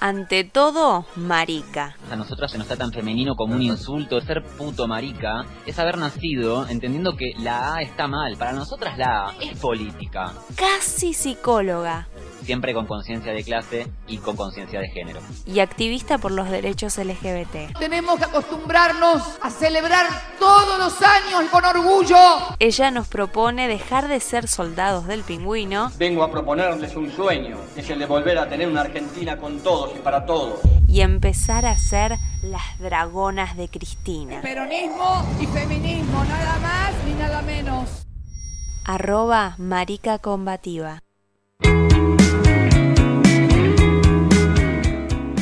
Ante 0.00 0.44
todo, 0.44 1.06
marica. 1.16 1.96
A 2.10 2.14
nosotros 2.14 2.52
se 2.52 2.58
nos 2.58 2.66
está 2.66 2.76
tan 2.76 2.92
femenino 2.92 3.34
como 3.34 3.54
un 3.54 3.62
insulto. 3.62 4.20
Ser 4.20 4.44
puto 4.44 4.86
marica 4.86 5.44
es 5.66 5.78
haber 5.78 5.98
nacido 5.98 6.68
entendiendo 6.68 7.16
que 7.16 7.32
la 7.38 7.74
A 7.74 7.82
está 7.82 8.06
mal. 8.06 8.36
Para 8.36 8.52
nosotras 8.52 8.96
la 8.96 9.30
A 9.30 9.34
es 9.40 9.58
política. 9.58 10.32
Casi 10.56 11.12
psicóloga. 11.12 12.06
Siempre 12.44 12.72
con 12.72 12.86
conciencia 12.86 13.32
de 13.32 13.42
clase 13.44 13.86
y 14.06 14.18
con 14.18 14.36
conciencia 14.36 14.80
de 14.80 14.88
género. 14.88 15.20
Y 15.46 15.60
activista 15.60 16.18
por 16.18 16.30
los 16.32 16.48
derechos 16.50 16.96
LGBT. 16.98 17.78
Tenemos 17.78 18.18
que 18.18 18.24
acostumbrarnos 18.24 19.22
a 19.42 19.50
celebrar 19.50 20.06
todos 20.38 20.78
los 20.78 21.02
años 21.02 21.50
con 21.50 21.64
orgullo. 21.64 22.16
Ella 22.58 22.90
nos 22.90 23.08
propone 23.08 23.68
dejar 23.68 24.08
de 24.08 24.20
ser 24.20 24.48
soldados 24.48 25.06
del 25.06 25.22
pingüino 25.22 25.90
Vengo 25.98 26.22
a 26.22 26.30
proponerles 26.30 26.94
un 26.96 27.10
sueño, 27.10 27.56
es 27.76 27.88
el 27.90 27.98
de 27.98 28.06
volver 28.06 28.38
a 28.38 28.48
tener 28.48 28.68
una 28.68 28.82
Argentina 28.82 29.36
con 29.36 29.60
todos 29.60 29.92
y 29.96 29.98
para 30.00 30.24
todos. 30.24 30.60
y 30.86 31.00
empezar 31.02 31.66
a 31.66 31.76
ser 31.76 32.16
las 32.42 32.78
dragonas 32.78 33.56
de 33.56 33.68
Cristina. 33.68 34.40
Peronismo 34.42 35.26
y 35.40 35.46
feminismo, 35.46 36.24
nada 36.24 36.58
más 36.60 36.92
ni 37.04 37.12
nada 37.14 37.42
menos. 37.42 38.06
Arroba 38.84 39.54
marica 39.58 40.18
combativa. 40.18 41.00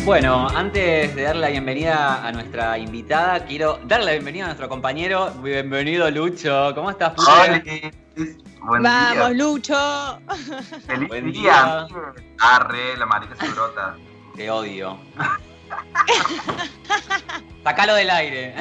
Bueno, 0.06 0.46
antes 0.54 1.16
de 1.16 1.22
darle 1.24 1.40
la 1.40 1.48
bienvenida 1.48 2.24
a 2.24 2.30
nuestra 2.30 2.78
invitada, 2.78 3.44
quiero 3.44 3.80
darle 3.86 4.06
la 4.06 4.12
bienvenida 4.12 4.44
a 4.44 4.46
nuestro 4.46 4.68
compañero. 4.68 5.32
Bienvenido, 5.42 6.08
Lucho. 6.12 6.70
¿Cómo 6.76 6.90
estás? 6.90 7.14
Hola, 7.18 7.60
buen 8.60 8.82
Vamos, 8.84 9.16
día. 9.16 9.28
Lucho. 9.30 10.20
Feliz 10.86 11.08
Buen 11.08 11.32
día. 11.32 11.86
día. 11.88 12.06
Arre, 12.38 12.96
la 12.96 13.06
marica 13.06 13.34
se 13.34 13.48
brota. 13.48 13.96
Te 14.36 14.48
odio. 14.48 14.96
Sacalo 17.64 17.94
del 17.96 18.08
aire. 18.10 18.54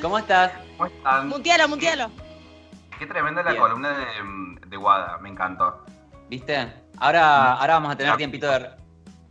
¿Cómo 0.00 0.16
estás? 0.16 0.50
¿Cómo 0.78 0.86
están? 0.86 1.28
Mutealo, 1.28 1.68
mutealo. 1.68 2.10
Qué 2.98 3.06
tremenda 3.06 3.42
la 3.42 3.50
Bien. 3.50 3.62
columna 3.62 3.90
de, 3.90 4.66
de 4.66 4.76
Wada, 4.78 5.18
me 5.18 5.28
encantó. 5.28 5.84
¿Viste? 6.30 6.72
Ahora, 6.96 7.52
ahora 7.52 7.74
vamos 7.74 7.92
a 7.92 7.96
tener 7.96 8.16
tiempito 8.16 8.50
de. 8.50 8.77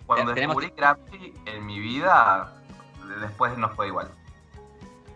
Cuando 0.08 0.34
Tenemos- 0.34 0.56
descubrí 0.56 0.74
Gramsci 0.76 1.34
en 1.46 1.66
mi 1.66 1.80
vida, 1.80 2.52
después 3.22 3.56
no 3.58 3.70
fue 3.70 3.88
igual. 3.88 4.10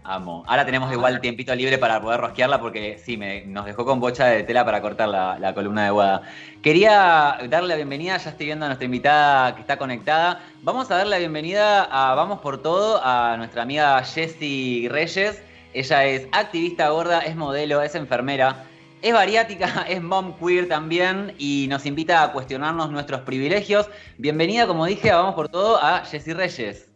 Amo. 0.04 0.44
Ahora 0.48 0.66
tenemos 0.66 0.92
igual 0.92 1.22
tiempito 1.22 1.54
libre 1.54 1.78
para 1.78 2.02
poder 2.02 2.20
rosquearla 2.20 2.60
porque 2.60 2.98
sí, 2.98 3.18
me, 3.18 3.46
nos 3.46 3.66
dejó 3.66 3.86
con 3.86 4.00
bocha 4.00 4.26
de 4.26 4.44
tela 4.44 4.66
para 4.66 4.82
cortar 4.82 5.08
la, 5.08 5.38
la 5.38 5.54
columna 5.54 5.86
de 5.86 5.92
Guada. 5.92 6.24
Quería 6.64 7.38
darle 7.48 7.70
la 7.70 7.76
bienvenida, 7.76 8.18
ya 8.18 8.32
estoy 8.32 8.48
viendo 8.48 8.66
a 8.66 8.70
nuestra 8.70 8.86
invitada 8.86 9.54
que 9.54 9.62
está 9.62 9.78
conectada. 9.78 10.40
Vamos 10.64 10.90
a 10.90 10.96
darle 10.98 11.12
la 11.12 11.18
bienvenida 11.20 11.84
a 11.84 12.16
Vamos 12.16 12.40
por 12.40 12.58
Todo, 12.64 13.00
a 13.04 13.38
nuestra 13.38 13.62
amiga 13.62 14.04
Jessie 14.04 14.90
Reyes. 14.90 15.42
Ella 15.74 16.04
es 16.06 16.28
activista 16.32 16.90
gorda, 16.90 17.20
es 17.20 17.36
modelo, 17.36 17.82
es 17.84 17.94
enfermera, 17.94 18.66
es 19.02 19.14
bariática, 19.14 19.86
es 19.90 20.02
mom 20.02 20.34
queer 20.38 20.68
también 20.68 21.34
y 21.38 21.68
nos 21.70 21.86
invita 21.86 22.24
a 22.24 22.32
cuestionarnos 22.32 22.92
nuestros 22.92 23.22
privilegios. 23.22 23.90
Bienvenida, 24.18 24.68
como 24.68 24.86
dije, 24.86 25.12
a 25.12 25.18
Vamos 25.18 25.36
por 25.36 25.50
Todo 25.50 25.82
a 25.82 26.06
Jessie 26.06 26.34
Reyes. 26.34 26.88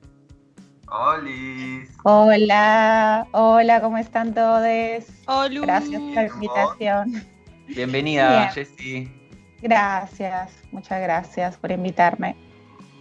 ¡Holis! 0.88 1.90
Hola, 2.04 3.28
hola, 3.32 3.82
¿cómo 3.82 3.98
están 3.98 4.34
todos? 4.34 5.06
Olu. 5.26 5.64
Gracias 5.64 6.00
por 6.00 6.14
la 6.14 6.28
invitación. 6.28 7.26
Bienvenida, 7.68 8.30
Bien. 8.30 8.52
Jessie. 8.52 9.12
Gracias, 9.64 10.52
muchas 10.72 11.02
gracias 11.02 11.58
por 11.58 11.72
invitarme. 11.72 12.36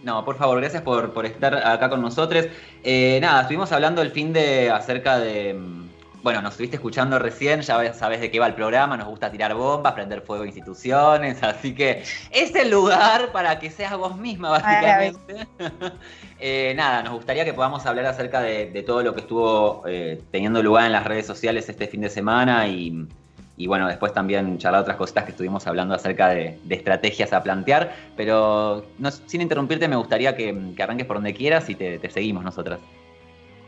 No, 0.03 0.25
por 0.25 0.35
favor, 0.35 0.59
gracias 0.59 0.81
por, 0.81 1.13
por 1.13 1.27
estar 1.27 1.55
acá 1.55 1.89
con 1.89 2.01
nosotros. 2.01 2.47
Eh, 2.83 3.19
nada, 3.21 3.41
estuvimos 3.41 3.71
hablando 3.71 4.01
el 4.01 4.09
fin 4.11 4.33
de 4.33 4.71
acerca 4.71 5.19
de. 5.19 5.84
Bueno, 6.25 6.41
nos 6.41 6.53
estuviste 6.53 6.77
escuchando 6.77 7.19
recién, 7.19 7.61
ya 7.61 7.93
sabes 7.93 8.19
de 8.19 8.31
qué 8.31 8.39
va 8.39 8.47
el 8.47 8.55
programa, 8.55 8.97
nos 8.97 9.07
gusta 9.07 9.29
tirar 9.31 9.53
bombas, 9.53 9.93
prender 9.93 10.21
fuego 10.23 10.41
a 10.41 10.47
instituciones, 10.47 11.43
así 11.43 11.75
que 11.75 12.01
es 12.31 12.55
el 12.55 12.71
lugar 12.71 13.31
para 13.31 13.59
que 13.59 13.69
seas 13.69 13.95
vos 13.95 14.17
misma, 14.17 14.49
básicamente. 14.49 15.47
Eh, 16.39 16.73
nada, 16.75 17.03
nos 17.03 17.13
gustaría 17.13 17.45
que 17.45 17.53
podamos 17.53 17.85
hablar 17.85 18.07
acerca 18.07 18.41
de, 18.41 18.71
de 18.71 18.81
todo 18.81 19.03
lo 19.03 19.13
que 19.13 19.21
estuvo 19.21 19.83
eh, 19.87 20.19
teniendo 20.31 20.63
lugar 20.63 20.87
en 20.87 20.93
las 20.93 21.05
redes 21.05 21.27
sociales 21.27 21.69
este 21.69 21.87
fin 21.87 22.01
de 22.01 22.09
semana 22.09 22.67
y, 22.67 23.07
y 23.55 23.67
bueno, 23.67 23.87
después 23.87 24.11
también 24.11 24.57
charlar 24.57 24.81
otras 24.81 24.97
cositas 24.97 25.25
que 25.25 25.31
estuvimos 25.31 25.65
hablando 25.67 25.93
acerca 25.93 26.29
de, 26.29 26.59
de 26.63 26.75
estrategias 26.75 27.33
a 27.33 27.43
plantear, 27.43 27.93
pero 28.17 28.83
no- 28.97 29.11
sin 29.11 29.41
interrumpirte 29.41 29.87
me 29.87 29.95
gustaría 29.95 30.35
que, 30.35 30.73
que 30.75 30.83
arranques 30.83 31.05
por 31.05 31.17
donde 31.17 31.35
quieras 31.35 31.69
y 31.69 31.75
te, 31.75 31.99
te 31.99 32.09
seguimos 32.09 32.43
nosotras. 32.43 32.79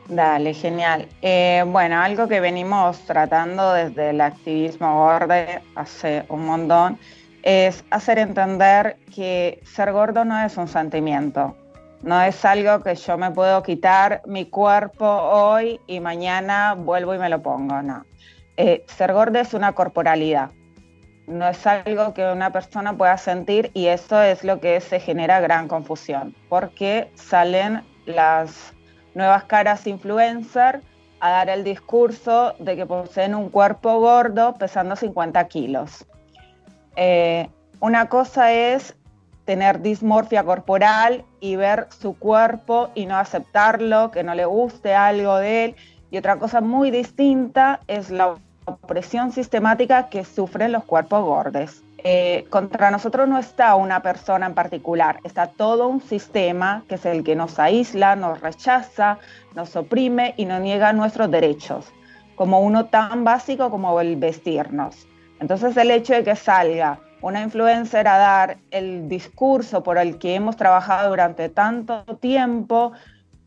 Dale, 0.09 0.53
genial. 0.53 1.07
Eh, 1.21 1.65
bueno, 1.67 2.01
algo 2.01 2.29
que 2.29 2.39
venimos 2.39 2.99
tratando 3.01 3.73
desde 3.73 4.11
el 4.11 4.21
activismo 4.21 5.03
gordo 5.03 5.33
hace 5.75 6.23
un 6.29 6.45
montón 6.45 6.97
es 7.43 7.83
hacer 7.91 8.17
entender 8.17 8.97
que 9.13 9.61
ser 9.65 9.91
gordo 9.91 10.23
no 10.23 10.39
es 10.41 10.55
un 10.55 10.67
sentimiento, 10.67 11.55
no 12.03 12.21
es 12.21 12.43
algo 12.45 12.81
que 12.83 12.95
yo 12.95 13.17
me 13.17 13.31
puedo 13.31 13.61
quitar 13.63 14.21
mi 14.25 14.45
cuerpo 14.45 15.05
hoy 15.05 15.79
y 15.87 15.99
mañana 15.99 16.73
vuelvo 16.73 17.13
y 17.13 17.17
me 17.17 17.29
lo 17.29 17.41
pongo, 17.41 17.81
no. 17.81 18.05
Eh, 18.55 18.85
ser 18.87 19.13
gordo 19.13 19.39
es 19.39 19.53
una 19.53 19.73
corporalidad, 19.73 20.51
no 21.27 21.47
es 21.49 21.67
algo 21.67 22.13
que 22.13 22.23
una 22.31 22.51
persona 22.51 22.97
pueda 22.97 23.17
sentir 23.17 23.71
y 23.73 23.87
eso 23.87 24.21
es 24.21 24.43
lo 24.43 24.59
que 24.61 24.79
se 24.79 24.99
genera 24.99 25.41
gran 25.41 25.67
confusión, 25.67 26.33
porque 26.49 27.11
salen 27.15 27.81
las 28.05 28.73
nuevas 29.17 29.45
caras 29.45 29.87
influencer 29.87 30.81
a 31.19 31.31
dar 31.31 31.49
el 31.49 31.63
discurso 31.63 32.53
de 32.59 32.75
que 32.75 32.85
poseen 32.85 33.33
un 33.33 33.49
cuerpo 33.49 33.99
gordo 33.99 34.53
pesando 34.53 34.95
50 34.95 35.43
kilos. 35.47 36.05
Eh, 36.95 37.49
una 37.79 38.07
cosa 38.07 38.53
es 38.53 38.95
tener 39.45 39.81
dismorfia 39.81 40.43
corporal 40.43 41.25
y 41.39 41.55
ver 41.55 41.87
su 41.89 42.17
cuerpo 42.17 42.89
y 42.93 43.07
no 43.07 43.17
aceptarlo, 43.17 44.11
que 44.11 44.23
no 44.23 44.35
le 44.35 44.45
guste 44.45 44.93
algo 44.93 45.37
de 45.37 45.65
él. 45.65 45.75
Y 46.11 46.17
otra 46.17 46.37
cosa 46.37 46.61
muy 46.61 46.91
distinta 46.91 47.79
es 47.87 48.11
la 48.11 48.35
opresión 48.65 49.31
sistemática 49.31 50.09
que 50.09 50.25
sufren 50.25 50.71
los 50.71 50.83
cuerpos 50.83 51.23
gordos. 51.23 51.83
Eh, 52.03 52.45
contra 52.49 52.91
nosotros 52.91 53.27
no 53.27 53.39
está 53.39 53.75
una 53.75 54.01
persona 54.01 54.45
en 54.45 54.53
particular, 54.53 55.19
está 55.23 55.47
todo 55.47 55.87
un 55.87 56.01
sistema 56.01 56.83
que 56.87 56.95
es 56.95 57.05
el 57.05 57.23
que 57.23 57.35
nos 57.35 57.57
aísla, 57.57 58.15
nos 58.15 58.39
rechaza, 58.39 59.17
nos 59.55 59.75
oprime 59.75 60.33
y 60.37 60.45
nos 60.45 60.61
niega 60.61 60.93
nuestros 60.93 61.31
derechos, 61.31 61.91
como 62.35 62.61
uno 62.61 62.85
tan 62.85 63.23
básico 63.23 63.71
como 63.71 63.99
el 63.99 64.15
vestirnos. 64.15 65.07
Entonces 65.39 65.75
el 65.75 65.89
hecho 65.89 66.13
de 66.13 66.23
que 66.23 66.35
salga 66.35 66.99
una 67.21 67.41
influencer 67.41 68.07
a 68.07 68.17
dar 68.17 68.57
el 68.69 69.09
discurso 69.09 69.81
por 69.81 69.97
el 69.97 70.19
que 70.19 70.35
hemos 70.35 70.55
trabajado 70.55 71.09
durante 71.09 71.49
tanto 71.49 72.03
tiempo 72.17 72.93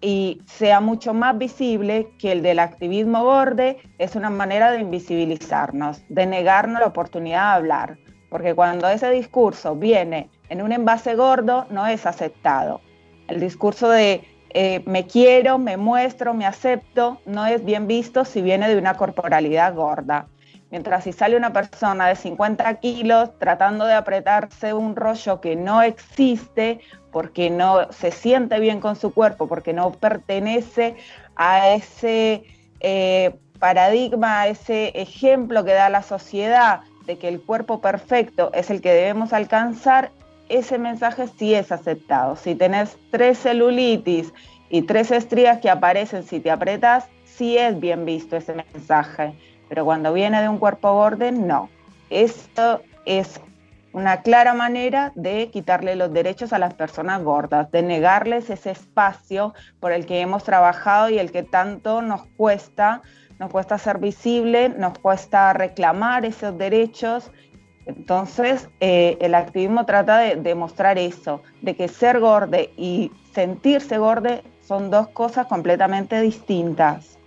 y 0.00 0.41
sea 0.47 0.81
mucho 0.81 1.15
más 1.15 1.37
visible 1.37 2.09
que 2.19 2.32
el 2.32 2.43
del 2.43 2.59
activismo 2.59 3.22
borde 3.22 3.78
es 3.99 4.17
una 4.17 4.31
manera 4.31 4.71
de 4.72 4.81
invisibilizarnos, 4.81 6.03
de 6.09 6.27
negarnos 6.27 6.81
la 6.81 6.87
oportunidad 6.87 7.52
de 7.52 7.56
hablar. 7.56 7.99
Porque 8.31 8.55
cuando 8.55 8.88
ese 8.88 9.11
discurso 9.11 9.77
viene 9.77 10.31
en 10.49 10.62
un 10.62 10.73
envase 10.73 11.15
gordo, 11.17 11.67
no 11.69 11.87
es 11.87 12.06
aceptado. 12.06 12.81
El 13.29 13.41
discurso 13.41 13.91
de 13.91 14.25
eh, 14.53 14.82
me 14.87 15.06
quiero, 15.06 15.59
me 15.59 15.77
muestro, 15.77 16.32
me 16.35 16.47
acepto, 16.47 17.21
no 17.27 17.47
es 17.47 17.65
bien 17.65 17.87
visto 17.87 18.25
si 18.25 18.41
viene 18.41 18.69
de 18.69 18.79
una 18.79 18.94
corporalidad 18.94 19.75
gorda. 19.75 20.27
Mientras 20.71 21.05
si 21.05 21.12
sale 21.12 21.37
una 21.37 21.53
persona 21.53 22.06
de 22.09 22.15
50 22.15 22.75
kilos 22.75 23.37
tratando 23.38 23.87
de 23.87 23.94
apretarse 23.94 24.73
un 24.73 24.94
rollo 24.94 25.41
que 25.41 25.56
no 25.56 25.83
existe 25.83 26.81
porque 27.11 27.50
no 27.50 27.93
se 27.93 28.12
siente 28.12 28.61
bien 28.61 28.81
con 28.81 28.94
su 28.94 29.12
cuerpo, 29.12 29.49
porque 29.49 29.73
no 29.73 29.91
pertenece 29.91 30.97
a 31.35 31.71
ese 31.71 32.44
eh, 32.79 33.37
paradigma, 33.59 34.43
a 34.43 34.49
ese 34.49 34.93
ejemplo 34.94 35.65
que 35.65 35.73
da 35.73 35.91
la 35.91 36.03
sociedad 36.03 36.83
de 37.11 37.19
que 37.19 37.27
el 37.27 37.41
cuerpo 37.41 37.81
perfecto 37.81 38.53
es 38.55 38.71
el 38.71 38.81
que 38.81 38.93
debemos 38.93 39.33
alcanzar, 39.33 40.12
ese 40.49 40.79
mensaje 40.79 41.27
sí 41.27 41.57
es 41.57 41.73
aceptado. 41.73 42.37
Si 42.37 42.55
tenés 42.55 42.97
tres 43.11 43.37
celulitis 43.37 44.33
y 44.69 44.83
tres 44.83 45.11
estrías 45.11 45.59
que 45.59 45.71
aparecen 45.71 46.23
si 46.23 46.39
te 46.39 46.53
apretas, 46.53 47.09
sí 47.25 47.59
es 47.59 47.81
bien 47.81 48.05
visto 48.05 48.37
ese 48.37 48.55
mensaje. 48.55 49.35
Pero 49.69 49.85
cuando 49.85 50.12
viene 50.12 50.41
de 50.41 50.49
un 50.49 50.59
cuerpo 50.59 50.93
gordo, 50.95 51.33
no. 51.33 51.69
Esto 52.11 52.81
es 53.07 53.41
una 53.93 54.23
clara 54.23 54.55
manera 54.55 55.11
de 55.17 55.51
quitarle 55.53 55.97
los 55.97 56.12
derechos 56.12 56.53
a 56.53 56.61
las 56.61 56.75
personas 56.75 57.25
gordas, 57.25 57.73
de 57.73 57.83
negarles 57.83 58.51
ese 58.51 58.71
espacio 58.71 59.53
por 59.81 59.91
el 59.91 60.07
que 60.07 60.21
hemos 60.21 60.45
trabajado 60.45 61.11
y 61.11 61.19
el 61.19 61.33
que 61.33 61.43
tanto 61.43 62.03
nos 62.03 62.25
cuesta, 62.37 63.03
nos 63.40 63.50
cuesta 63.50 63.78
ser 63.78 63.98
visible, 63.98 64.69
nos 64.69 64.98
cuesta 64.98 65.54
reclamar 65.54 66.26
esos 66.26 66.56
derechos. 66.58 67.32
Entonces, 67.87 68.69
eh, 68.81 69.16
el 69.20 69.34
activismo 69.34 69.87
trata 69.87 70.19
de 70.19 70.37
demostrar 70.37 70.98
eso, 70.98 71.42
de 71.62 71.75
que 71.75 71.88
ser 71.88 72.20
gorde 72.20 72.70
y 72.76 73.10
sentirse 73.32 73.96
gorde 73.96 74.42
son 74.60 74.90
dos 74.90 75.08
cosas 75.08 75.46
completamente 75.46 76.20
distintas. 76.20 77.19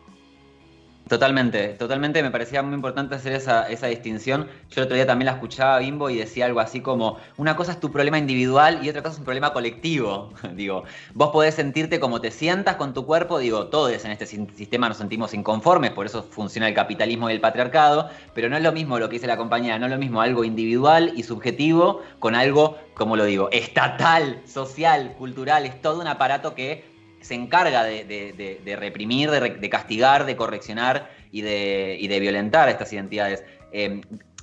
Totalmente, 1.13 1.75
totalmente 1.75 2.24
me 2.24 2.31
parecía 2.31 2.63
muy 2.63 2.74
importante 2.74 3.13
hacer 3.13 3.33
esa, 3.33 3.69
esa, 3.69 3.86
distinción. 3.86 4.48
Yo 4.71 4.81
el 4.81 4.86
otro 4.86 4.95
día 4.95 5.06
también 5.06 5.27
la 5.27 5.33
escuchaba 5.33 5.75
a 5.75 5.77
Bimbo 5.77 6.10
y 6.10 6.18
decía 6.18 6.48
algo 6.48 6.60
así 6.60 6.81
como, 6.81 7.19
una 7.38 7.56
cosa 7.56 7.74
es 7.74 7.80
tu 7.80 7.92
problema 7.92 8.18
individual 8.18 8.80
y 8.81 8.89
otra 8.89 9.04
cosa 9.04 9.13
es 9.13 9.19
un 9.19 9.25
problema 9.25 9.54
colectivo. 9.54 10.33
digo, 10.56 10.86
vos 11.13 11.30
podés 11.30 11.54
sentirte 11.54 12.00
como 12.00 12.19
te 12.19 12.31
sientas 12.31 12.77
con 12.77 12.95
tu 12.95 13.06
cuerpo, 13.06 13.38
digo, 13.38 13.68
todos 13.68 14.04
en 14.04 14.10
este 14.10 14.25
sistema 14.25 14.89
nos 14.89 14.98
sentimos 14.98 15.36
inconformes, 15.36 15.92
por 15.92 16.07
eso 16.07 16.24
funciona 16.24 16.68
el 16.68 16.74
capitalismo 16.74 17.30
y 17.30 17.33
el 17.33 17.42
patriarcado, 17.42 18.10
pero 18.33 18.50
no 18.50 18.57
es 18.57 18.63
lo 18.63 18.71
mismo 18.71 18.98
lo 18.98 19.07
que 19.07 19.18
dice 19.18 19.27
la 19.27 19.38
compañía, 19.38 19.77
no 19.77 19.86
es 19.86 19.92
lo 19.92 20.00
mismo 20.00 20.19
algo 20.19 20.44
individual 20.44 21.13
y 21.15 21.21
subjetivo 21.21 22.01
con 22.18 22.33
algo, 22.33 22.80
como 22.95 23.18
lo 23.18 23.25
digo, 23.25 23.50
estatal, 23.51 24.42
social, 24.48 25.13
cultural, 25.19 25.68
es 25.68 25.80
todo 25.80 26.01
un 26.01 26.07
aparato 26.07 26.56
que 26.56 26.93
se 27.24 27.36
encarga 27.36 27.84
de, 27.84 28.78
reprimir, 28.78 29.31
de, 29.31 29.70
castigar, 29.70 30.25
de 30.25 30.36
correccionar 30.36 31.10
y 31.31 31.42
de, 31.42 32.18
violentar 32.20 32.68
a 32.68 32.72
estas 32.72 32.92
identidades. 32.94 33.44
Em, 33.72 34.02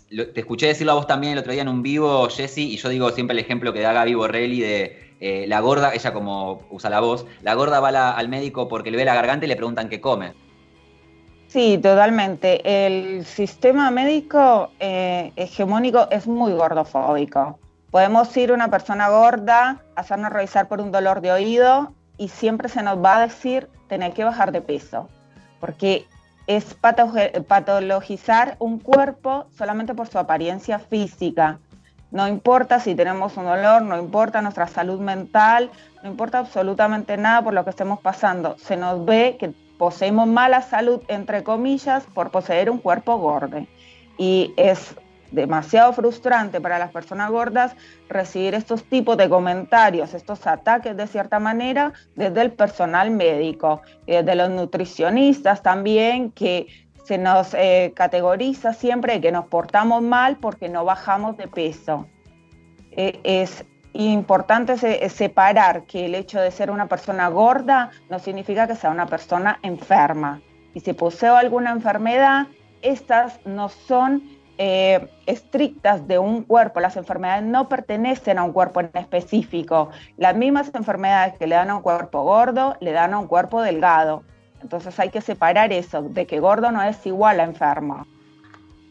te 0.09 0.41
escuché 0.41 0.67
decirlo 0.67 0.93
a 0.93 0.95
vos 0.97 1.07
también 1.07 1.35
el 1.35 1.39
otro 1.39 1.53
día 1.53 1.63
en 1.63 1.69
un 1.69 1.83
vivo, 1.83 2.29
Jesse, 2.29 2.59
y 2.59 2.77
yo 2.77 2.89
digo 2.89 3.11
siempre 3.11 3.35
el 3.35 3.39
ejemplo 3.39 3.73
que 3.73 3.81
da 3.81 3.93
Gaby 3.93 4.15
Borrelli 4.15 4.61
de 4.61 5.15
eh, 5.21 5.45
la 5.47 5.61
gorda, 5.61 5.93
ella 5.95 6.13
como 6.13 6.63
usa 6.71 6.91
la 6.91 7.01
voz, 7.01 7.27
la 7.43 7.55
gorda 7.55 7.79
va 7.79 8.11
al 8.11 8.29
médico 8.29 8.69
porque 8.69 8.91
le 8.91 8.97
ve 8.97 9.05
la 9.05 9.15
garganta 9.15 9.45
y 9.45 9.49
le 9.49 9.57
preguntan 9.57 9.89
qué 9.89 10.01
come. 10.01 10.33
Sí, 11.47 11.79
totalmente. 11.79 12.61
El 12.65 13.25
sistema 13.25 13.91
médico 13.91 14.71
eh, 14.79 15.33
hegemónico 15.37 16.09
es 16.11 16.27
muy 16.27 16.53
gordofóbico. 16.53 17.59
Podemos 17.91 18.37
ir 18.37 18.51
a 18.51 18.55
una 18.55 18.71
persona 18.71 19.09
gorda, 19.09 19.83
hacernos 19.97 20.33
revisar 20.33 20.69
por 20.69 20.81
un 20.81 20.93
dolor 20.93 21.21
de 21.21 21.33
oído 21.33 21.93
y 22.21 22.29
siempre 22.29 22.69
se 22.69 22.83
nos 22.83 23.03
va 23.03 23.17
a 23.17 23.21
decir 23.23 23.67
tener 23.89 24.13
que 24.13 24.25
bajar 24.25 24.53
de 24.53 24.61
peso, 24.61 25.09
porque 25.59 26.07
es 26.47 26.77
patologizar 27.49 28.57
un 28.59 28.79
cuerpo 28.79 29.47
solamente 29.57 29.95
por 29.95 30.07
su 30.07 30.19
apariencia 30.19 30.79
física. 30.79 31.59
No 32.11 32.29
importa 32.29 32.79
si 32.79 32.95
tenemos 32.95 33.39
un 33.39 33.45
dolor, 33.45 33.81
no 33.81 33.99
importa 33.99 34.43
nuestra 34.43 34.67
salud 34.67 35.01
mental, 35.01 35.71
no 36.03 36.11
importa 36.11 36.41
absolutamente 36.41 37.17
nada 37.17 37.43
por 37.43 37.55
lo 37.55 37.65
que 37.65 37.71
estemos 37.71 38.01
pasando. 38.01 38.59
Se 38.59 38.77
nos 38.77 39.03
ve 39.07 39.39
que 39.41 39.55
poseemos 39.79 40.29
mala 40.29 40.61
salud, 40.61 41.01
entre 41.09 41.43
comillas, 41.43 42.05
por 42.13 42.31
poseer 42.31 42.69
un 42.69 42.79
cuerpo 42.79 43.17
gordo. 43.17 43.65
Y 44.19 44.53
es 44.59 44.95
demasiado 45.31 45.93
frustrante 45.93 46.61
para 46.61 46.79
las 46.79 46.91
personas 46.91 47.31
gordas 47.31 47.75
recibir 48.09 48.55
estos 48.55 48.85
tipos 48.85 49.17
de 49.17 49.29
comentarios, 49.29 50.15
estos 50.15 50.47
ataques 50.47 50.97
de 50.97 51.07
cierta 51.07 51.39
manera 51.39 51.93
desde 52.17 52.41
el 52.43 52.53
personal 52.53 53.11
médico, 53.11 53.83
desde 54.07 54.35
los 54.35 54.51
nutricionistas 54.51 55.63
también, 55.63 56.31
que 56.33 56.67
se 57.05 57.19
nos 57.19 57.55
eh, 57.55 57.93
categoriza 57.95 58.73
siempre 58.73 59.21
que 59.21 59.33
nos 59.33 59.47
portamos 59.47 60.03
mal 60.03 60.37
porque 60.37 60.69
no 60.69 60.85
bajamos 60.85 61.37
de 61.37 61.49
peso. 61.49 62.07
E, 62.93 63.21
es 63.25 63.65
importante 63.93 64.77
separar 65.09 65.85
que 65.85 66.07
el 66.07 66.15
hecho 66.15 66.41
de 66.41 66.51
ser 66.51 66.71
una 66.71 66.87
persona 66.87 67.29
gorda 67.29 67.91
no 68.09 68.19
significa 68.19 68.67
que 68.67 68.77
sea 68.77 68.91
una 68.91 69.07
persona 69.07 69.59
enferma. 69.63 70.41
Y 70.75 70.81
si 70.81 70.93
poseo 70.93 71.37
alguna 71.37 71.73
enfermedad, 71.73 72.47
estas 72.83 73.45
no 73.45 73.69
son 73.69 74.23
eh, 74.63 75.09
estrictas 75.25 76.07
de 76.07 76.19
un 76.19 76.43
cuerpo. 76.43 76.81
Las 76.81 76.99
enfermedades 76.99 77.45
no 77.45 77.71
pertenecen 77.71 78.39
a 78.39 78.45
un 78.45 78.53
cuerpo 78.53 78.81
en 78.81 78.91
específico. 78.93 79.89
Las 80.19 80.37
mismas 80.37 80.71
enfermedades 80.75 81.39
que 81.39 81.47
le 81.47 81.55
dan 81.55 81.71
a 81.71 81.77
un 81.77 81.83
cuerpo 81.83 82.25
gordo, 82.25 82.77
le 82.81 82.93
dan 82.93 83.15
a 83.15 83.19
un 83.19 83.27
cuerpo 83.27 83.63
delgado. 83.63 84.23
Entonces 84.61 85.01
hay 85.01 85.09
que 85.09 85.23
separar 85.23 85.73
eso, 85.73 86.03
de 86.03 86.27
que 86.27 86.41
gordo 86.41 86.71
no 86.73 86.83
es 86.83 87.07
igual 87.07 87.41
a 87.41 87.45
enfermo. 87.45 88.07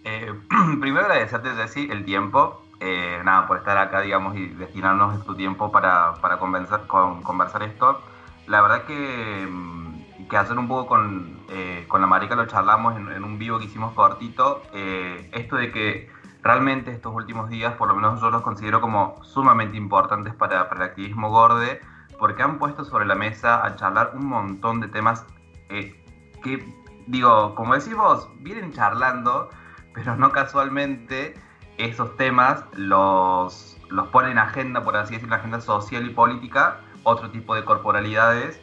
Eh, 0.06 0.34
primero 0.82 1.06
agradecerte, 1.06 1.50
Jessy, 1.50 1.88
el 1.92 2.04
tiempo. 2.04 2.64
Eh, 2.80 3.22
nada, 3.24 3.46
por 3.46 3.58
estar 3.60 3.78
acá, 3.78 4.02
digamos, 4.02 4.36
y 4.38 4.48
destinarnos 4.48 5.24
tu 5.24 5.36
tiempo 5.36 5.72
para, 5.72 6.16
para 6.20 6.38
conversar, 6.40 6.88
con, 6.88 7.22
conversar 7.22 7.62
esto. 7.62 8.02
La 8.48 8.64
verdad 8.64 8.86
que 8.86 9.48
mm, 9.48 9.89
que 10.30 10.38
hacer 10.38 10.58
un 10.58 10.68
poco 10.68 10.88
con, 10.88 11.40
eh, 11.50 11.86
con 11.88 12.00
la 12.02 12.08
marica 12.08 12.36
lo 12.36 12.46
charlamos 12.46 12.96
en, 12.96 13.24
un 13.24 13.40
vivo 13.40 13.60
que 13.60 13.66
hicimos 13.66 13.94
cortito, 13.94 14.62
eh, 14.74 15.30
esto 15.34 15.58
de 15.58 15.72
que 15.72 16.10
realmente 16.42 16.92
estos 16.92 17.14
últimos 17.14 17.50
días, 17.50 17.74
por 17.74 17.90
lo 17.90 17.96
menos 17.96 18.22
yo 18.22 18.30
los 18.30 18.42
considero 18.44 18.80
como 18.80 19.22
sumamente 19.24 19.76
importantes 19.76 20.34
para, 20.34 20.70
para 20.70 20.86
el 20.86 20.90
activismo 20.92 21.30
gorde, 21.30 21.82
porque 22.18 22.44
han 22.44 22.60
puesto 22.60 22.86
sobre 22.86 23.06
la 23.06 23.16
mesa 23.16 23.66
a 23.66 23.76
charlar 23.76 24.12
un 24.14 24.28
montón 24.28 24.80
de 24.80 24.88
temas 24.88 25.26
eh, 25.70 26.02
que, 26.44 26.64
digo, 27.08 27.56
como 27.56 27.74
decís 27.74 27.96
vos, 27.96 28.30
vienen 28.40 28.72
charlando, 28.72 29.50
pero 29.94 30.16
no 30.16 30.32
casualmente 30.32 31.34
esos 31.78 32.16
temas 32.18 32.64
los, 32.74 33.78
los 33.90 34.08
ponen 34.10 34.32
en 34.32 34.38
agenda, 34.38 34.84
por 34.84 34.96
así 34.96 35.14
decirlo, 35.14 35.36
en 35.36 35.40
agenda 35.40 35.62
social 35.62 36.06
y 36.06 36.12
política, 36.12 36.82
otro 37.04 37.32
tipo 37.32 37.56
de 37.56 37.66
corporalidades 37.66 38.62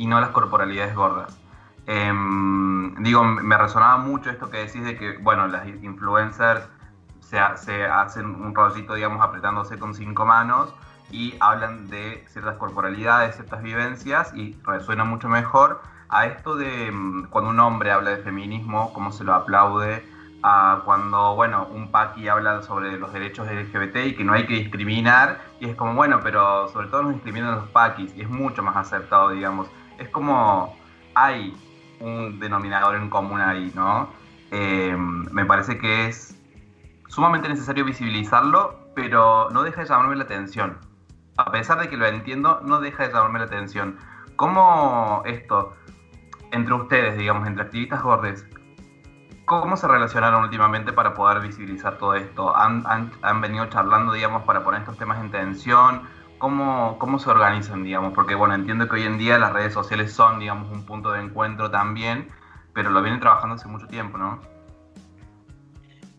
y 0.00 0.06
no 0.06 0.18
las 0.18 0.30
corporalidades 0.30 0.94
gordas. 0.94 1.38
Em, 1.86 2.94
digo, 3.02 3.22
me 3.22 3.58
resonaba 3.58 3.98
mucho 3.98 4.30
esto 4.30 4.48
que 4.48 4.56
decís 4.56 4.82
de 4.82 4.96
que, 4.96 5.18
bueno, 5.18 5.46
las 5.46 5.66
influencers 5.66 6.66
se, 7.20 7.38
se 7.56 7.84
hacen 7.84 8.24
un 8.24 8.54
rollito, 8.54 8.94
digamos, 8.94 9.22
apretándose 9.22 9.78
con 9.78 9.94
cinco 9.94 10.24
manos 10.24 10.74
y 11.10 11.34
hablan 11.40 11.90
de 11.90 12.24
ciertas 12.28 12.56
corporalidades, 12.56 13.34
ciertas 13.34 13.62
vivencias 13.62 14.32
y 14.34 14.56
resuena 14.64 15.04
mucho 15.04 15.28
mejor 15.28 15.82
a 16.08 16.24
esto 16.24 16.56
de 16.56 16.86
em, 16.86 17.26
cuando 17.26 17.50
un 17.50 17.60
hombre 17.60 17.92
habla 17.92 18.10
de 18.12 18.22
feminismo, 18.22 18.94
cómo 18.94 19.12
se 19.12 19.22
lo 19.22 19.34
aplaude, 19.34 20.02
cuando, 20.40 21.34
bueno, 21.34 21.66
un 21.70 21.90
paqui 21.90 22.28
habla 22.28 22.62
sobre 22.62 22.98
los 22.98 23.12
derechos 23.12 23.46
LGBT 23.50 23.96
y 24.06 24.14
que 24.14 24.24
no 24.24 24.32
hay 24.32 24.46
que 24.46 24.54
discriminar, 24.54 25.40
y 25.60 25.68
es 25.68 25.76
como, 25.76 25.94
bueno, 25.94 26.20
pero 26.22 26.68
sobre 26.68 26.88
todo 26.88 27.02
nos 27.02 27.14
discriminan 27.14 27.56
los 27.56 27.68
paquis, 27.68 28.14
y 28.16 28.22
es 28.22 28.28
mucho 28.28 28.62
más 28.62 28.76
aceptado, 28.76 29.30
digamos 29.30 29.68
es 30.00 30.08
como 30.08 30.76
hay 31.14 31.54
un 32.00 32.40
denominador 32.40 32.96
en 32.96 33.10
común 33.10 33.40
ahí, 33.40 33.70
¿no? 33.74 34.08
Eh, 34.50 34.96
me 34.96 35.44
parece 35.44 35.78
que 35.78 36.06
es 36.06 36.36
sumamente 37.08 37.48
necesario 37.48 37.84
visibilizarlo, 37.84 38.80
pero 38.94 39.50
no 39.50 39.62
deja 39.62 39.82
de 39.82 39.88
llamarme 39.88 40.16
la 40.16 40.24
atención. 40.24 40.78
A 41.36 41.52
pesar 41.52 41.80
de 41.80 41.88
que 41.88 41.96
lo 41.96 42.06
entiendo, 42.06 42.60
no 42.64 42.80
deja 42.80 43.06
de 43.06 43.12
llamarme 43.12 43.40
la 43.40 43.44
atención. 43.44 43.98
¿Cómo 44.36 45.22
esto, 45.26 45.74
entre 46.50 46.74
ustedes, 46.74 47.18
digamos, 47.18 47.46
entre 47.46 47.64
activistas 47.64 48.02
gordes, 48.02 48.46
cómo 49.58 49.76
se 49.76 49.88
relacionaron 49.88 50.44
últimamente 50.44 50.92
para 50.92 51.12
poder 51.12 51.40
visibilizar 51.40 51.98
todo 51.98 52.14
esto? 52.14 52.56
¿Han, 52.56 52.84
han, 52.86 53.10
han 53.20 53.40
venido 53.40 53.66
charlando, 53.66 54.12
digamos, 54.12 54.44
para 54.44 54.62
poner 54.62 54.82
estos 54.82 54.96
temas 54.96 55.20
en 55.20 55.32
tensión? 55.32 56.02
¿Cómo, 56.38 56.96
¿Cómo 56.98 57.18
se 57.18 57.30
organizan, 57.30 57.82
digamos? 57.82 58.12
Porque, 58.14 58.36
bueno, 58.36 58.54
entiendo 58.54 58.88
que 58.88 58.94
hoy 58.94 59.02
en 59.02 59.18
día 59.18 59.40
las 59.40 59.52
redes 59.52 59.74
sociales 59.74 60.12
son, 60.12 60.38
digamos, 60.38 60.70
un 60.70 60.86
punto 60.86 61.10
de 61.10 61.20
encuentro 61.20 61.68
también, 61.68 62.28
pero 62.74 62.90
lo 62.90 63.02
vienen 63.02 63.18
trabajando 63.18 63.56
hace 63.56 63.66
mucho 63.66 63.88
tiempo, 63.88 64.18
¿no? 64.18 64.38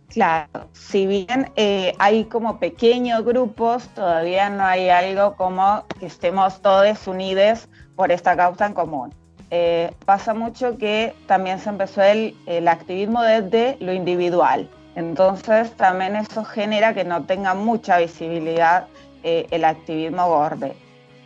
Claro, 0.10 0.68
si 0.74 1.08
bien 1.08 1.54
eh, 1.56 1.96
hay 2.00 2.26
como 2.26 2.60
pequeños 2.60 3.24
grupos, 3.24 3.88
todavía 3.96 4.50
no 4.50 4.66
hay 4.66 4.90
algo 4.90 5.38
como 5.38 5.86
que 6.02 6.08
estemos 6.08 6.62
todos 6.62 7.08
unidos 7.08 7.70
por 7.96 8.12
esta 8.12 8.36
causa 8.36 8.66
en 8.66 8.74
común. 8.74 9.21
Eh, 9.52 9.92
pasa 10.06 10.34
mucho 10.34 10.78
que 10.78 11.14
también 11.28 11.60
se 11.60 11.70
empezó 11.70 12.02
el, 12.02 12.36
el 12.46 12.68
activismo 12.68 13.22
desde 13.22 13.78
lo 13.82 13.92
individual, 13.92 14.70
entonces 14.96 15.72
también 15.76 16.16
eso 16.16 16.44
genera 16.44 16.94
que 16.94 17.04
no 17.04 17.26
tenga 17.26 17.54
mucha 17.54 17.98
visibilidad 17.98 18.88
eh, 19.24 19.46
el 19.52 19.66
activismo 19.66 20.28
gorde 20.28 20.76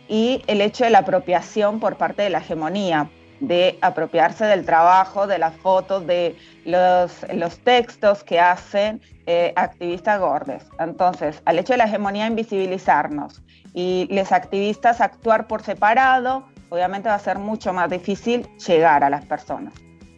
y 0.08 0.42
el 0.46 0.60
hecho 0.60 0.84
de 0.84 0.90
la 0.90 0.98
apropiación 0.98 1.80
por 1.80 1.96
parte 1.96 2.22
de 2.22 2.30
la 2.30 2.38
hegemonía, 2.38 3.10
de 3.40 3.78
apropiarse 3.80 4.44
del 4.44 4.64
trabajo, 4.64 5.26
de 5.26 5.38
las 5.38 5.56
fotos, 5.56 6.06
de 6.06 6.36
los, 6.64 7.58
textos 7.64 8.22
que 8.22 8.38
hacen 8.38 9.00
eh, 9.26 9.52
activistas 9.56 10.20
gordes. 10.20 10.64
Entonces, 10.78 11.42
al 11.44 11.58
hecho 11.58 11.72
de 11.72 11.78
la 11.78 11.84
hegemonía 11.84 12.26
invisibilizarnos 12.26 13.42
y 13.74 14.06
los 14.10 14.30
activistas 14.30 15.00
actuar 15.00 15.46
por 15.46 15.62
separado, 15.62 16.46
obviamente 16.70 17.08
va 17.08 17.14
a 17.14 17.18
ser 17.18 17.38
mucho 17.38 17.72
más 17.72 17.90
difícil 17.90 18.46
llegar 18.66 19.04
a 19.04 19.10
las 19.10 19.24
personas. 19.24 19.72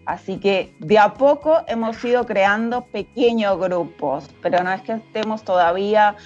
Así 0.06 0.38
que 0.38 0.74
de 0.78 0.98
a 0.98 1.12
poco 1.12 1.58
hemos 1.66 2.02
ido 2.02 2.24
creando 2.24 2.86
pequeños 2.86 3.58
grupos, 3.58 4.30
pero 4.40 4.62
no 4.62 4.72
es 4.72 4.80
que 4.80 4.92
estemos 4.92 5.42
todavía 5.42 6.16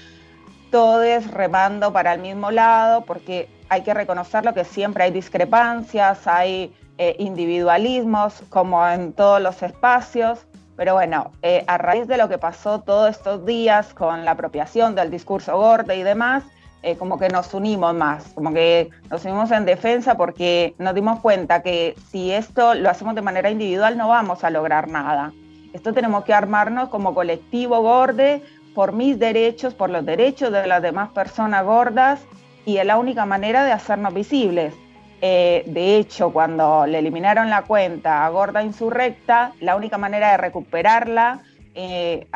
todos 0.71 1.31
remando 1.31 1.93
para 1.93 2.15
el 2.15 2.21
mismo 2.21 2.51
lado, 2.51 3.05
porque 3.05 3.49
hay 3.69 3.83
que 3.83 3.93
reconocerlo 3.93 4.55
que 4.55 4.65
siempre 4.65 5.05
hay 5.05 5.11
discrepancias, 5.11 6.27
hay 6.27 6.73
eh, 6.99 7.17
individualismos, 7.19 8.43
como 8.51 8.87
en 8.87 9.13
todos 9.13 9.41
los 9.41 9.63
espacios. 9.63 10.47
Pero 10.77 10.95
bueno, 10.95 11.33
eh, 11.43 11.65
a 11.67 11.77
raíz 11.77 12.07
de 12.07 12.17
lo 12.17 12.29
que 12.29 12.39
pasó 12.39 12.81
todos 12.81 13.11
estos 13.11 13.45
días 13.45 13.95
con 13.95 14.25
la 14.25 14.33
apropiación 14.33 14.95
del 14.95 15.11
discurso 15.11 15.57
gordo 15.57 15.93
y 15.93 16.03
demás, 16.03 16.45
eh, 16.83 16.97
como 16.97 17.19
que 17.19 17.29
nos 17.29 17.55
unimos 17.55 17.95
más, 17.95 18.25
como 18.35 18.53
que 18.53 18.91
nos 19.09 19.25
unimos 19.25 19.51
en 19.53 19.65
defensa 19.65 20.17
porque 20.17 20.75
nos 20.79 20.95
dimos 20.95 21.21
cuenta 21.21 21.63
que 21.63 21.95
si 22.11 22.33
esto 22.33 22.75
lo 22.75 22.91
hacemos 22.91 23.15
de 23.15 23.23
manera 23.23 23.51
individual 23.51 23.97
no 23.97 24.09
vamos 24.09 24.43
a 24.43 24.51
lograr 24.51 24.89
nada. 24.89 25.33
Esto 25.73 25.93
tenemos 25.93 26.25
que 26.25 26.35
armarnos 26.35 26.89
como 26.89 27.15
colectivo 27.15 27.81
gorde 27.81 28.43
por 28.75 28.93
mis 28.93 29.19
derechos, 29.19 29.75
por 29.75 29.91
los 29.91 30.05
derechos 30.05 30.51
de 30.51 30.67
las 30.67 30.83
demás 30.83 31.11
personas 31.11 31.65
gordas 31.65 32.21
y 32.67 32.79
es 32.79 32.87
la 32.87 32.99
única 32.99 33.27
manera 33.27 33.65
de 33.65 33.73
hacernos 33.73 34.13
visibles. 34.13 34.75
Eh, 35.21 35.63
de 35.67 35.97
hecho, 35.99 36.33
cuando 36.33 36.85
le 36.87 36.99
eliminaron 36.99 37.49
la 37.49 37.63
cuenta 37.63 38.27
a 38.27 38.29
Gorda 38.31 38.65
Insurrecta, 38.65 39.53
la 39.61 39.77
única 39.77 39.99
manera 39.99 40.33
de 40.33 40.37
recuperarla 40.37 41.43
eh, 41.77 42.27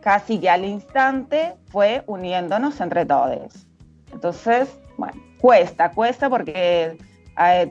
casi 0.00 0.38
que 0.40 0.50
al 0.50 0.64
instante 0.64 1.54
fue 1.66 2.02
uniéndonos 2.06 2.80
entre 2.80 3.06
todos. 3.06 3.66
Entonces, 4.12 4.68
bueno, 4.96 5.20
cuesta, 5.40 5.90
cuesta 5.90 6.28
porque 6.28 6.98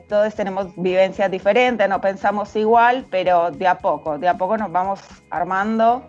todos 0.08 0.34
tenemos 0.34 0.74
vivencias 0.76 1.30
diferentes, 1.30 1.88
no 1.88 2.00
pensamos 2.00 2.54
igual, 2.56 3.06
pero 3.10 3.50
de 3.50 3.68
a 3.68 3.78
poco, 3.78 4.18
de 4.18 4.28
a 4.28 4.36
poco 4.36 4.56
nos 4.56 4.72
vamos 4.72 5.00
armando 5.30 6.02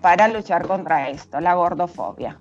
para 0.00 0.28
luchar 0.28 0.66
contra 0.66 1.08
esto, 1.08 1.40
la 1.40 1.54
gordofobia. 1.54 2.38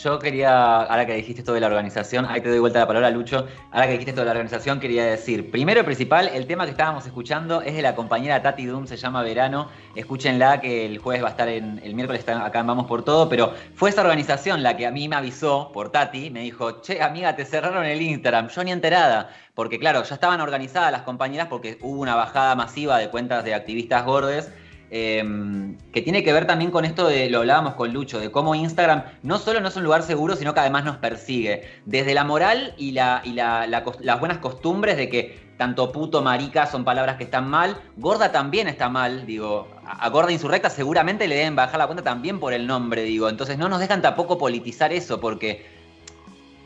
Yo 0.00 0.18
quería, 0.18 0.82
ahora 0.82 1.04
que 1.04 1.14
dijiste 1.14 1.42
esto 1.42 1.52
de 1.52 1.60
la 1.60 1.66
organización, 1.66 2.24
ahí 2.26 2.40
te 2.40 2.48
doy 2.48 2.58
vuelta 2.58 2.78
la 2.78 2.86
palabra, 2.86 3.10
Lucho. 3.10 3.46
Ahora 3.70 3.86
que 3.86 3.92
dijiste 3.92 4.12
esto 4.12 4.22
de 4.22 4.24
la 4.24 4.30
organización, 4.30 4.80
quería 4.80 5.04
decir, 5.04 5.50
primero 5.50 5.80
y 5.80 5.84
principal, 5.84 6.30
el 6.32 6.46
tema 6.46 6.64
que 6.64 6.70
estábamos 6.70 7.04
escuchando 7.04 7.60
es 7.60 7.74
de 7.74 7.82
la 7.82 7.94
compañera 7.94 8.40
Tati 8.40 8.64
Doom, 8.64 8.86
se 8.86 8.96
llama 8.96 9.22
Verano. 9.22 9.68
Escúchenla, 9.94 10.60
que 10.60 10.86
el 10.86 10.98
jueves 10.98 11.22
va 11.22 11.28
a 11.28 11.30
estar 11.32 11.48
en, 11.48 11.78
el 11.84 11.94
miércoles 11.94 12.20
está 12.20 12.44
acá 12.44 12.60
en 12.60 12.68
Vamos 12.68 12.86
por 12.86 13.04
Todo, 13.04 13.28
pero 13.28 13.52
fue 13.74 13.90
esa 13.90 14.00
organización 14.00 14.62
la 14.62 14.76
que 14.78 14.86
a 14.86 14.90
mí 14.90 15.08
me 15.08 15.16
avisó 15.16 15.70
por 15.72 15.90
Tati, 15.90 16.30
me 16.30 16.40
dijo, 16.40 16.80
che, 16.80 17.02
amiga, 17.02 17.36
te 17.36 17.44
cerraron 17.44 17.84
el 17.84 18.00
Instagram. 18.00 18.48
Yo 18.48 18.64
ni 18.64 18.72
enterada, 18.72 19.30
porque 19.54 19.78
claro, 19.78 20.02
ya 20.04 20.14
estaban 20.14 20.40
organizadas 20.40 20.90
las 20.90 21.02
compañeras 21.02 21.48
porque 21.48 21.78
hubo 21.82 22.00
una 22.00 22.14
bajada 22.14 22.54
masiva 22.54 22.96
de 22.96 23.10
cuentas 23.10 23.44
de 23.44 23.54
activistas 23.54 24.06
gordes 24.06 24.50
Em, 24.94 25.78
que 25.90 26.02
tiene 26.02 26.22
que 26.22 26.34
ver 26.34 26.46
también 26.46 26.70
con 26.70 26.84
esto 26.84 27.08
de, 27.08 27.30
lo 27.30 27.38
hablábamos 27.38 27.76
con 27.76 27.94
Lucho, 27.94 28.20
de 28.20 28.30
cómo 28.30 28.54
Instagram 28.54 29.04
no 29.22 29.38
solo 29.38 29.58
no 29.58 29.68
es 29.68 29.76
un 29.76 29.84
lugar 29.84 30.02
seguro, 30.02 30.36
sino 30.36 30.52
que 30.52 30.60
además 30.60 30.84
nos 30.84 30.98
persigue. 30.98 31.62
Desde 31.86 32.12
la 32.12 32.24
moral 32.24 32.74
y, 32.76 32.92
la, 32.92 33.22
y 33.24 33.32
las 33.32 34.20
buenas 34.20 34.36
costumbres 34.36 34.98
de 34.98 35.08
que 35.08 35.40
tanto 35.56 35.92
puto, 35.92 36.20
marica 36.20 36.66
son 36.66 36.84
palabras 36.84 37.16
que 37.16 37.24
están 37.24 37.48
mal, 37.48 37.80
gorda 37.96 38.32
también 38.32 38.68
está 38.68 38.90
mal, 38.90 39.24
digo, 39.24 39.66
a, 39.86 40.06
gorda 40.10 40.30
insurrecta 40.30 40.68
seguramente 40.68 41.26
le 41.26 41.36
deben 41.36 41.56
bajar 41.56 41.78
la 41.78 41.86
cuenta 41.86 42.04
también 42.04 42.38
por 42.38 42.52
el 42.52 42.66
nombre, 42.66 43.02
digo, 43.02 43.30
entonces 43.30 43.56
no 43.56 43.70
nos 43.70 43.80
dejan 43.80 44.02
tampoco 44.02 44.36
politizar 44.36 44.92
eso, 44.92 45.20
porque, 45.20 45.64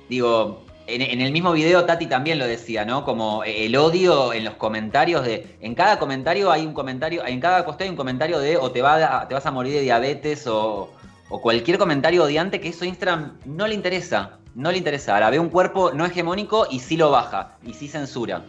digo, 0.09 0.64
en, 0.87 1.21
el 1.21 1.33
mismo 1.33 1.52
video 1.52 1.85
Tati 1.85 2.07
también 2.07 2.38
lo 2.38 2.47
decía, 2.47 2.85
¿no? 2.85 3.05
Como 3.05 3.43
el 3.45 3.76
odio 3.76 4.33
en 4.33 4.45
los 4.45 4.55
comentarios 4.55 5.25
de. 5.25 5.57
En 5.61 5.75
cada 5.75 5.99
comentario 5.99 6.50
hay 6.50 6.64
un 6.64 6.75
comentario, 6.75 7.26
en 7.26 7.40
cada 7.40 7.64
post 7.64 7.81
hay 7.83 7.88
un 7.88 7.97
comentario 7.97 8.38
de 8.38 8.57
o 8.57 8.71
te, 8.71 8.83
va 8.83 9.26
te 9.28 9.35
vas 9.35 9.47
a 9.47 9.50
morir 9.50 9.75
de 9.75 9.81
diabetes 9.81 10.47
o, 10.47 10.93
cualquier 11.28 11.78
comentario 11.78 12.23
odiante 12.23 12.61
que 12.61 12.69
eso 12.69 12.85
Instagram 12.85 13.38
no 13.45 13.66
le 13.66 13.75
interesa. 13.75 14.38
No 14.55 14.71
le 14.71 14.78
interesa. 14.78 15.14
Ahora 15.14 15.31
ve 15.31 15.38
un 15.38 15.50
cuerpo 15.50 15.93
no 15.93 16.07
hegemónico 16.07 16.66
y 16.71 16.78
sí 16.78 16.97
lo 16.97 17.11
baja. 17.11 17.57
Y 17.64 17.75
sí 17.75 17.88
censura. 17.88 18.43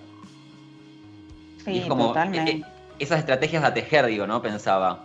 Sí, 1.66 1.84
totalmente. 1.88 2.52
Eh, 2.52 2.62
eh, 2.64 2.64
esas 3.00 3.20
estrategias 3.20 3.64
a 3.64 3.74
tejer, 3.74 4.06
digo, 4.06 4.26
¿no? 4.26 4.42
Pensaba. 4.42 5.04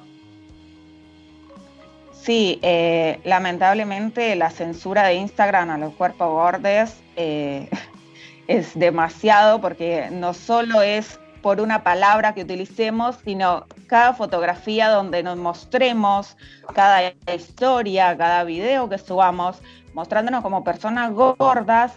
Sí, 2.23 2.61
eh, 2.63 3.21
lamentablemente 3.25 4.37
la 4.37 4.51
censura 4.51 5.03
de 5.03 5.15
Instagram 5.15 5.71
a 5.71 5.79
los 5.79 5.93
cuerpos 5.95 6.29
gordes 6.29 7.03
eh, 7.17 7.69
es 8.47 8.79
demasiado 8.79 9.61
porque 9.61 10.09
no 10.13 10.33
solo 10.33 10.83
es 10.83 11.19
por 11.43 11.61
una 11.61 11.83
palabra 11.83 12.33
que 12.33 12.43
utilicemos, 12.43 13.17
sino 13.25 13.67
cada 13.89 14.15
fotografía 14.15 14.89
donde 14.89 15.25
nos 15.25 15.37
mostremos, 15.37 16.37
cada 16.73 17.13
historia, 17.35 18.17
cada 18.17 18.45
video 18.45 18.89
que 18.89 18.99
subamos, 18.99 19.61
mostrándonos 19.93 20.43
como 20.43 20.63
personas 20.63 21.13
gordas, 21.13 21.95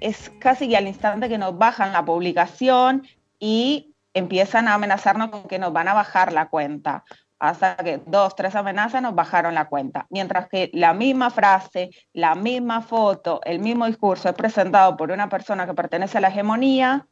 es 0.00 0.32
casi 0.40 0.68
que 0.68 0.76
al 0.76 0.88
instante 0.88 1.28
que 1.28 1.38
nos 1.38 1.56
bajan 1.56 1.92
la 1.92 2.04
publicación 2.04 3.06
y 3.38 3.94
empiezan 4.12 4.66
a 4.66 4.74
amenazarnos 4.74 5.30
con 5.30 5.44
que 5.44 5.60
nos 5.60 5.72
van 5.72 5.86
a 5.86 5.94
bajar 5.94 6.32
la 6.32 6.48
cuenta 6.48 7.04
hasta 7.42 7.74
que 7.74 8.00
dos, 8.06 8.36
tres 8.36 8.54
amenazas 8.54 9.02
nos 9.02 9.16
bajaron 9.16 9.56
la 9.56 9.64
cuenta. 9.64 10.06
Mientras 10.10 10.48
que 10.48 10.70
la 10.72 10.94
misma 10.94 11.28
frase, 11.28 11.90
la 12.12 12.36
misma 12.36 12.82
foto, 12.82 13.40
el 13.44 13.58
mismo 13.58 13.86
discurso 13.86 14.28
es 14.28 14.34
presentado 14.36 14.96
por 14.96 15.10
una 15.10 15.28
persona 15.28 15.66
que 15.66 15.74
pertenece 15.74 16.18
a 16.18 16.20
la 16.20 16.28
hegemonía 16.28 17.08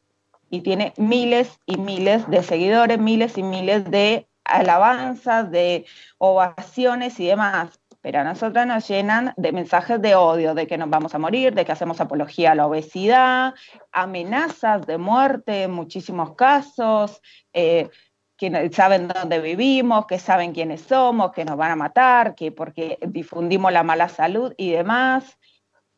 y 0.48 0.60
tiene 0.60 0.92
miles 0.96 1.58
y 1.66 1.78
miles 1.78 2.30
de 2.30 2.44
seguidores, 2.44 3.00
miles 3.00 3.38
y 3.38 3.42
miles 3.42 3.90
de 3.90 4.28
alabanzas, 4.44 5.50
de 5.50 5.84
ovaciones 6.18 7.18
y 7.18 7.26
demás. 7.26 7.80
Pero 8.00 8.20
a 8.20 8.24
nosotros 8.24 8.64
nos 8.66 8.86
llenan 8.86 9.34
de 9.36 9.50
mensajes 9.50 10.00
de 10.00 10.14
odio, 10.14 10.54
de 10.54 10.68
que 10.68 10.78
nos 10.78 10.90
vamos 10.90 11.12
a 11.12 11.18
morir, 11.18 11.54
de 11.54 11.64
que 11.64 11.72
hacemos 11.72 12.00
apología 12.00 12.52
a 12.52 12.54
la 12.54 12.68
obesidad, 12.68 13.54
amenazas 13.90 14.86
de 14.86 14.96
muerte 14.96 15.64
en 15.64 15.72
muchísimos 15.72 16.36
casos. 16.36 17.20
Eh, 17.52 17.90
que 18.40 18.70
saben 18.72 19.06
dónde 19.06 19.38
vivimos, 19.38 20.06
que 20.06 20.18
saben 20.18 20.54
quiénes 20.54 20.80
somos, 20.80 21.32
que 21.32 21.44
nos 21.44 21.58
van 21.58 21.72
a 21.72 21.76
matar, 21.76 22.34
que 22.34 22.50
porque 22.50 22.98
difundimos 23.06 23.70
la 23.70 23.82
mala 23.82 24.08
salud 24.08 24.54
y 24.56 24.70
demás. 24.70 25.38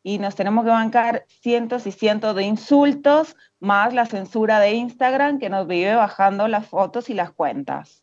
Y 0.03 0.19
nos 0.19 0.35
tenemos 0.35 0.65
que 0.65 0.71
bancar 0.71 1.25
cientos 1.29 1.87
y 1.87 1.93
cientos 1.93 2.35
de 2.35 2.43
insultos, 2.43 3.37
más 3.61 3.95
la 3.95 4.07
censura 4.07 4.59
de 4.59 4.73
Instagram 4.73 5.39
que 5.39 5.51
nos 5.51 5.69
vive 5.69 5.95
bajando 5.95 6.49
las 6.49 6.67
fotos 6.67 7.11
y 7.11 7.15
las 7.15 7.31
cuentas. 7.31 8.03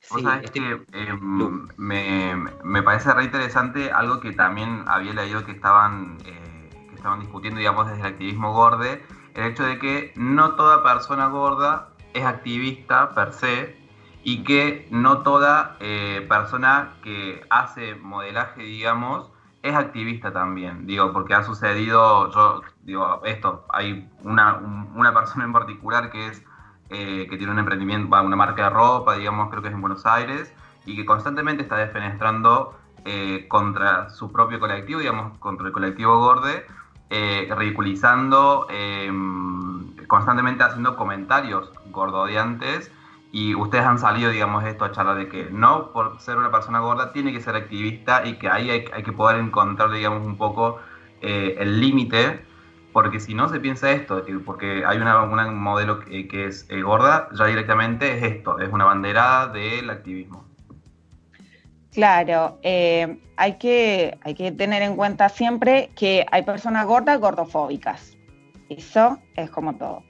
Sí, 0.00 0.24
es 0.42 0.50
que 0.50 0.84
em, 0.94 1.68
me, 1.76 2.34
me, 2.64 2.82
parece 2.82 3.14
re 3.14 3.24
interesante 3.24 3.92
algo 3.92 4.18
que 4.18 4.32
también 4.32 4.84
había 4.88 5.12
leído 5.12 5.44
que 5.44 5.52
estaban, 5.52 6.18
eh, 6.24 6.70
que 6.88 6.96
estaban 6.96 7.20
discutiendo, 7.20 7.58
digamos, 7.58 7.86
desde 7.86 8.00
el 8.00 8.06
activismo 8.06 8.52
gorde, 8.52 9.00
el 9.34 9.44
hecho 9.44 9.62
de 9.62 9.78
que 9.78 10.12
no 10.16 10.56
toda 10.56 10.82
persona 10.82 11.28
gorda 11.28 11.87
es 12.14 12.24
activista 12.24 13.14
per 13.14 13.32
se 13.32 13.78
y 14.22 14.44
que 14.44 14.86
no 14.90 15.22
toda 15.22 15.76
eh, 15.80 16.26
persona 16.28 16.94
que 17.02 17.40
hace 17.50 17.94
modelaje, 17.94 18.62
digamos, 18.62 19.30
es 19.62 19.74
activista 19.74 20.32
también. 20.32 20.86
Digo, 20.86 21.12
porque 21.12 21.34
ha 21.34 21.44
sucedido, 21.44 22.30
yo 22.30 22.62
digo, 22.82 23.22
esto, 23.24 23.64
hay 23.70 24.08
una, 24.22 24.54
una 24.94 25.14
persona 25.14 25.44
en 25.44 25.52
particular 25.52 26.10
que 26.10 26.28
es 26.28 26.44
eh, 26.90 27.26
que 27.28 27.36
tiene 27.36 27.52
un 27.52 27.58
emprendimiento, 27.58 28.08
una 28.20 28.36
marca 28.36 28.64
de 28.64 28.70
ropa, 28.70 29.14
digamos, 29.16 29.50
creo 29.50 29.62
que 29.62 29.68
es 29.68 29.74
en 29.74 29.80
Buenos 29.80 30.06
Aires, 30.06 30.52
y 30.86 30.96
que 30.96 31.04
constantemente 31.04 31.62
está 31.62 31.76
defenestrando 31.76 32.78
eh, 33.04 33.46
contra 33.48 34.10
su 34.10 34.32
propio 34.32 34.58
colectivo, 34.58 35.00
digamos, 35.00 35.38
contra 35.38 35.66
el 35.66 35.72
colectivo 35.72 36.18
Gorde, 36.18 36.66
ridiculizando, 37.10 38.66
constantemente 40.08 40.64
haciendo 40.64 40.96
comentarios 40.96 41.70
gordodiantes 41.90 42.90
y 43.30 43.54
ustedes 43.54 43.84
han 43.84 43.98
salido, 43.98 44.30
digamos, 44.30 44.64
esto 44.64 44.84
a 44.84 44.92
charlar 44.92 45.16
de 45.16 45.28
que 45.28 45.50
no 45.50 45.92
por 45.92 46.18
ser 46.20 46.38
una 46.38 46.50
persona 46.50 46.80
gorda 46.80 47.12
tiene 47.12 47.32
que 47.32 47.40
ser 47.40 47.54
activista 47.54 48.26
y 48.26 48.38
que 48.38 48.48
ahí 48.48 48.70
hay, 48.70 49.02
que 49.02 49.12
poder 49.12 49.38
encontrar, 49.38 49.90
digamos, 49.90 50.26
un 50.26 50.38
poco 50.38 50.78
eh, 51.20 51.56
el 51.58 51.80
límite, 51.80 52.40
porque 52.92 53.20
si 53.20 53.34
no 53.34 53.48
se 53.48 53.60
piensa 53.60 53.90
esto, 53.90 54.24
porque 54.46 54.82
hay 54.86 54.96
una, 54.96 55.24
modelo 55.26 56.00
que, 56.00 56.46
es 56.46 56.66
eh, 56.70 56.80
gorda, 56.80 57.28
ya 57.38 57.44
directamente 57.44 58.16
es 58.16 58.22
esto, 58.22 58.58
es 58.58 58.72
una 58.72 58.86
banderada 58.86 59.48
del 59.48 59.90
activismo. 59.90 60.44
Claro, 61.92 62.58
eh, 62.62 63.18
hay, 63.36 63.58
que, 63.58 64.18
hay 64.22 64.34
que 64.34 64.52
tener 64.52 64.82
en 64.82 64.96
cuenta 64.96 65.28
siempre 65.28 65.90
que 65.96 66.24
hay 66.30 66.42
personas 66.42 66.86
gordas 66.86 67.20
gordofóbicas. 67.20 68.17
Eso 68.68 69.18
es 69.36 69.50
como 69.50 69.74
todo 69.76 70.02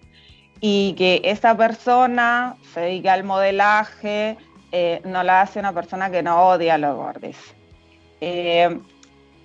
y 0.60 0.94
que 0.94 1.20
esta 1.24 1.56
persona 1.56 2.56
se 2.74 2.80
dedique 2.80 3.10
al 3.10 3.24
modelaje, 3.24 4.36
eh, 4.72 5.00
no 5.04 5.22
la 5.22 5.42
hace 5.42 5.60
una 5.60 5.72
persona 5.72 6.10
que 6.10 6.22
no 6.22 6.48
odia 6.48 6.74
a 6.74 6.78
los 6.78 6.96
gordes. 6.96 7.36
Eh, 8.20 8.78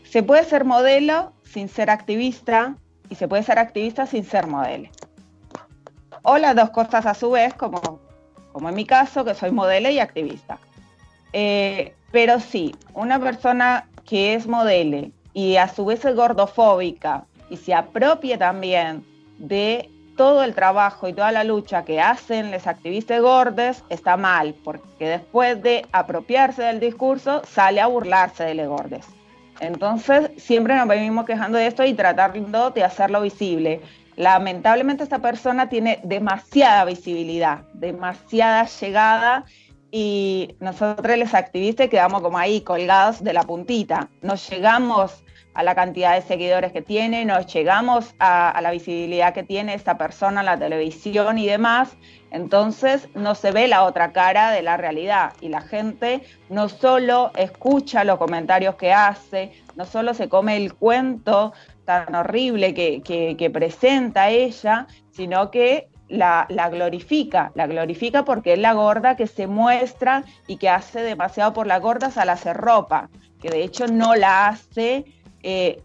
se 0.04 0.24
puede 0.24 0.44
ser 0.44 0.66
modelo 0.66 1.34
sin 1.44 1.70
ser 1.70 1.90
activista 1.90 2.76
y 3.10 3.16
se 3.16 3.28
puede 3.28 3.44
ser 3.44 3.60
activista 3.60 4.06
sin 4.06 4.24
ser 4.24 4.48
modelo. 4.48 4.90
o 6.26 6.38
las 6.38 6.56
dos 6.56 6.70
cosas 6.70 7.06
a 7.06 7.14
su 7.14 7.32
vez, 7.32 7.54
como, 7.54 8.00
como 8.54 8.70
en 8.70 8.76
mi 8.76 8.86
caso, 8.86 9.26
que 9.26 9.36
soy 9.36 9.52
modelo 9.52 9.90
y 9.90 10.00
activista. 10.00 10.58
Eh, 11.34 11.94
pero 12.12 12.40
sí, 12.40 12.76
una 12.94 13.20
persona 13.20 13.90
que 14.06 14.34
es 14.34 14.48
modelo 14.48 15.10
y 15.34 15.58
a 15.58 15.68
su 15.68 15.84
vez 15.86 16.06
es 16.06 16.16
gordofóbica 16.16 17.26
y 17.54 17.58
se 17.58 17.76
apropie 17.76 18.36
también 18.40 19.06
de 19.38 19.88
todo 20.18 20.44
el 20.44 20.56
trabajo 20.56 21.08
y 21.08 21.14
toda 21.14 21.32
la 21.32 21.44
lucha 21.44 21.86
que 21.86 22.02
hacen 22.02 22.50
los 22.50 22.66
activistas 22.66 23.22
gordes 23.22 23.84
está 23.90 24.18
mal, 24.18 24.56
porque 24.64 25.08
después 25.08 25.62
de 25.62 25.86
apropiarse 25.92 26.64
del 26.64 26.80
discurso 26.80 27.44
sale 27.46 27.80
a 27.80 27.86
burlarse 27.86 28.44
de 28.44 28.56
los 28.56 28.68
gordes. 28.68 29.06
Entonces, 29.60 30.32
siempre 30.38 30.76
nos 30.76 30.88
venimos 30.88 31.26
quejando 31.26 31.60
de 31.60 31.68
esto 31.68 31.86
y 31.86 31.94
tratando 31.94 32.72
de 32.72 32.84
hacerlo 32.84 33.22
visible. 33.22 33.82
Lamentablemente 34.16 35.04
esta 35.04 35.20
persona 35.20 35.70
tiene 35.70 36.00
demasiada 36.04 36.86
visibilidad, 36.86 37.66
demasiada 37.74 38.66
llegada 38.66 39.46
y 39.92 40.56
nosotros 40.60 41.18
los 41.20 41.36
activistas 41.36 41.88
quedamos 41.90 42.24
como 42.24 42.40
ahí 42.40 42.62
colgados 42.62 43.24
de 43.24 43.34
la 43.34 43.44
puntita. 43.44 44.10
Nos 44.24 44.50
llegamos 44.50 45.24
a 45.54 45.64
la 45.64 45.76
cantidad 45.76 46.16
de 46.16 46.22
seguidores 46.22 46.72
que 46.72 46.82
tiene, 46.82 47.26
nos 47.26 47.46
llegamos 47.54 48.16
a, 48.20 48.60
la 48.62 48.72
visibilidad 48.72 49.34
que 49.34 49.44
tiene 49.44 49.74
esta 49.74 49.98
persona 49.98 50.42
en 50.42 50.46
la 50.48 50.58
televisión 50.58 51.38
y 51.38 51.46
demás, 51.46 51.96
entonces 52.32 53.08
no 53.14 53.36
se 53.36 53.52
ve 53.52 53.68
la 53.68 53.84
otra 53.84 54.12
cara 54.12 54.52
de 54.52 54.64
la 54.64 54.78
realidad 54.78 55.34
y 55.42 55.50
la 55.50 55.62
gente 55.62 56.24
no 56.50 56.70
solo 56.70 57.32
escucha 57.36 58.04
los 58.04 58.18
comentarios 58.18 58.76
que 58.76 58.92
hace, 58.92 59.52
no 59.76 59.86
solo 59.86 60.14
se 60.16 60.30
come 60.30 60.58
el 60.58 60.74
cuento 60.74 61.54
tan 61.86 62.16
horrible 62.16 62.74
que, 62.74 63.50
presenta 63.54 64.30
ella, 64.30 64.88
sino 65.12 65.52
que 65.52 65.90
la, 66.08 66.48
la, 66.50 66.70
glorifica, 66.70 67.52
la 67.56 67.68
glorifica 67.68 68.26
porque 68.26 68.54
es 68.54 68.60
la 68.60 68.74
gorda 68.74 69.16
que 69.16 69.28
se 69.28 69.48
muestra 69.48 70.24
y 70.48 70.58
que 70.58 70.70
hace 70.70 71.02
demasiado 71.02 71.54
por 71.54 71.68
las 71.68 71.82
gordas 71.82 72.18
al 72.18 72.30
hacer 72.30 72.58
ropa, 72.58 73.10
que 73.42 73.50
de 73.50 73.64
hecho 73.64 73.88
no 73.88 74.16
la 74.16 74.48
hace 74.48 75.06
eh, 75.44 75.82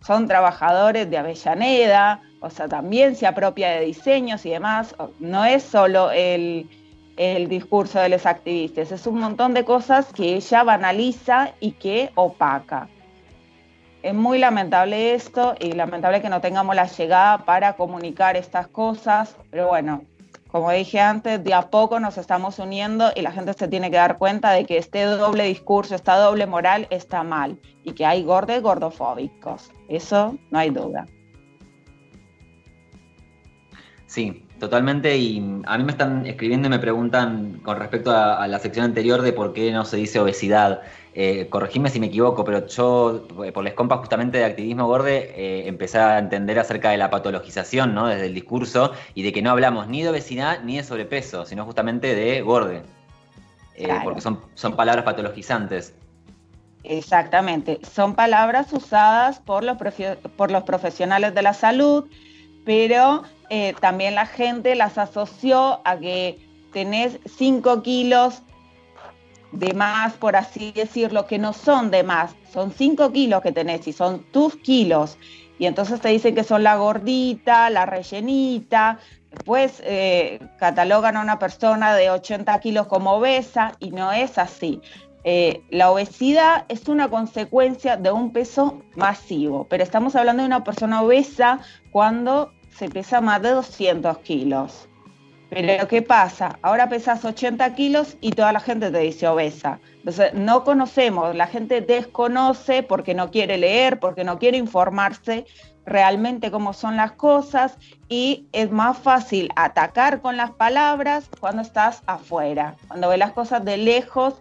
son 0.00 0.26
trabajadores 0.26 1.08
de 1.10 1.18
Avellaneda, 1.18 2.20
o 2.40 2.50
sea, 2.50 2.68
también 2.68 3.14
se 3.14 3.26
apropia 3.26 3.70
de 3.70 3.84
diseños 3.84 4.44
y 4.44 4.50
demás. 4.50 4.94
No 5.20 5.44
es 5.44 5.62
solo 5.62 6.10
el, 6.10 6.68
discurso 7.48 8.00
de 8.00 8.08
los 8.08 8.26
activistas, 8.26 8.90
es 8.90 9.06
un 9.06 9.20
montón 9.20 9.54
de 9.54 9.64
cosas 9.64 10.12
que 10.12 10.34
ella 10.34 10.64
banaliza 10.64 11.52
y 11.60 11.72
que 11.72 12.10
opaca. 12.16 12.88
Es 14.02 14.14
muy 14.14 14.38
lamentable 14.38 15.14
esto 15.14 15.54
y 15.60 15.72
lamentable 15.72 16.20
que 16.20 16.28
no 16.28 16.40
tengamos 16.40 16.74
la 16.74 16.86
llegada 16.86 17.44
para 17.44 17.74
comunicar 17.74 18.36
estas 18.36 18.66
cosas, 18.66 19.36
pero 19.50 19.68
bueno, 19.68 20.02
como 20.52 20.70
dije 20.70 21.00
antes, 21.00 21.42
de 21.42 21.54
a 21.54 21.70
poco 21.70 21.98
nos 21.98 22.18
estamos 22.18 22.58
uniendo 22.58 23.10
y 23.16 23.22
la 23.22 23.32
gente 23.32 23.54
se 23.54 23.68
tiene 23.68 23.90
que 23.90 23.96
dar 23.96 24.18
cuenta 24.18 24.50
de 24.50 24.66
que 24.66 24.76
este 24.76 25.02
doble 25.04 25.44
discurso, 25.44 25.94
esta 25.94 26.18
doble 26.18 26.46
moral 26.46 26.86
está 26.90 27.22
mal 27.22 27.58
y 27.82 27.92
que 27.92 28.04
hay 28.04 28.22
gordes 28.22 28.60
gordofóbicos. 28.60 29.70
Eso 29.88 30.36
no 30.50 30.58
hay 30.58 30.68
duda. 30.68 31.06
Sí, 34.04 34.44
totalmente. 34.60 35.16
Y 35.16 35.38
a 35.64 35.78
mí 35.78 35.84
me 35.84 35.92
están 35.92 36.26
escribiendo 36.26 36.68
y 36.68 36.70
me 36.70 36.78
preguntan 36.78 37.60
con 37.62 37.78
respecto 37.78 38.10
a, 38.14 38.46
la 38.46 38.58
sección 38.58 38.84
anterior 38.84 39.22
de 39.22 39.32
por 39.32 39.54
qué 39.54 39.72
no 39.72 39.86
se 39.86 39.96
dice 39.96 40.20
obesidad. 40.20 40.82
Eh, 41.14 41.48
corregime 41.50 41.90
si 41.90 42.00
me 42.00 42.06
equivoco, 42.06 42.42
pero 42.42 42.66
yo, 42.66 43.26
eh, 43.44 43.52
por 43.52 43.62
les 43.62 43.74
compas 43.74 43.98
justamente 43.98 44.38
de 44.38 44.44
activismo 44.44 44.86
gorde, 44.86 45.30
eh, 45.36 45.68
empecé 45.68 45.98
a 45.98 46.18
entender 46.18 46.58
acerca 46.58 46.90
de 46.90 46.96
la 46.96 47.10
patologización, 47.10 47.94
¿no? 47.94 48.06
Desde 48.06 48.26
el 48.26 48.34
discurso, 48.34 48.92
y 49.14 49.22
de 49.22 49.32
que 49.32 49.42
no 49.42 49.50
hablamos 49.50 49.88
ni 49.88 50.02
de 50.02 50.08
obesidad 50.08 50.62
ni 50.62 50.78
de 50.78 50.84
sobrepeso, 50.84 51.44
sino 51.44 51.66
justamente 51.66 52.14
de 52.14 52.40
gorde. 52.40 52.82
Porque 54.04 54.20
son, 54.20 54.40
son 54.54 54.74
palabras 54.74 55.04
patologizantes. 55.04 55.94
Exactamente, 56.84 57.80
son 57.82 58.14
palabras 58.14 58.72
usadas 58.72 59.38
por 59.40 59.64
los, 59.64 59.76
por 60.36 60.50
los 60.50 60.62
profesionales 60.62 61.34
de 61.34 61.42
la 61.42 61.52
salud, 61.52 62.06
pero 62.64 63.24
también 63.80 64.14
la 64.14 64.24
gente 64.24 64.74
las 64.74 64.96
asoció 64.96 65.80
a 65.84 65.98
que 65.98 66.38
tenés 66.72 67.18
5 67.36 67.82
kilos 67.82 68.42
de 69.52 69.74
más, 69.74 70.14
por 70.14 70.36
así 70.36 70.72
decirlo, 70.72 71.26
que 71.26 71.38
no 71.38 71.52
son 71.52 71.90
de 71.90 72.02
más, 72.02 72.34
son 72.52 72.72
5 72.72 73.12
kilos 73.12 73.42
que 73.42 73.52
tenés 73.52 73.86
y 73.86 73.92
son 73.92 74.24
tus 74.32 74.56
kilos. 74.56 75.18
Y 75.58 75.66
entonces 75.66 76.00
te 76.00 76.08
dicen 76.08 76.34
que 76.34 76.44
son 76.44 76.62
la 76.62 76.76
gordita, 76.76 77.70
la 77.70 77.86
rellenita, 77.86 78.98
después 79.30 79.80
eh, 79.84 80.40
catalogan 80.58 81.16
a 81.16 81.20
una 81.20 81.38
persona 81.38 81.94
de 81.94 82.10
80 82.10 82.58
kilos 82.60 82.86
como 82.86 83.12
obesa 83.12 83.76
y 83.78 83.90
no 83.90 84.12
es 84.12 84.38
así. 84.38 84.80
Eh, 85.24 85.62
la 85.70 85.90
obesidad 85.90 86.64
es 86.68 86.88
una 86.88 87.08
consecuencia 87.08 87.96
de 87.96 88.10
un 88.10 88.32
peso 88.32 88.82
masivo, 88.96 89.68
pero 89.68 89.84
estamos 89.84 90.16
hablando 90.16 90.42
de 90.42 90.48
una 90.48 90.64
persona 90.64 91.02
obesa 91.02 91.60
cuando 91.92 92.52
se 92.70 92.88
pesa 92.88 93.20
más 93.20 93.40
de 93.42 93.50
200 93.50 94.18
kilos. 94.18 94.88
Pero 95.54 95.86
¿qué 95.86 96.00
pasa? 96.00 96.58
Ahora 96.62 96.88
pesas 96.88 97.26
80 97.26 97.74
kilos 97.74 98.16
y 98.22 98.30
toda 98.30 98.54
la 98.54 98.60
gente 98.60 98.90
te 98.90 99.00
dice 99.00 99.28
obesa. 99.28 99.80
Entonces, 99.98 100.32
no 100.32 100.64
conocemos, 100.64 101.34
la 101.36 101.46
gente 101.46 101.82
desconoce 101.82 102.82
porque 102.82 103.12
no 103.12 103.30
quiere 103.30 103.58
leer, 103.58 104.00
porque 104.00 104.24
no 104.24 104.38
quiere 104.38 104.56
informarse 104.56 105.44
realmente 105.84 106.50
cómo 106.50 106.72
son 106.72 106.96
las 106.96 107.12
cosas 107.12 107.76
y 108.08 108.46
es 108.52 108.70
más 108.70 108.96
fácil 108.96 109.50
atacar 109.54 110.22
con 110.22 110.38
las 110.38 110.52
palabras 110.52 111.28
cuando 111.38 111.60
estás 111.60 112.02
afuera, 112.06 112.76
cuando 112.88 113.10
ves 113.10 113.18
las 113.18 113.32
cosas 113.32 113.62
de 113.62 113.76
lejos 113.76 114.36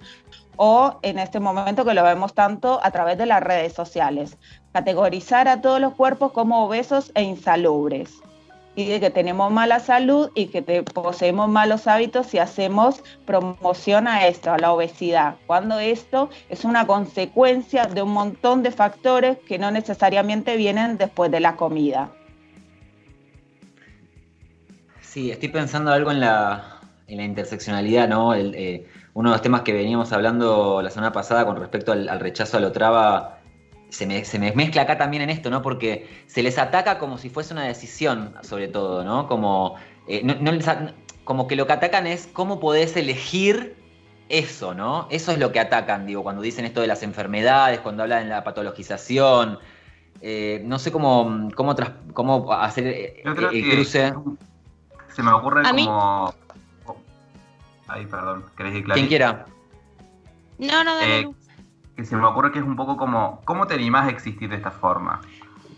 o 0.56 0.98
en 1.02 1.20
este 1.20 1.42
momento 1.42 1.84
que 1.84 1.94
lo 1.94 2.04
vemos 2.04 2.34
tanto 2.34 2.80
a 2.82 2.90
través 2.92 3.18
de 3.18 3.26
las 3.26 3.44
redes 3.44 3.74
sociales. 3.74 4.38
Categorizar 4.72 5.50
a 5.50 5.60
todos 5.60 5.82
los 5.82 5.94
cuerpos 5.94 6.32
como 6.32 6.64
obesos 6.64 7.12
e 7.16 7.24
insalubres 7.24 8.22
y 8.76 8.88
de 8.88 9.00
que 9.00 9.10
tenemos 9.10 9.52
mala 9.52 9.80
salud 9.80 10.30
y 10.34 10.48
que 10.48 10.62
poseemos 10.62 11.50
malos 11.50 11.88
hábitos 11.88 12.28
si 12.28 12.38
hacemos 12.38 13.04
promoción 13.26 14.08
a 14.08 14.28
esto, 14.28 14.52
a 14.52 14.58
la 14.58 14.72
obesidad, 14.72 15.36
cuando 15.48 15.80
esto 15.80 16.30
es 16.50 16.64
una 16.64 16.88
consecuencia 16.88 17.86
de 17.86 18.02
un 18.02 18.12
montón 18.12 18.64
de 18.64 18.72
factores 18.72 19.38
que 19.40 19.60
no 19.60 19.72
necesariamente 19.72 20.56
vienen 20.56 20.98
después 20.98 21.32
de 21.32 21.40
la 21.40 21.56
comida. 21.56 22.12
Sí, 25.02 25.30
estoy 25.30 25.50
pensando 25.50 25.92
algo 25.92 26.12
en 26.12 26.22
la, 26.22 26.80
en 27.08 27.18
la 27.18 27.24
interseccionalidad, 27.24 28.08
¿no? 28.08 28.34
Eh, 28.34 28.88
uno 29.14 29.30
de 29.30 29.36
los 29.36 29.42
temas 29.42 29.62
que 29.62 29.74
veníamos 29.74 30.14
hablando 30.14 30.82
la 30.82 30.90
semana 30.90 31.12
pasada 31.12 31.46
con 31.46 31.58
respecto 31.58 31.92
al, 31.92 32.08
al 32.08 32.22
rechazo 32.22 32.56
a 32.56 32.60
lo 32.62 32.72
traba 32.72 33.41
se 33.92 34.40
me, 34.40 34.52
mezcla 34.54 34.84
acá 34.84 34.98
también 34.98 35.22
en 35.24 35.30
esto, 35.30 35.50
¿no? 35.50 35.62
Porque 35.62 36.10
se 36.26 36.42
les 36.42 36.58
ataca 36.58 36.98
como 36.98 37.18
si 37.18 37.30
fuese 37.30 37.54
una 37.54 37.66
decisión, 37.66 38.34
sobre 38.42 38.68
todo, 38.70 39.04
¿no? 39.04 39.28
Como, 39.28 39.76
eh, 40.08 40.24
como 41.26 41.48
que 41.48 41.56
lo 41.56 41.68
que 41.68 41.74
atacan 41.74 42.08
es 42.08 42.28
cómo 42.32 42.60
podés 42.60 42.96
elegir 42.96 43.76
eso, 44.30 44.74
¿no? 44.74 45.08
Eso 45.10 45.34
es 45.34 45.40
lo 45.40 45.52
que 45.52 45.60
atacan, 45.60 46.06
digo, 46.06 46.24
cuando 46.24 46.42
dicen 46.42 46.64
esto 46.64 46.80
de 46.80 46.88
las 46.88 47.04
enfermedades, 47.04 47.82
cuando 47.82 48.04
hablan 48.04 48.24
de 48.24 48.30
la 48.30 48.44
patologización. 48.44 49.60
Eh, 50.22 50.62
no 50.66 50.80
sé 50.80 50.92
cómo, 50.92 51.50
cómo, 51.56 51.76
cómo 52.14 52.54
hacer 52.54 52.88
eh, 52.88 53.24
el 53.26 53.72
cruce. 53.72 54.14
Se 55.14 55.22
me 55.22 55.32
ocurre 55.32 55.64
como. 55.64 56.34
Ay, 57.88 58.06
perdón, 58.06 58.46
¿querés 58.56 58.76
ir 58.76 58.86
Quien 58.86 59.08
quiera. 59.08 59.46
No, 60.60 60.84
no, 60.86 60.96
dale 60.96 61.41
que 62.02 62.08
se 62.08 62.18
me 62.18 62.26
ocurre 62.26 62.52
que 62.52 62.58
es 62.58 62.66
un 62.66 62.76
poco 62.76 62.98
como, 62.98 63.42
¿cómo 63.46 63.68
te 63.68 63.76
animás 63.76 64.08
a 64.08 64.10
existir 64.10 64.50
de 64.50 64.56
esta 64.56 64.72
forma? 64.72 65.22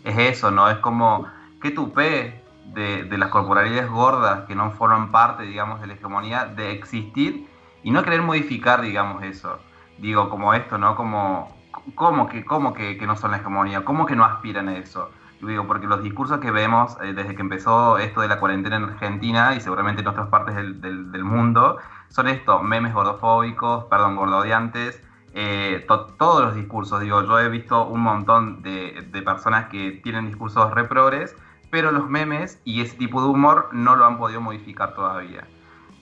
Es 0.04 0.16
eso, 0.16 0.50
¿no? 0.50 0.70
Es 0.70 0.78
como, 0.78 1.26
¿qué 1.60 1.70
tupé 1.70 2.42
de, 2.72 3.04
de 3.04 3.18
las 3.18 3.28
corporalidades 3.28 3.90
gordas 3.90 4.46
que 4.46 4.54
no 4.54 4.70
forman 4.70 5.10
parte, 5.10 5.42
digamos, 5.42 5.82
de 5.82 5.86
la 5.86 5.92
hegemonía, 5.92 6.46
de 6.46 6.72
existir 6.72 7.46
y 7.82 7.90
no 7.90 8.02
querer 8.02 8.22
modificar, 8.22 8.80
digamos, 8.80 9.22
eso? 9.22 9.58
Digo, 9.98 10.30
como 10.30 10.54
esto, 10.54 10.78
¿no? 10.78 10.96
Como, 10.96 11.54
¿cómo 11.94 12.26
que, 12.26 12.42
cómo 12.42 12.72
que, 12.72 12.96
que 12.96 13.06
no 13.06 13.16
son 13.16 13.32
la 13.32 13.36
hegemonía? 13.36 13.84
¿Cómo 13.84 14.06
que 14.06 14.16
no 14.16 14.24
aspiran 14.24 14.70
a 14.70 14.78
eso? 14.78 15.10
Digo, 15.42 15.66
porque 15.66 15.86
los 15.86 16.02
discursos 16.02 16.38
que 16.38 16.50
vemos 16.50 16.96
eh, 17.02 17.12
desde 17.12 17.34
que 17.34 17.42
empezó 17.42 17.98
esto 17.98 18.22
de 18.22 18.28
la 18.28 18.40
cuarentena 18.40 18.76
en 18.76 18.84
Argentina 18.84 19.54
y 19.54 19.60
seguramente 19.60 20.00
en 20.00 20.08
otras 20.08 20.28
partes 20.28 20.56
del, 20.56 20.80
del, 20.80 21.12
del 21.12 21.24
mundo, 21.24 21.76
son 22.08 22.28
esto, 22.28 22.62
memes 22.62 22.94
gordofóbicos, 22.94 23.84
perdón, 23.84 24.16
gordodiantes, 24.16 25.02
eh, 25.36 25.84
todos 25.88 26.44
los 26.44 26.54
discursos. 26.54 27.00
Digo, 27.00 27.22
yo 27.24 27.40
he 27.40 27.48
visto 27.48 27.86
un 27.86 28.00
montón 28.00 28.62
de, 28.62 29.04
personas 29.24 29.68
que 29.68 30.00
tienen 30.02 30.28
discursos 30.28 30.72
reprogres, 30.72 31.36
pero 31.70 31.90
los 31.90 32.08
memes 32.08 32.60
y 32.64 32.82
ese 32.82 32.96
tipo 32.96 33.20
de 33.20 33.28
humor 33.28 33.68
no 33.72 33.96
lo 33.96 34.06
han 34.06 34.16
podido 34.16 34.40
modificar 34.40 34.94
todavía. 34.94 35.46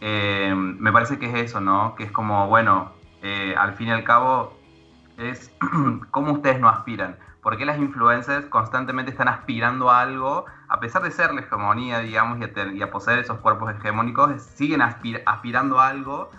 Eh, 0.03 0.53
me 0.55 0.93
parece 0.93 1.19
que 1.19 1.27
es 1.27 1.51
eso, 1.51 1.61
¿no? 1.61 1.95
Que 1.95 2.05
es 2.05 2.13
como, 2.13 2.47
bueno, 2.49 2.93
eh, 3.23 3.55
al 3.57 3.73
fin 3.73 3.89
y 3.89 3.93
al 3.93 4.05
cabo, 4.05 4.59
es 5.17 5.51
cómo 6.11 6.33
ustedes 6.33 6.61
no 6.61 6.69
aspiran. 6.69 7.17
¿Por 7.43 7.57
qué 7.57 7.65
las 7.65 7.79
influencers 7.79 8.47
constantemente 8.47 9.11
están 9.11 9.29
aspirando 9.29 9.91
a 9.91 10.01
algo, 10.03 10.45
a 10.69 10.79
pesar 10.79 11.03
de 11.03 11.11
ser 11.11 11.33
la 11.33 11.41
hegemonía, 11.41 12.01
digamos, 12.01 12.39
y 12.39 12.83
a, 12.83 12.91
poseer 12.91 13.21
esos 13.21 13.39
cuerpos 13.39 13.75
hegemónicos, 13.75 14.43
siguen 14.43 14.83
aspirando 14.83 15.81
a 15.81 15.89
algo 15.89 16.31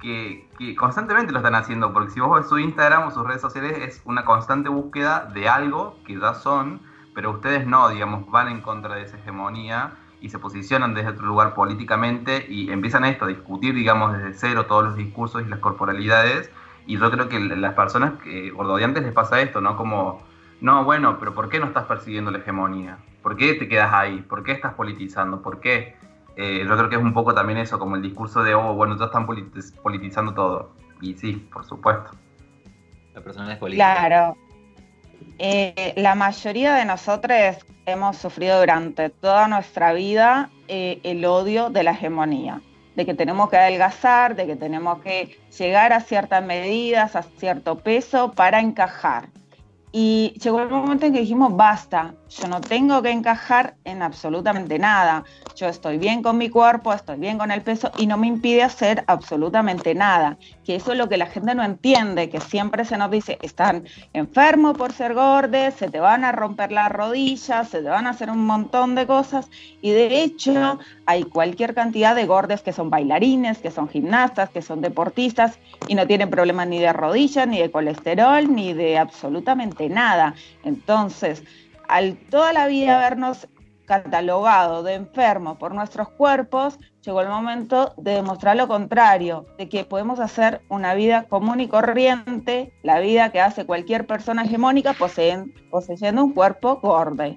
que, 0.00 0.46
constantemente 0.78 1.32
lo 1.32 1.38
están 1.38 1.54
haciendo? 1.54 1.92
Porque 1.92 2.10
si 2.10 2.20
vos 2.20 2.38
ves 2.38 2.48
su 2.48 2.58
Instagram 2.58 3.08
o 3.08 3.10
sus 3.10 3.26
redes 3.26 3.40
sociales, 3.40 3.78
es 3.78 4.02
una 4.04 4.24
constante 4.24 4.68
búsqueda 4.68 5.30
de 5.32 5.48
algo 5.48 5.98
que 6.06 6.18
ya 6.18 6.34
son, 6.34 6.80
pero 7.14 7.30
ustedes 7.32 7.66
no, 7.66 7.88
digamos, 7.88 8.30
van 8.30 8.48
en 8.48 8.60
contra 8.60 8.94
de 8.96 9.02
esa 9.02 9.16
hegemonía 9.16 9.92
y 10.20 10.28
se 10.28 10.38
posicionan 10.38 10.94
desde 10.94 11.10
otro 11.10 11.26
lugar 11.26 11.54
políticamente 11.54 12.46
y 12.48 12.70
empiezan 12.70 13.04
esto, 13.04 13.26
a 13.26 13.28
discutir, 13.28 13.74
digamos, 13.74 14.16
desde 14.16 14.34
cero 14.34 14.66
todos 14.66 14.84
los 14.84 14.96
discursos 14.96 15.42
y 15.42 15.48
las 15.48 15.60
corporalidades. 15.60 16.50
Y 16.86 16.98
yo 16.98 17.10
creo 17.10 17.28
que 17.28 17.40
las 17.40 17.74
personas 17.74 18.14
que, 18.22 18.50
gordodiantes 18.50 19.02
les 19.02 19.12
pasa 19.12 19.40
esto, 19.40 19.60
¿no? 19.60 19.76
Como 19.76 20.22
no, 20.60 20.84
bueno, 20.84 21.18
pero 21.18 21.34
¿por 21.34 21.48
qué 21.48 21.58
no 21.58 21.66
estás 21.66 21.84
persiguiendo 21.84 22.30
la 22.30 22.38
hegemonía? 22.38 22.98
¿Por 23.22 23.36
qué 23.36 23.54
te 23.54 23.68
quedas 23.68 23.92
ahí? 23.92 24.22
¿Por 24.22 24.42
qué 24.42 24.52
estás 24.52 24.74
politizando? 24.74 25.42
¿Por 25.42 25.60
qué? 25.60 25.96
Eh, 26.36 26.64
yo 26.66 26.76
creo 26.76 26.88
que 26.88 26.96
es 26.96 27.02
un 27.02 27.14
poco 27.14 27.34
también 27.34 27.58
eso, 27.58 27.78
como 27.78 27.96
el 27.96 28.02
discurso 28.02 28.42
de, 28.42 28.54
oh, 28.54 28.74
bueno, 28.74 28.96
ya 28.98 29.06
están 29.06 29.26
politizando 29.26 30.34
todo. 30.34 30.72
Y 31.00 31.14
sí, 31.14 31.32
por 31.52 31.64
supuesto. 31.64 32.10
La 33.14 33.22
persona 33.22 33.52
es 33.54 33.58
política. 33.58 34.06
Claro. 34.06 34.36
Eh, 35.38 35.94
la 35.96 36.14
mayoría 36.14 36.74
de 36.74 36.84
nosotros 36.84 37.36
hemos 37.86 38.16
sufrido 38.18 38.58
durante 38.60 39.10
toda 39.10 39.48
nuestra 39.48 39.92
vida 39.92 40.50
eh, 40.68 41.00
el 41.04 41.24
odio 41.24 41.70
de 41.70 41.82
la 41.82 41.92
hegemonía, 41.92 42.60
de 42.94 43.06
que 43.06 43.14
tenemos 43.14 43.48
que 43.48 43.56
adelgazar, 43.56 44.34
de 44.34 44.46
que 44.46 44.56
tenemos 44.56 45.00
que 45.02 45.38
llegar 45.56 45.92
a 45.92 46.00
ciertas 46.00 46.44
medidas, 46.44 47.16
a 47.16 47.22
cierto 47.22 47.78
peso 47.78 48.32
para 48.32 48.60
encajar. 48.60 49.28
Y 49.98 50.38
llegó 50.42 50.60
el 50.60 50.68
momento 50.68 51.06
en 51.06 51.14
que 51.14 51.20
dijimos, 51.20 51.56
basta, 51.56 52.12
yo 52.28 52.46
no 52.48 52.60
tengo 52.60 53.00
que 53.00 53.10
encajar 53.10 53.76
en 53.84 54.02
absolutamente 54.02 54.78
nada. 54.78 55.24
Yo 55.54 55.68
estoy 55.68 55.96
bien 55.96 56.22
con 56.22 56.36
mi 56.36 56.50
cuerpo, 56.50 56.92
estoy 56.92 57.16
bien 57.16 57.38
con 57.38 57.50
el 57.50 57.62
peso 57.62 57.90
y 57.96 58.06
no 58.06 58.18
me 58.18 58.26
impide 58.26 58.62
hacer 58.62 59.04
absolutamente 59.06 59.94
nada. 59.94 60.36
Que 60.66 60.76
eso 60.76 60.92
es 60.92 60.98
lo 60.98 61.08
que 61.08 61.16
la 61.16 61.24
gente 61.24 61.54
no 61.54 61.62
entiende, 61.62 62.28
que 62.28 62.40
siempre 62.40 62.84
se 62.84 62.98
nos 62.98 63.10
dice, 63.10 63.38
están 63.40 63.84
enfermos 64.12 64.76
por 64.76 64.92
ser 64.92 65.14
gordes, 65.14 65.76
se 65.76 65.88
te 65.88 65.98
van 65.98 66.24
a 66.24 66.32
romper 66.32 66.72
las 66.72 66.92
rodillas, 66.92 67.70
se 67.70 67.80
te 67.80 67.88
van 67.88 68.06
a 68.06 68.10
hacer 68.10 68.28
un 68.28 68.44
montón 68.44 68.96
de 68.96 69.06
cosas. 69.06 69.48
Y 69.80 69.92
de 69.92 70.22
hecho 70.22 70.78
hay 71.06 71.22
cualquier 71.22 71.74
cantidad 71.74 72.14
de 72.14 72.26
gordes 72.26 72.60
que 72.60 72.74
son 72.74 72.90
bailarines, 72.90 73.60
que 73.60 73.70
son 73.70 73.88
gimnastas, 73.88 74.50
que 74.50 74.60
son 74.60 74.82
deportistas 74.82 75.58
y 75.86 75.94
no 75.94 76.06
tienen 76.06 76.28
problemas 76.28 76.68
ni 76.68 76.80
de 76.80 76.92
rodillas, 76.92 77.48
ni 77.48 77.60
de 77.60 77.70
colesterol, 77.70 78.54
ni 78.54 78.74
de 78.74 78.98
absolutamente 78.98 79.85
nada. 79.88 80.34
Entonces, 80.64 81.42
al 81.88 82.16
toda 82.16 82.52
la 82.52 82.66
vida 82.66 82.96
habernos 82.96 83.48
catalogado 83.86 84.82
de 84.82 84.94
enfermos 84.94 85.56
por 85.58 85.74
nuestros 85.74 86.08
cuerpos, 86.08 86.78
llegó 87.02 87.20
el 87.22 87.28
momento 87.28 87.94
de 87.96 88.14
demostrar 88.14 88.56
lo 88.56 88.66
contrario, 88.68 89.46
de 89.58 89.68
que 89.68 89.84
podemos 89.84 90.18
hacer 90.18 90.60
una 90.68 90.94
vida 90.94 91.24
común 91.24 91.60
y 91.60 91.68
corriente, 91.68 92.72
la 92.82 92.98
vida 92.98 93.30
que 93.30 93.40
hace 93.40 93.64
cualquier 93.64 94.06
persona 94.06 94.44
hegemónica 94.44 94.94
poseyendo 94.94 96.24
un 96.24 96.32
cuerpo 96.32 96.80
gordo. 96.82 97.36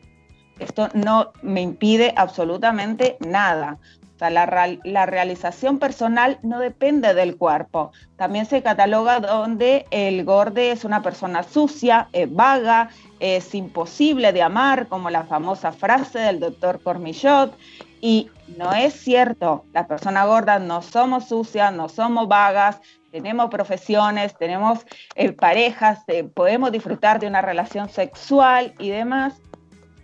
Esto 0.57 0.89
no 0.93 1.31
me 1.41 1.61
impide 1.61 2.13
absolutamente 2.17 3.17
nada 3.25 3.77
sea, 4.19 4.29
la, 4.29 5.05
realización 5.05 5.79
personal 5.79 6.39
no 6.43 6.59
depende 6.59 7.13
del 7.13 7.37
cuerpo. 7.37 7.91
También 8.17 8.45
se 8.45 8.61
cataloga 8.61 9.19
donde 9.19 9.85
el 9.91 10.25
gorde 10.25 10.71
es 10.71 10.83
una 10.83 11.01
persona 11.01 11.43
sucia, 11.43 12.09
vaga, 12.29 12.89
es 13.19 13.55
imposible 13.55 14.33
de 14.33 14.41
amar, 14.41 14.87
como 14.87 15.09
la 15.09 15.23
famosa 15.23 15.71
frase 15.71 16.19
del 16.19 16.39
doctor 16.39 16.81
Cormillot. 16.83 17.57
Y 18.01 18.29
no 18.57 18.73
es 18.73 18.93
cierto, 18.93 19.65
las 19.73 19.87
personas 19.87 20.25
gordas 20.25 20.61
no 20.61 20.81
somos 20.81 21.27
sucias, 21.27 21.73
no 21.73 21.89
somos 21.89 22.27
vagas, 22.27 22.79
tenemos 23.11 23.49
profesiones, 23.49 24.37
tenemos 24.37 24.85
eh, 25.15 25.31
parejas, 25.31 26.03
eh, 26.07 26.23
podemos 26.23 26.71
disfrutar 26.71 27.19
de 27.19 27.27
una 27.27 27.41
relación 27.41 27.89
sexual 27.89 28.73
y 28.79 28.89
demás, 28.89 29.41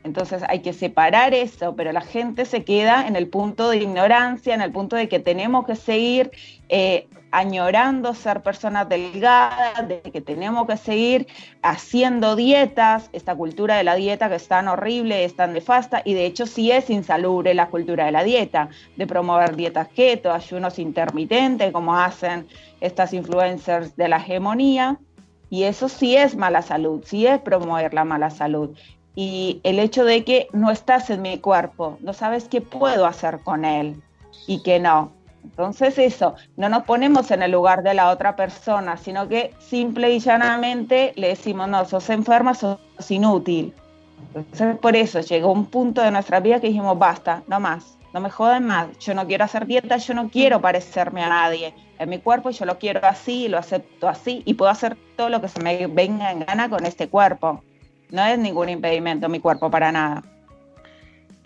entonces 0.06 0.44
hay 0.48 0.60
que 0.60 0.72
separar 0.72 1.34
eso, 1.34 1.76
pero 1.76 1.92
la 1.92 2.02
gente 2.02 2.46
se 2.46 2.64
queda 2.64 3.08
en 3.08 3.16
el 3.16 3.28
punto 3.28 3.70
de 3.70 3.78
ignorancia, 3.78 4.54
en 4.54 4.62
el 4.62 4.72
punto 4.72 4.96
de 4.96 5.10
que 5.10 5.20
tenemos 5.20 5.66
que 5.66 5.76
seguir 5.76 6.30
eh, 6.70 7.08
añorando 7.32 8.14
ser 8.14 8.44
personas 8.44 8.88
delgadas, 8.88 9.88
de 9.88 10.02
que 10.02 10.22
tenemos 10.22 10.68
que 10.68 10.78
seguir 10.78 11.28
haciendo 11.64 12.36
dietas, 12.36 13.10
esta 13.14 13.36
cultura 13.36 13.78
de 13.78 13.84
la 13.84 13.96
dieta 13.96 14.30
que 14.30 14.36
es 14.36 14.48
tan 14.48 14.68
horrible, 14.68 15.26
es 15.26 15.36
tan 15.36 15.54
nefasta, 15.54 16.04
y 16.06 16.14
de 16.14 16.28
hecho 16.28 16.46
sí 16.46 16.72
es 16.72 16.92
insalubre 16.92 17.56
la 17.56 17.68
cultura 17.68 18.06
de 18.06 18.12
la 18.12 18.24
dieta, 18.24 18.70
de 18.96 19.08
promover 19.08 19.56
dietas 19.56 19.88
keto, 19.88 20.32
ayunos 20.32 20.78
intermitentes, 20.78 21.72
como 21.72 21.98
hacen 21.98 22.48
estas 22.80 23.12
influencers 23.12 23.96
de 23.96 24.08
la 24.08 24.18
hegemonía. 24.18 25.00
Y 25.50 25.64
eso 25.64 25.90
sí 25.90 26.18
es 26.18 26.36
mala 26.36 26.62
salud, 26.62 27.04
sí 27.06 27.28
es 27.28 27.40
promover 27.40 27.94
la 27.94 28.04
mala 28.04 28.30
salud 28.30 28.76
y 29.16 29.62
el 29.64 29.80
hecho 29.80 30.04
de 30.04 30.24
que 30.24 30.48
no 30.52 30.72
estás 30.72 31.10
en 31.10 31.22
mi 31.22 31.40
cuerpo, 31.40 31.98
no 32.02 32.14
sabes 32.14 32.46
qué 32.46 32.62
puedo 32.62 33.06
hacer 33.06 33.40
con 33.40 33.64
él 33.66 34.02
y 34.46 34.62
que 34.62 34.80
no. 34.80 35.12
Entonces 35.44 35.98
eso, 35.98 36.36
no 36.58 36.70
nos 36.70 36.84
ponemos 36.84 37.32
en 37.32 37.42
el 37.44 37.52
lugar 37.52 37.84
de 37.84 37.94
la 37.94 38.10
otra 38.10 38.36
persona, 38.36 38.98
sino 38.98 39.28
que 39.30 39.54
simple 39.60 40.12
y 40.12 40.20
llanamente 40.20 41.14
le 41.16 41.30
decimos, 41.30 41.70
no, 41.70 41.86
sos 41.86 42.10
enferma, 42.10 42.54
sos 42.56 42.80
inútil. 43.10 43.74
Por 44.82 44.96
eso 44.96 45.22
llegó 45.22 45.52
un 45.52 45.68
punto 45.68 46.02
de 46.02 46.12
nuestra 46.12 46.40
vida 46.40 46.60
que 46.60 46.68
dijimos, 46.68 46.98
basta, 46.98 47.44
no 47.48 47.60
más, 47.60 47.98
no 48.14 48.22
me 48.22 48.30
joden 48.30 48.66
más, 48.66 48.88
yo 49.00 49.14
no 49.14 49.28
quiero 49.28 49.46
hacer 49.46 49.66
dieta, 49.66 49.98
yo 49.98 50.14
no 50.14 50.30
quiero 50.30 50.60
parecerme 50.60 51.24
a 51.24 51.30
nadie. 51.30 51.74
En 52.00 52.10
mi 52.10 52.20
cuerpo 52.20 52.50
yo 52.50 52.66
lo 52.66 52.78
quiero 52.80 53.02
así, 53.04 53.48
lo 53.48 53.58
acepto 53.58 54.10
así 54.10 54.42
y 54.46 54.56
puedo 54.56 54.72
hacer 54.72 54.98
todo 55.16 55.30
lo 55.30 55.42
que 55.42 55.48
se 55.48 55.62
me 55.62 55.88
venga 55.88 56.32
en 56.32 56.40
gana 56.40 56.70
con 56.70 56.86
este 56.86 57.08
cuerpo. 57.08 57.62
No 58.12 58.24
es 58.26 58.38
ningún 58.38 58.70
impedimento 58.70 59.30
mi 59.30 59.40
cuerpo 59.40 59.70
para 59.70 59.92
nada. 59.92 60.24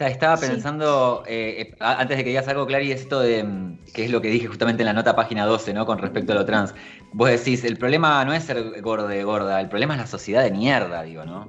Estaba 0.08 0.38
pensando, 0.38 1.24
eh, 1.28 1.74
eh, 1.74 1.76
antes 1.80 2.18
de 2.18 2.24
que 2.24 2.30
digas 2.30 2.48
algo, 2.48 2.66
Clary, 2.66 2.92
esto 2.92 3.20
de, 3.20 3.44
mm, 3.44 3.80
que 3.94 4.06
es 4.06 4.12
lo 4.12 4.22
que 4.22 4.30
dije 4.30 4.48
justamente 4.48 4.82
en 4.84 4.88
la 4.88 4.94
nota 4.94 5.14
página 5.16 5.46
12, 5.46 5.74
¿no? 5.74 5.86
Con 5.86 5.98
respecto 5.98 6.32
a 6.32 6.36
lo 6.36 6.46
trans. 6.46 6.74
Vos 7.12 7.30
decís, 7.30 7.66
el 7.66 7.76
problema 7.76 8.24
no 8.24 8.34
es 8.34 8.44
ser 8.44 8.82
gordo 8.82 9.08
de 9.10 9.24
gorda, 9.24 9.60
el 9.60 9.68
problema 9.68 9.96
es 9.96 10.00
la 10.00 10.08
sociedad 10.08 10.42
de 10.42 10.52
mierda, 10.52 11.04
digo, 11.04 11.26
¿no? 11.26 11.48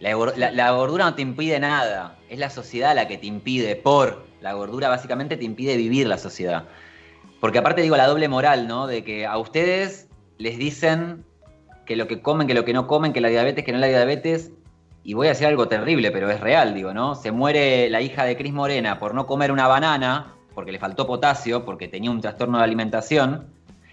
La, 0.00 0.14
la, 0.52 0.70
gordura 0.70 1.04
no 1.04 1.14
te 1.14 1.22
impide 1.22 1.58
nada, 1.58 2.16
es 2.28 2.38
la 2.38 2.50
sociedad 2.50 2.94
la 2.94 3.08
que 3.08 3.18
te 3.18 3.26
impide, 3.26 3.76
por 3.76 4.26
la 4.40 4.52
gordura 4.54 4.88
básicamente 4.88 5.36
te 5.36 5.44
impide 5.44 5.76
vivir 5.76 6.06
la 6.06 6.18
sociedad. 6.18 6.64
Porque 7.40 7.58
aparte 7.58 7.82
digo 7.82 7.96
la 7.96 8.06
doble 8.06 8.28
moral, 8.28 8.68
¿no? 8.68 8.86
De 8.86 9.04
que 9.04 9.26
a 9.26 9.36
ustedes 9.36 10.08
les 10.38 10.56
dicen 10.58 11.24
que 11.86 11.96
lo 11.96 12.06
que 12.08 12.20
comen, 12.20 12.46
que 12.46 12.54
lo 12.54 12.64
que 12.64 12.72
no 12.72 12.86
comen, 12.86 13.12
que 13.12 13.20
la 13.20 13.28
diabetes, 13.28 13.64
que 13.64 13.72
no 13.72 13.78
la 13.78 13.86
diabetes. 13.86 14.50
Y 15.02 15.14
voy 15.14 15.28
a 15.28 15.30
decir 15.30 15.46
algo 15.46 15.68
terrible, 15.68 16.10
pero 16.10 16.28
es 16.30 16.40
real, 16.40 16.74
digo, 16.74 16.92
¿no? 16.92 17.14
Se 17.14 17.30
muere 17.30 17.88
la 17.88 18.00
hija 18.00 18.24
de 18.24 18.36
Cris 18.36 18.52
Morena 18.52 18.98
por 18.98 19.14
no 19.14 19.26
comer 19.26 19.52
una 19.52 19.68
banana, 19.68 20.34
porque 20.54 20.72
le 20.72 20.80
faltó 20.80 21.06
potasio, 21.06 21.64
porque 21.64 21.86
tenía 21.86 22.10
un 22.10 22.20
trastorno 22.20 22.58
de 22.58 22.64
alimentación, 22.64 23.46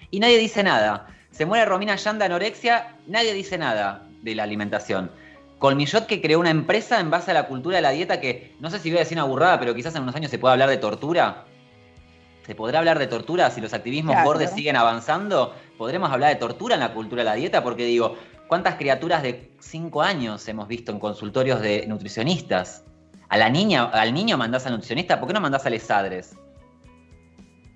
y 0.10 0.20
nadie 0.20 0.40
dice 0.40 0.64
nada. 0.64 1.08
Se 1.30 1.46
muere 1.46 1.66
Romina 1.66 1.96
Yan 1.96 2.20
de 2.20 2.26
anorexia, 2.26 2.96
nadie 3.08 3.34
dice 3.34 3.58
nada 3.58 4.04
de 4.24 4.36
la 4.36 4.44
alimentación. 4.44 5.12
Colmillot 5.60 6.08
que 6.08 6.22
creó 6.22 6.40
una 6.40 6.50
empresa 6.50 7.00
en 7.00 7.10
base 7.10 7.32
a 7.32 7.34
la 7.34 7.48
cultura 7.48 7.78
de 7.78 7.82
la 7.82 7.92
dieta 7.92 8.20
que, 8.20 8.56
no 8.60 8.70
sé 8.70 8.80
si 8.80 8.90
voy 8.90 8.98
a 8.98 9.02
decir 9.02 9.18
una 9.18 9.26
burrada, 9.26 9.60
pero 9.60 9.74
quizás 9.74 9.96
en 9.96 10.04
unos 10.04 10.16
años 10.16 10.32
se 10.32 10.40
pueda 10.40 10.54
hablar 10.54 10.70
de 10.70 10.78
tortura. 10.78 11.46
¿Se 12.46 12.56
podrá 12.56 12.80
hablar 12.80 13.00
de 13.00 13.08
tortura 13.08 13.50
si 13.50 13.62
los 13.62 13.74
activismos 13.74 14.16
bordes 14.24 14.52
siguen 14.52 14.76
avanzando? 14.76 15.56
¿Podremos 15.78 16.12
hablar 16.12 16.30
de 16.30 16.36
tortura 16.36 16.76
en 16.76 16.82
la 16.82 16.94
cultura 16.94 17.24
de 17.24 17.30
la 17.30 17.36
dieta? 17.36 17.64
Porque 17.64 17.86
digo, 17.86 18.16
¿cuántas 18.48 18.76
criaturas 18.76 19.24
de 19.24 19.52
5 19.60 20.02
años 20.02 20.48
hemos 20.48 20.68
visto 20.68 20.92
en 20.92 21.00
consultorios 21.00 21.62
de 21.62 21.86
nutricionistas? 21.88 22.84
A 23.30 23.38
la 23.38 23.50
niña, 23.50 23.86
al 23.86 24.14
niño 24.14 24.38
mandás 24.38 24.66
al 24.68 24.74
nutricionista, 24.74 25.20
¿por 25.20 25.28
qué 25.28 25.34
no 25.34 25.42
mandás 25.42 25.66
a 25.66 25.70
lesadres? 25.70 26.36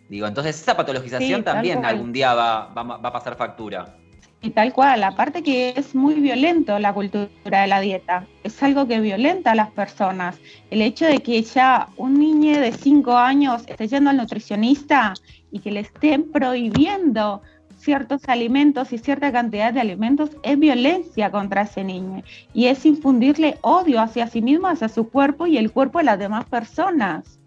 Digo, 0.10 0.28
entonces 0.28 0.62
esa 0.62 0.78
patologización 0.78 1.44
también 1.44 1.84
algún 1.84 2.14
día 2.14 2.34
va, 2.34 2.68
va, 2.68 2.96
a 2.96 3.12
pasar 3.12 3.36
factura. 3.36 3.98
Y 4.42 4.52
tal 4.52 4.72
cual, 4.72 5.04
aparte 5.04 5.42
que 5.42 5.74
es 5.76 5.96
muy 5.96 6.16
violento 6.16 6.78
la 6.78 6.94
cultura 6.94 7.62
de 7.62 7.68
la 7.68 7.80
dieta, 7.80 8.28
es 8.44 8.62
algo 8.62 8.88
que 8.88 9.00
violenta 9.00 9.52
a 9.52 9.56
las 9.56 9.72
personas. 9.72 10.38
El 10.70 10.84
hecho 10.84 11.06
de 11.06 11.20
que 11.20 11.42
ya 11.42 11.90
un 11.98 12.20
niño 12.20 12.60
de 12.60 12.72
5 12.72 13.18
años 13.18 13.64
esté 13.68 13.88
yendo 13.88 14.12
al 14.12 14.18
nutricionista 14.18 15.16
y 15.52 15.60
que 15.60 15.72
le 15.72 15.80
estén 15.82 16.32
prohibiendo 16.32 17.42
ciertos 17.88 18.28
alimentos 18.28 18.91
y 18.91 18.97
cierta 18.97 19.32
cantidad 19.32 19.71
de 19.71 19.80
alimentos 19.80 20.32
es 20.43 20.60
violencia 20.60 21.32
contra 21.32 21.62
ese 21.62 21.86
niño 21.86 22.21
y 22.54 22.65
es 22.65 22.86
infundirle 22.86 23.60
odio 23.62 24.02
hacia 24.02 24.28
sí 24.28 24.41
mismo, 24.41 24.67
hacia 24.67 24.89
su 24.89 25.10
cuerpo 25.10 25.47
y 25.47 25.58
el 25.58 25.71
cuerpo 25.71 26.00
de 26.00 26.04
las 26.04 26.19
demás 26.19 26.43
personas. 26.43 27.39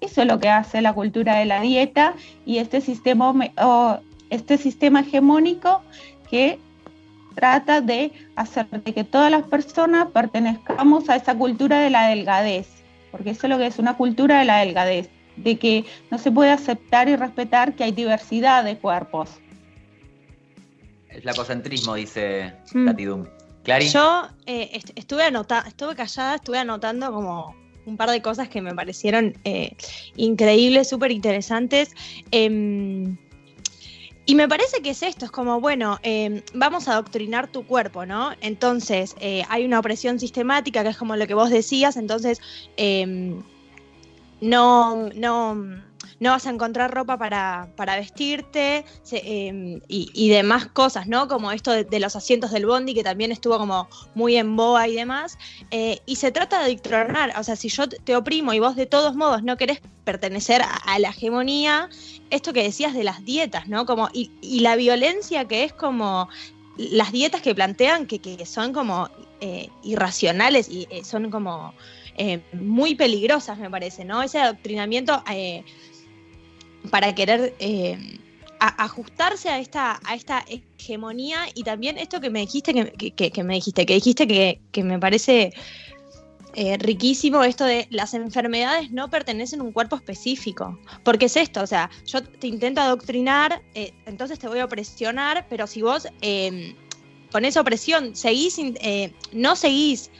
Eso 0.00 0.22
es 0.22 0.26
lo 0.26 0.40
que 0.40 0.48
hace 0.48 0.82
la 0.82 0.94
cultura 0.94 1.36
de 1.36 1.44
la 1.44 1.60
dieta 1.60 2.14
y 2.44 2.58
este 2.58 2.80
sistema, 2.80 3.32
este 4.30 4.58
sistema 4.58 4.98
hegemónico 4.98 5.82
que 6.28 6.58
trata 7.36 7.80
de 7.80 8.10
hacer 8.34 8.68
de 8.68 8.92
que 8.92 9.04
todas 9.04 9.30
las 9.30 9.44
personas 9.44 10.08
pertenezcamos 10.08 11.08
a 11.08 11.14
esa 11.14 11.36
cultura 11.36 11.78
de 11.78 11.90
la 11.90 12.08
delgadez, 12.08 12.66
porque 13.12 13.30
eso 13.30 13.46
es 13.46 13.50
lo 13.50 13.58
que 13.58 13.68
es 13.68 13.78
una 13.78 13.96
cultura 13.96 14.40
de 14.40 14.44
la 14.44 14.58
delgadez, 14.58 15.08
de 15.36 15.56
que 15.56 15.84
no 16.10 16.18
se 16.18 16.32
puede 16.32 16.50
aceptar 16.50 17.08
y 17.08 17.14
respetar 17.14 17.74
que 17.74 17.84
hay 17.84 17.92
diversidad 17.92 18.64
de 18.64 18.76
cuerpos. 18.76 19.40
El 21.14 21.22
flacocentrismo, 21.22 21.94
dice 21.94 22.52
mm. 22.72 22.88
Clary. 23.62 23.88
Yo 23.88 24.28
eh, 24.46 24.82
estuve 24.96 25.24
anotando, 25.24 25.68
estuve 25.68 25.94
callada, 25.94 26.34
estuve 26.34 26.58
anotando 26.58 27.10
como 27.12 27.54
un 27.86 27.96
par 27.96 28.10
de 28.10 28.20
cosas 28.20 28.48
que 28.48 28.60
me 28.60 28.74
parecieron 28.74 29.34
eh, 29.44 29.76
increíbles, 30.16 30.88
súper 30.88 31.12
interesantes. 31.12 31.94
Em, 32.30 33.16
y 34.26 34.34
me 34.34 34.48
parece 34.48 34.82
que 34.82 34.90
es 34.90 35.02
esto, 35.02 35.26
es 35.26 35.30
como, 35.30 35.60
bueno, 35.60 35.98
em, 36.02 36.42
vamos 36.54 36.88
a 36.88 36.92
adoctrinar 36.92 37.46
tu 37.48 37.66
cuerpo, 37.66 38.06
¿no? 38.06 38.32
Entonces, 38.40 39.14
eh, 39.20 39.44
hay 39.48 39.64
una 39.64 39.78
opresión 39.78 40.18
sistemática, 40.18 40.82
que 40.82 40.88
es 40.90 40.96
como 40.96 41.14
lo 41.16 41.26
que 41.26 41.34
vos 41.34 41.50
decías, 41.50 41.96
entonces, 41.96 42.40
em, 42.76 43.42
no, 44.40 45.10
no 45.14 45.82
no 46.20 46.30
vas 46.30 46.46
a 46.46 46.50
encontrar 46.50 46.92
ropa 46.92 47.18
para, 47.18 47.96
vestirte 47.96 48.84
em, 49.12 49.80
y, 49.88 50.28
demás 50.28 50.66
cosas, 50.66 51.06
¿no? 51.06 51.28
Como 51.28 51.52
esto 51.52 51.72
de, 51.72 52.00
los 52.00 52.16
asientos 52.16 52.50
del 52.50 52.66
bondi, 52.66 52.94
que 52.94 53.02
también 53.02 53.32
estuvo 53.32 53.58
como 53.58 53.88
muy 54.14 54.36
en 54.36 54.56
boa 54.56 54.86
y 54.88 54.94
demás. 54.94 55.38
Eh, 55.70 56.00
y 56.06 56.16
se 56.16 56.32
trata 56.32 56.62
de 56.62 56.68
dictronar, 56.70 57.32
o 57.38 57.42
sea, 57.42 57.56
si 57.56 57.68
yo 57.68 57.88
te 57.88 58.16
oprimo 58.16 58.52
y 58.52 58.58
vos 58.58 58.76
de 58.76 58.86
todos 58.86 59.14
modos 59.14 59.42
no 59.42 59.56
querés 59.56 59.80
pertenecer 60.04 60.62
a, 60.62 60.98
la 60.98 61.10
hegemonía, 61.10 61.88
esto 62.30 62.52
que 62.52 62.62
decías 62.62 62.94
de 62.94 63.04
las 63.04 63.24
dietas, 63.24 63.68
¿no? 63.68 63.86
Como, 63.86 64.08
y, 64.12 64.30
la 64.60 64.76
violencia 64.76 65.46
que 65.46 65.64
es 65.64 65.72
como 65.72 66.28
las 66.76 67.12
dietas 67.12 67.40
que 67.42 67.54
plantean 67.54 68.06
que, 68.06 68.46
son 68.46 68.72
como 68.72 69.08
eh, 69.40 69.68
irracionales 69.82 70.68
y 70.68 70.86
eh, 70.90 71.04
son 71.04 71.30
como 71.30 71.74
muy 72.52 72.94
peligrosas, 72.94 73.58
me 73.58 73.68
parece, 73.68 74.04
¿no? 74.04 74.22
Ese 74.22 74.38
adoctrinamiento 74.38 75.22
para 76.90 77.14
querer 77.14 77.54
eh, 77.58 78.18
ajustarse 78.58 79.48
a 79.48 79.58
esta, 79.58 80.00
a 80.04 80.14
esta 80.14 80.44
hegemonía 80.48 81.46
y 81.54 81.62
también 81.62 81.98
esto 81.98 82.20
que 82.20 82.30
me 82.30 82.40
dijiste, 82.40 82.72
que, 82.72 83.44
me 83.44 83.54
dijiste, 83.54 83.86
que 83.86 83.94
dijiste 83.94 84.26
que, 84.26 84.82
me 84.82 84.98
parece 84.98 85.52
eh, 86.54 86.76
riquísimo 86.78 87.42
esto 87.42 87.64
de 87.64 87.86
las 87.90 88.14
enfermedades 88.14 88.90
no 88.90 89.10
pertenecen 89.10 89.60
a 89.60 89.64
un 89.64 89.72
cuerpo 89.72 89.96
específico. 89.96 90.78
Porque 91.02 91.26
es 91.26 91.36
esto, 91.36 91.62
o 91.62 91.66
sea, 91.66 91.90
yo 92.06 92.22
te 92.22 92.46
intento 92.46 92.80
adoctrinar, 92.80 93.62
eh, 93.74 93.92
entonces 94.06 94.38
te 94.38 94.48
voy 94.48 94.60
a 94.60 94.68
presionar, 94.68 95.46
pero 95.48 95.66
si 95.66 95.82
vos 95.82 96.06
con 97.32 97.44
esa 97.44 97.60
opresión 97.60 98.14
seguís, 98.14 98.56
no 99.32 99.56
seguís 99.56 100.10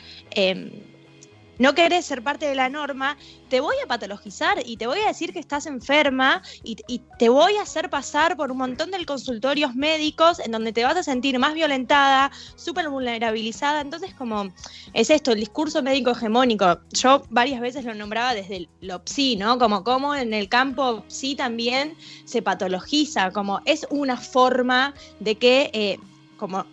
no 1.58 1.74
querés 1.74 2.06
ser 2.06 2.22
parte 2.22 2.46
de 2.46 2.54
la 2.54 2.68
norma, 2.68 3.16
te 3.48 3.60
voy 3.60 3.76
a 3.82 3.86
patologizar 3.86 4.58
y 4.64 4.76
te 4.76 4.86
voy 4.86 5.00
a 5.00 5.08
decir 5.08 5.32
que 5.32 5.38
estás 5.38 5.66
enferma 5.66 6.42
y, 6.62 6.76
te 7.18 7.28
voy 7.28 7.56
a 7.56 7.62
hacer 7.62 7.90
pasar 7.90 8.36
por 8.36 8.50
un 8.50 8.58
montón 8.58 8.90
de 8.90 9.04
consultorios 9.04 9.74
médicos 9.74 10.40
en 10.40 10.52
donde 10.52 10.72
te 10.72 10.84
vas 10.84 10.96
a 10.96 11.02
sentir 11.02 11.38
más 11.38 11.54
violentada, 11.54 12.30
súper 12.56 12.88
vulnerabilizada. 12.88 13.80
Entonces, 13.80 14.14
como 14.14 14.52
es 14.92 15.10
esto, 15.10 15.32
el 15.32 15.40
discurso 15.40 15.82
médico 15.82 16.10
hegemónico. 16.10 16.78
Yo 16.92 17.22
varias 17.30 17.60
veces 17.60 17.84
lo 17.84 17.94
nombraba 17.94 18.34
desde 18.34 18.68
lo 18.80 19.02
psi, 19.04 19.36
¿no? 19.36 19.58
Como 19.58 19.84
como 19.84 20.14
en 20.14 20.34
el 20.34 20.48
campo 20.48 21.04
psi 21.08 21.36
también 21.36 21.96
se 22.24 22.42
patologiza, 22.42 23.30
como 23.30 23.60
es 23.64 23.86
una 23.90 24.16
forma 24.16 24.94
de 25.20 25.36
que, 25.36 25.70
eh, 25.72 25.98
como 26.36 26.64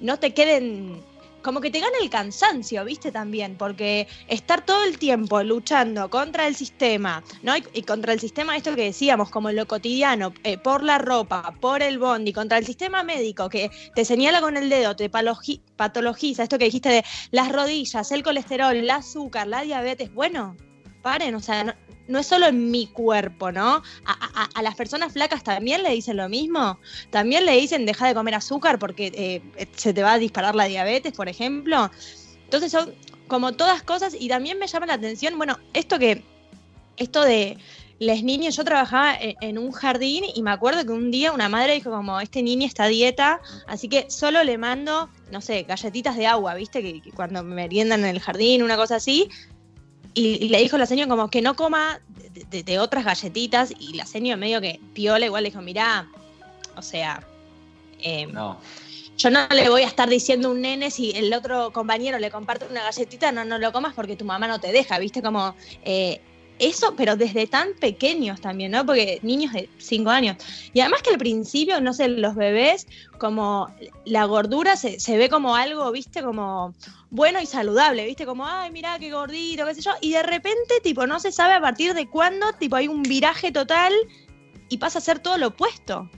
no 0.00 0.18
te 0.18 0.34
queden 0.34 1.02
como 1.44 1.60
que 1.60 1.70
te 1.70 1.78
gana 1.78 1.96
el 2.02 2.08
cansancio, 2.08 2.84
¿viste? 2.84 3.12
También, 3.12 3.56
porque 3.56 4.08
estar 4.28 4.64
todo 4.64 4.82
el 4.84 4.98
tiempo 4.98 5.42
luchando 5.42 6.08
contra 6.08 6.46
el 6.46 6.56
sistema, 6.56 7.22
¿no? 7.42 7.52
Y, 7.56 7.82
contra 7.82 8.14
el 8.14 8.18
sistema, 8.18 8.56
esto 8.56 8.74
que 8.74 8.84
decíamos, 8.84 9.30
como 9.30 9.52
lo 9.52 9.68
cotidiano, 9.68 10.32
eh, 10.42 10.56
por 10.56 10.82
la 10.82 10.98
ropa, 10.98 11.54
por 11.60 11.82
el 11.82 11.98
bondi, 11.98 12.32
contra 12.32 12.56
el 12.56 12.64
sistema 12.64 13.04
médico 13.04 13.48
que 13.50 13.70
te 13.94 14.04
señala 14.04 14.40
con 14.40 14.56
el 14.56 14.70
dedo, 14.70 14.96
te 14.96 15.10
patologiza, 15.10 16.42
esto 16.42 16.58
que 16.58 16.64
dijiste 16.64 16.88
de 16.88 17.04
las 17.30 17.52
rodillas, 17.52 18.10
el 18.10 18.22
colesterol, 18.22 18.74
el 18.74 18.88
azúcar, 18.88 19.46
la 19.46 19.60
diabetes, 19.60 20.12
bueno, 20.14 20.56
paren, 21.02 21.34
o 21.34 21.40
sea, 21.40 21.64
no 21.64 21.74
es 22.08 22.26
solo 22.26 22.46
en 22.46 22.70
mi 22.70 22.86
cuerpo, 22.86 23.50
¿no? 23.50 23.82
A, 24.04 24.62
las 24.62 24.74
personas 24.74 25.12
flacas 25.12 25.42
también 25.42 25.82
le 25.82 25.90
dicen 25.90 26.16
lo 26.16 26.28
mismo. 26.28 26.78
También 27.10 27.46
le 27.46 27.52
dicen 27.56 27.86
deja 27.86 28.06
de 28.06 28.14
comer 28.14 28.34
azúcar 28.34 28.78
porque 28.78 29.12
eh, 29.14 29.66
se 29.74 29.94
te 29.94 30.02
va 30.02 30.14
a 30.14 30.18
disparar 30.18 30.54
la 30.54 30.64
diabetes, 30.64 31.12
por 31.12 31.28
ejemplo. 31.28 31.90
Entonces 32.44 32.70
son 32.72 32.94
como 33.26 33.52
todas 33.52 33.82
cosas 33.82 34.14
y 34.18 34.28
también 34.28 34.58
me 34.58 34.66
llama 34.66 34.86
la 34.86 34.94
atención, 34.94 35.36
bueno, 35.38 35.58
esto 35.72 35.98
que, 35.98 36.22
esto 36.96 37.22
de 37.22 37.58
los 38.00 38.22
niños, 38.22 38.56
yo 38.56 38.64
trabajaba 38.64 39.14
en, 39.16 39.36
en, 39.40 39.58
un 39.58 39.72
jardín 39.72 40.24
y 40.34 40.42
me 40.42 40.50
acuerdo 40.50 40.84
que 40.84 40.92
un 40.92 41.10
día 41.10 41.32
una 41.32 41.48
madre 41.48 41.74
dijo 41.74 41.90
como, 41.90 42.20
este 42.20 42.42
niño 42.42 42.66
está 42.66 42.84
a 42.84 42.88
dieta, 42.88 43.40
así 43.66 43.88
que 43.88 44.10
solo 44.10 44.44
le 44.44 44.58
mando, 44.58 45.08
no 45.30 45.40
sé, 45.40 45.62
galletitas 45.62 46.16
de 46.16 46.26
agua, 46.26 46.54
viste, 46.54 46.82
que, 46.82 47.00
que 47.00 47.10
cuando 47.12 47.42
meriendan 47.42 48.00
en 48.00 48.10
el 48.10 48.20
jardín, 48.20 48.62
una 48.62 48.76
cosa 48.76 48.96
así, 48.96 49.30
y, 50.14 50.48
le 50.48 50.58
dijo 50.58 50.78
la 50.78 50.86
señora 50.86 51.08
como 51.08 51.28
que 51.28 51.42
no 51.42 51.56
coma 51.56 52.00
de, 52.50 52.78
otras 52.78 53.04
galletitas 53.04 53.72
y 53.78 53.94
la 53.94 54.06
señora 54.06 54.36
medio 54.36 54.60
que 54.60 54.80
piola 54.92 55.26
igual 55.26 55.42
le 55.42 55.50
dijo, 55.50 55.62
mirá, 55.62 56.08
o 56.76 56.82
sea, 56.82 57.22
em, 58.00 58.32
yo 59.16 59.30
no 59.30 59.46
le 59.48 59.68
voy 59.68 59.82
a 59.82 59.86
estar 59.86 60.08
diciendo 60.08 60.48
a 60.48 60.50
un 60.52 60.60
nene 60.60 60.90
si 60.90 61.12
el 61.12 61.32
otro 61.32 61.72
compañero 61.72 62.18
le 62.18 62.30
comparte 62.30 62.66
una 62.70 62.82
galletita, 62.82 63.32
no, 63.32 63.44
no 63.44 63.58
lo 63.58 63.72
comas 63.72 63.94
porque 63.94 64.16
tu 64.16 64.24
mamá 64.24 64.48
no 64.48 64.60
te 64.60 64.72
deja, 64.72 64.98
viste 64.98 65.22
como... 65.22 65.54
Eh, 65.84 66.20
eso, 66.58 66.94
pero 66.96 67.16
desde 67.16 67.46
tan 67.46 67.74
pequeños 67.74 68.40
también, 68.40 68.72
¿no? 68.72 68.86
Porque 68.86 69.18
niños 69.22 69.52
de 69.52 69.68
5 69.78 70.10
años. 70.10 70.36
Y 70.72 70.80
además 70.80 71.02
que 71.02 71.10
al 71.10 71.18
principio, 71.18 71.80
no 71.80 71.92
sé, 71.92 72.08
los 72.08 72.34
bebés, 72.34 72.86
como 73.18 73.68
la 74.04 74.24
gordura 74.24 74.76
se, 74.76 75.00
se, 75.00 75.16
ve 75.16 75.28
como 75.28 75.56
algo, 75.56 75.90
viste, 75.90 76.22
como 76.22 76.74
bueno 77.10 77.40
y 77.40 77.46
saludable, 77.46 78.06
viste, 78.06 78.26
como, 78.26 78.46
ay, 78.46 78.70
mira 78.70 78.98
qué 78.98 79.10
gordito, 79.10 79.66
qué 79.66 79.74
sé 79.74 79.82
yo. 79.82 79.92
Y 80.00 80.12
de 80.12 80.22
repente, 80.22 80.80
tipo, 80.82 81.06
no 81.06 81.20
se 81.20 81.32
sabe 81.32 81.54
a 81.54 81.60
partir 81.60 81.94
de 81.94 82.08
cuándo, 82.08 82.52
tipo, 82.54 82.76
hay 82.76 82.88
un 82.88 83.02
viraje 83.02 83.50
total 83.52 83.92
y 84.68 84.78
pasa 84.78 84.98
a 84.98 85.02
ser 85.02 85.18
todo 85.18 85.38
lo 85.38 85.48
opuesto. 85.48 86.08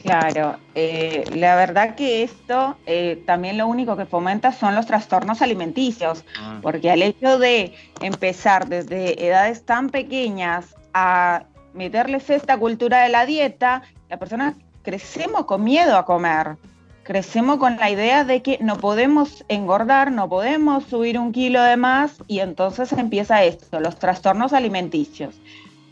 Claro, 0.00 0.56
eh, 0.74 1.24
la 1.34 1.54
verdad 1.54 1.94
que 1.94 2.22
esto 2.22 2.76
eh, 2.86 3.22
también 3.26 3.58
lo 3.58 3.66
único 3.66 3.96
que 3.96 4.06
fomenta 4.06 4.50
son 4.50 4.74
los 4.74 4.86
trastornos 4.86 5.42
alimenticios, 5.42 6.24
ah. 6.38 6.58
porque 6.62 6.90
al 6.90 7.02
hecho 7.02 7.38
de 7.38 7.74
empezar 8.00 8.68
desde 8.68 9.24
edades 9.24 9.64
tan 9.64 9.90
pequeñas 9.90 10.74
a 10.94 11.44
meterles 11.74 12.30
esta 12.30 12.56
cultura 12.56 13.02
de 13.02 13.10
la 13.10 13.26
dieta, 13.26 13.82
la 14.08 14.18
persona 14.18 14.54
crecemos 14.82 15.44
con 15.44 15.62
miedo 15.62 15.96
a 15.96 16.04
comer, 16.04 16.56
crecemos 17.02 17.58
con 17.58 17.76
la 17.76 17.90
idea 17.90 18.24
de 18.24 18.42
que 18.42 18.58
no 18.60 18.78
podemos 18.78 19.44
engordar, 19.48 20.10
no 20.10 20.28
podemos 20.28 20.84
subir 20.84 21.18
un 21.18 21.32
kilo 21.32 21.62
de 21.62 21.76
más 21.76 22.16
y 22.26 22.40
entonces 22.40 22.92
empieza 22.92 23.44
esto, 23.44 23.80
los 23.80 23.98
trastornos 23.98 24.52
alimenticios, 24.52 25.34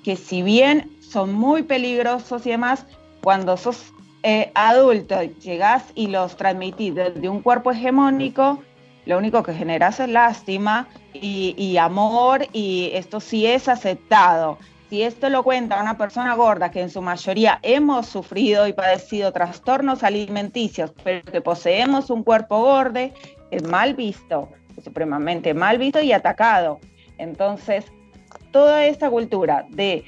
que 0.05 0.17
si 0.17 0.43
bien 0.43 0.91
son 1.01 1.33
muy 1.33 1.63
peligrosos 1.63 2.47
y 2.47 2.51
demás, 2.51 2.87
cuando 3.23 3.57
sos 3.57 3.93
eh, 4.23 4.51
adulto 4.55 5.23
llegás 5.23 5.85
y 5.95 6.09
los 6.09 6.37
transmitís 6.37 6.95
desde 6.95 7.29
un 7.29 7.41
cuerpo 7.41 7.71
hegemónico, 7.71 8.63
lo 9.07 9.19
único 9.19 9.43
que 9.43 9.55
generas 9.55 9.99
es 9.99 10.09
lástima 10.09 10.89
y, 11.15 11.77
amor 11.79 12.47
y 12.53 12.91
esto 12.93 13.21
sí 13.21 13.47
es 13.47 13.69
aceptado. 13.69 14.59
Si 14.91 15.03
esto 15.03 15.29
lo 15.31 15.43
cuenta 15.43 15.81
una 15.81 15.97
persona 15.97 16.35
gorda 16.35 16.71
que 16.71 16.81
en 16.81 16.91
su 16.91 17.01
mayoría 17.01 17.61
hemos 17.63 18.07
sufrido 18.07 18.67
y 18.67 18.73
padecido 18.73 19.33
trastornos 19.33 20.03
alimenticios, 20.03 20.93
pero 21.03 21.23
que 21.31 21.41
poseemos 21.41 22.11
un 22.11 22.25
cuerpo 22.25 22.61
gordo, 22.61 23.11
es 23.51 23.63
mal 23.63 23.95
visto, 23.95 24.49
supremamente 24.83 25.55
mal 25.55 25.79
visto 25.79 26.01
y 26.01 26.13
atacado. 26.13 26.81
Entonces, 27.19 27.85
toda 28.51 28.85
esta 28.85 29.09
cultura 29.09 29.65
de 29.71 30.05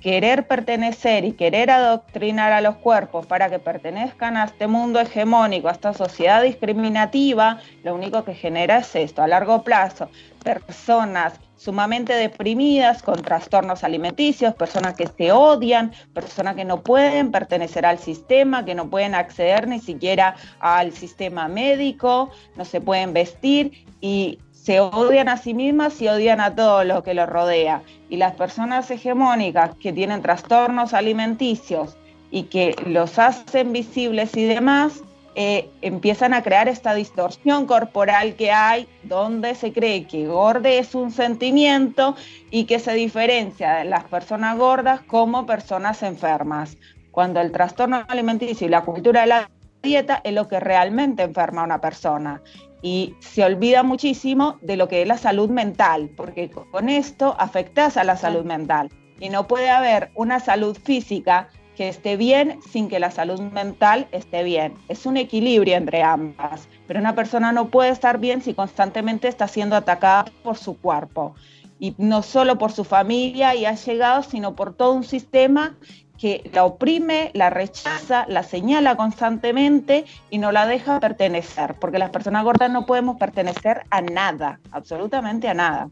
querer 0.00 0.46
pertenecer 0.46 1.24
y 1.24 1.32
querer 1.32 1.70
adoctrinar 1.70 2.52
a 2.52 2.60
los 2.60 2.76
cuerpos 2.76 3.26
para 3.26 3.50
que 3.50 3.58
pertenezcan 3.58 4.36
a 4.36 4.44
este 4.44 4.66
mundo 4.66 5.00
hegemónico, 5.00 5.68
a 5.68 5.72
esta 5.72 5.94
sociedad 5.94 6.42
discriminativa, 6.42 7.60
lo 7.82 7.94
único 7.94 8.24
que 8.24 8.34
genera 8.34 8.78
es 8.78 8.94
esto, 8.94 9.22
a 9.22 9.26
largo 9.26 9.62
plazo, 9.62 10.10
personas 10.44 11.40
sumamente 11.56 12.12
deprimidas 12.12 13.02
con 13.02 13.22
trastornos 13.22 13.82
alimenticios, 13.82 14.54
personas 14.54 14.94
que 14.94 15.06
se 15.06 15.32
odian, 15.32 15.92
personas 16.12 16.54
que 16.54 16.64
no 16.64 16.82
pueden 16.82 17.30
pertenecer 17.30 17.86
al 17.86 17.98
sistema, 17.98 18.64
que 18.64 18.74
no 18.74 18.88
pueden 18.88 19.14
acceder 19.14 19.66
ni 19.66 19.80
siquiera 19.80 20.36
al 20.60 20.92
sistema 20.92 21.48
médico, 21.48 22.30
no 22.56 22.64
se 22.64 22.80
pueden 22.80 23.12
vestir 23.12 23.86
y 24.00 24.38
se 24.52 24.80
odian 24.80 25.28
a 25.28 25.36
sí 25.36 25.54
mismas 25.54 26.00
y 26.02 26.08
odian 26.08 26.40
a 26.40 26.54
todo 26.54 26.84
lo 26.84 27.02
que 27.02 27.14
los 27.14 27.28
rodea. 27.28 27.82
Y 28.10 28.16
las 28.16 28.34
personas 28.34 28.90
hegemónicas 28.90 29.74
que 29.76 29.92
tienen 29.92 30.22
trastornos 30.22 30.92
alimenticios 30.92 31.96
y 32.32 32.44
que 32.44 32.74
los 32.84 33.18
hacen 33.18 33.72
visibles 33.72 34.36
y 34.36 34.44
demás, 34.44 35.02
eh, 35.38 35.68
empiezan 35.82 36.32
a 36.32 36.42
crear 36.42 36.66
esta 36.66 36.94
distorsión 36.94 37.66
corporal 37.66 38.36
que 38.36 38.52
hay, 38.52 38.88
donde 39.02 39.54
se 39.54 39.70
cree 39.70 40.06
que 40.06 40.26
gorde 40.26 40.78
es 40.78 40.94
un 40.94 41.10
sentimiento 41.10 42.16
y 42.50 42.64
que 42.64 42.78
se 42.78 42.94
diferencia 42.94 43.74
de 43.74 43.84
las 43.84 44.04
personas 44.04 44.56
gordas 44.56 45.02
como 45.02 45.44
personas 45.44 46.02
enfermas, 46.02 46.78
cuando 47.10 47.42
el 47.42 47.52
trastorno 47.52 48.02
alimenticio 48.08 48.66
y 48.66 48.70
la 48.70 48.80
cultura 48.80 49.20
de 49.20 49.26
la 49.26 49.50
dieta 49.82 50.22
es 50.24 50.32
lo 50.32 50.48
que 50.48 50.58
realmente 50.58 51.24
enferma 51.24 51.60
a 51.60 51.66
una 51.66 51.82
persona. 51.82 52.40
Y 52.80 53.14
se 53.20 53.44
olvida 53.44 53.82
muchísimo 53.82 54.56
de 54.62 54.78
lo 54.78 54.88
que 54.88 55.02
es 55.02 55.08
la 55.08 55.18
salud 55.18 55.50
mental, 55.50 56.08
porque 56.16 56.48
con 56.48 56.88
esto 56.88 57.36
afectas 57.38 57.98
a 57.98 58.04
la 58.04 58.16
salud 58.16 58.46
mental. 58.46 58.88
Y 59.20 59.28
no 59.28 59.46
puede 59.46 59.68
haber 59.68 60.12
una 60.14 60.40
salud 60.40 60.78
física 60.82 61.50
que 61.76 61.88
esté 61.88 62.16
bien 62.16 62.58
sin 62.68 62.88
que 62.88 62.98
la 62.98 63.10
salud 63.10 63.40
mental 63.40 64.08
esté 64.10 64.42
bien. 64.42 64.74
Es 64.88 65.06
un 65.06 65.16
equilibrio 65.16 65.76
entre 65.76 66.02
ambas, 66.02 66.68
pero 66.88 66.98
una 66.98 67.14
persona 67.14 67.52
no 67.52 67.68
puede 67.68 67.90
estar 67.90 68.18
bien 68.18 68.42
si 68.42 68.54
constantemente 68.54 69.28
está 69.28 69.46
siendo 69.46 69.76
atacada 69.76 70.24
por 70.42 70.56
su 70.56 70.76
cuerpo. 70.78 71.34
Y 71.78 71.94
no 71.98 72.22
solo 72.22 72.56
por 72.56 72.72
su 72.72 72.84
familia 72.84 73.54
y 73.54 73.66
ha 73.66 73.74
llegado, 73.74 74.22
sino 74.22 74.56
por 74.56 74.74
todo 74.74 74.92
un 74.92 75.04
sistema 75.04 75.76
que 76.18 76.48
la 76.54 76.64
oprime, 76.64 77.30
la 77.34 77.50
rechaza, 77.50 78.24
la 78.26 78.42
señala 78.42 78.96
constantemente 78.96 80.06
y 80.30 80.38
no 80.38 80.52
la 80.52 80.66
deja 80.66 80.98
pertenecer, 80.98 81.74
porque 81.74 81.98
las 81.98 82.08
personas 82.08 82.42
gordas 82.42 82.70
no 82.70 82.86
podemos 82.86 83.18
pertenecer 83.18 83.82
a 83.90 84.00
nada, 84.00 84.58
absolutamente 84.70 85.46
a 85.48 85.52
nada. 85.54 85.90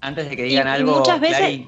Antes 0.00 0.30
de 0.30 0.36
que 0.36 0.44
digan 0.44 0.68
algo, 0.68 0.98
muchas 0.98 1.18
veces... 1.18 1.62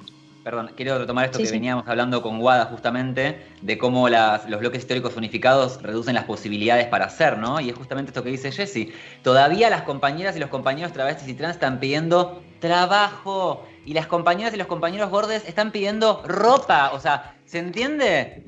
Perdón, 0.46 0.70
quiero 0.76 0.96
retomar 0.96 1.24
esto 1.24 1.38
que 1.38 1.50
veníamos 1.50 1.88
hablando 1.88 2.22
con 2.22 2.38
Guada 2.38 2.66
justamente, 2.66 3.44
de 3.62 3.78
cómo 3.78 4.08
los 4.08 4.60
bloques 4.60 4.78
históricos 4.78 5.16
unificados 5.16 5.82
reducen 5.82 6.14
las 6.14 6.22
posibilidades 6.22 6.86
para 6.86 7.06
hacer, 7.06 7.36
¿no? 7.36 7.58
Y 7.58 7.68
es 7.68 7.74
justamente 7.74 8.10
esto 8.10 8.22
que 8.22 8.30
dice 8.30 8.52
Jesse. 8.52 8.92
Todavía 9.24 9.70
las 9.70 9.82
compañeras 9.82 10.36
y 10.36 10.38
los 10.38 10.48
compañeros 10.48 10.92
travestis 10.92 11.26
y 11.26 11.34
trans 11.34 11.54
están 11.54 11.80
pidiendo 11.80 12.40
trabajo. 12.60 13.66
Y 13.84 13.94
las 13.94 14.06
compañeras 14.06 14.54
y 14.54 14.56
los 14.56 14.68
compañeros 14.68 15.10
gordes 15.10 15.42
están 15.48 15.72
pidiendo 15.72 16.22
ropa. 16.24 16.92
O 16.92 17.00
sea, 17.00 17.34
¿se 17.44 17.58
entiende? 17.58 18.44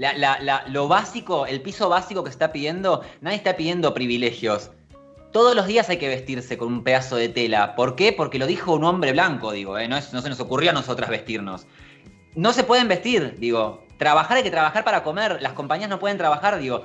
lo 0.68 0.86
básico, 0.86 1.46
el 1.46 1.60
piso 1.62 1.88
básico 1.88 2.22
que 2.22 2.30
está 2.30 2.52
pidiendo, 2.52 3.02
nadie 3.22 3.38
está 3.38 3.56
pidiendo 3.56 3.92
privilegios. 3.92 4.70
Todos 5.32 5.54
los 5.56 5.66
días 5.66 5.90
hay 5.90 5.98
que 5.98 6.08
vestirse 6.08 6.56
con 6.56 6.68
un 6.68 6.84
pedazo 6.84 7.16
de 7.16 7.28
tela. 7.28 7.74
¿Por 7.74 7.96
qué? 7.96 8.12
Porque 8.12 8.38
lo 8.38 8.46
dijo 8.46 8.72
un 8.72 8.84
hombre 8.84 9.12
blanco, 9.12 9.50
digo, 9.52 9.76
¿eh? 9.76 9.86
no, 9.86 9.96
no 9.96 10.22
se 10.22 10.28
nos 10.28 10.40
ocurrió 10.40 10.70
a 10.70 10.72
nosotras 10.72 11.10
vestirnos 11.10 11.66
no 12.38 12.52
se 12.52 12.62
pueden 12.62 12.86
vestir, 12.86 13.34
digo. 13.40 13.82
Trabajar 13.96 14.36
hay 14.36 14.44
que 14.44 14.50
trabajar 14.52 14.84
para 14.84 15.02
comer. 15.02 15.42
Las 15.42 15.54
compañías 15.54 15.90
no 15.90 15.98
pueden 15.98 16.18
trabajar, 16.18 16.56
digo. 16.60 16.84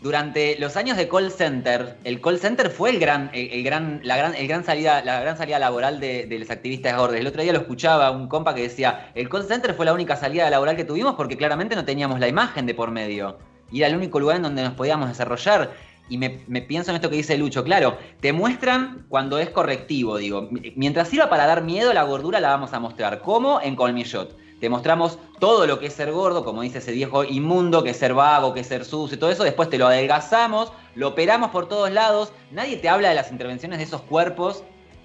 Durante 0.00 0.56
los 0.58 0.78
años 0.78 0.96
de 0.96 1.06
call 1.06 1.30
center, 1.30 1.98
el 2.02 2.22
call 2.22 2.38
center 2.38 2.70
fue 2.70 2.88
el 2.88 2.98
gran, 2.98 3.30
el, 3.34 3.62
gran, 3.62 4.00
la 4.04 4.16
gran, 4.16 4.34
el 4.34 4.48
gran 4.48 4.64
salida, 4.64 5.04
la 5.04 5.20
gran 5.20 5.36
salida 5.36 5.58
laboral 5.58 6.00
de, 6.00 6.26
los 6.38 6.50
activistas 6.50 6.96
gordos. 6.96 7.16
El 7.16 7.26
otro 7.26 7.42
día 7.42 7.52
lo 7.52 7.58
escuchaba 7.58 8.10
un 8.10 8.26
compa 8.26 8.54
que 8.54 8.62
decía, 8.62 9.10
el 9.14 9.28
call 9.28 9.44
center 9.44 9.74
fue 9.74 9.84
la 9.84 9.92
única 9.92 10.16
salida 10.16 10.48
laboral 10.48 10.76
que 10.76 10.84
tuvimos 10.84 11.14
porque 11.14 11.36
claramente 11.36 11.76
no 11.76 11.84
teníamos 11.84 12.18
la 12.18 12.28
imagen 12.28 12.64
de 12.64 12.72
por 12.72 12.90
medio. 12.90 13.36
Y 13.70 13.80
era 13.80 13.88
el 13.88 13.96
único 13.96 14.18
lugar 14.18 14.36
en 14.36 14.44
donde 14.44 14.62
nos 14.62 14.72
podíamos 14.72 15.08
desarrollar. 15.08 15.72
Y 16.08 16.16
me, 16.16 16.40
me, 16.46 16.62
pienso 16.62 16.90
en 16.90 16.96
esto 16.96 17.10
que 17.10 17.16
dice 17.16 17.36
Lucho, 17.36 17.64
claro, 17.64 17.98
te 18.20 18.32
muestran 18.32 19.04
cuando 19.10 19.38
es 19.38 19.50
correctivo, 19.50 20.16
digo. 20.16 20.48
Mientras 20.74 21.08
sirva 21.08 21.28
para 21.28 21.46
dar 21.46 21.62
miedo, 21.62 21.92
la 21.92 22.04
gordura 22.04 22.40
la 22.40 22.48
vamos 22.48 22.72
a 22.72 22.80
mostrar. 22.80 23.20
¿Cómo? 23.20 23.60
En 23.60 23.76
Colmillot. 23.76 24.43
Te 24.60 24.68
mostramos 24.68 25.18
todo 25.40 25.66
lo 25.66 25.78
que 25.78 25.86
es 25.86 25.92
ser 25.92 26.12
gordo, 26.12 26.44
como 26.44 26.62
dice 26.62 26.78
ese 26.78 26.92
viejo 26.92 27.24
inmundo, 27.24 27.82
que 27.82 27.90
es 27.90 27.96
ser 27.96 28.14
vago, 28.14 28.54
que 28.54 28.60
es 28.60 28.66
ser 28.66 28.84
sucio 28.84 29.18
todo 29.18 29.30
eso. 29.30 29.44
Después 29.44 29.68
te 29.68 29.78
lo 29.78 29.86
adelgazamos, 29.86 30.72
lo 30.94 31.08
operamos 31.08 31.50
por 31.50 31.68
todos 31.68 31.90
lados. 31.90 32.32
Nadie 32.50 32.76
te 32.76 32.88
habla 32.88 33.08
de 33.08 33.14
las 33.14 33.30
intervenciones 33.30 33.78
de 33.78 33.84
esos 33.84 34.02
cuerpos. 34.02 34.62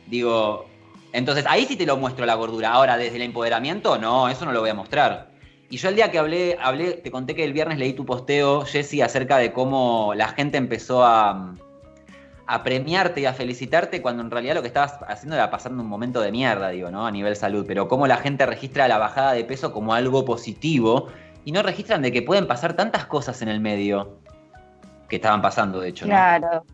Digo, 0.08 0.66
entonces 1.12 1.46
ahí 1.48 1.66
sí 1.66 1.76
te 1.76 1.86
lo 1.86 1.98
muestro 1.98 2.26
la 2.26 2.36
gordura. 2.36 2.72
Ahora, 2.72 2.98
desde 2.98 3.18
el 3.18 3.24
empoderamiento, 3.24 3.98
no, 3.98 4.30
eso 4.30 4.46
no 4.46 4.52
lo 4.52 4.62
voy 4.62 4.70
a 4.70 4.76
mostrar. 4.76 5.32
Y 5.70 5.78
yo 5.78 5.90
el 5.90 5.96
día 5.96 6.10
que 6.10 6.20
hablé, 6.20 6.58
hablé, 6.60 6.94
te 6.94 7.12
conté 7.12 7.36
que 7.36 7.44
el 7.44 7.54
viernes 7.54 7.78
leí 7.78 7.94
tu 7.94 8.06
posteo, 8.06 8.62
Jesse, 8.66 9.02
acerca 9.02 9.38
de 9.38 9.54
cómo 9.54 10.14
la 10.16 10.30
gente 10.30 10.58
empezó 10.58 11.04
a, 11.04 11.54
a 12.50 12.64
premiarte 12.64 13.22
y 13.22 13.26
a 13.28 13.34
felicitarte 13.34 14.02
cuando 14.02 14.24
en 14.24 14.32
realidad 14.32 14.56
lo 14.56 14.64
que 14.64 14.70
estabas 14.70 14.98
haciendo 15.08 15.36
era 15.36 15.52
pasando 15.52 15.84
un 15.84 15.88
momento 15.88 16.20
de 16.20 16.32
mierda, 16.32 16.70
digo, 16.70 16.90
¿no? 16.90 17.06
A 17.06 17.12
nivel 17.12 17.36
salud, 17.36 17.64
pero 17.68 17.88
cómo 17.88 18.08
la 18.08 18.18
gente 18.18 18.44
registra 18.48 18.88
la 18.88 18.98
bajada 18.98 19.34
de 19.34 19.44
peso 19.44 19.72
como 19.72 19.94
algo 19.94 20.26
positivo 20.26 21.10
y 21.46 21.52
no 21.52 21.62
registran 21.62 22.02
de 22.02 22.12
que 22.12 22.24
pueden 22.24 22.48
pasar 22.48 22.74
tantas 22.74 23.06
cosas 23.06 23.44
en 23.44 23.50
el 23.50 23.60
medio 23.60 24.18
que 25.08 25.18
estaban 25.18 25.44
pasando, 25.44 25.80
de 25.80 25.90
hecho, 25.90 26.06
¿no? 26.06 26.10
Claro. 26.10 26.66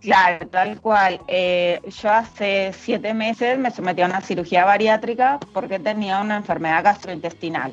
Claro, 0.00 0.48
tal 0.48 0.80
cual. 0.80 1.20
Eh, 1.28 1.80
yo 2.02 2.10
hace 2.10 2.72
siete 2.76 3.14
meses 3.14 3.56
me 3.56 3.70
sometí 3.70 4.02
a 4.02 4.06
una 4.06 4.20
cirugía 4.20 4.64
bariátrica 4.64 5.38
porque 5.52 5.78
tenía 5.78 6.20
una 6.20 6.36
enfermedad 6.36 6.82
gastrointestinal, 6.82 7.72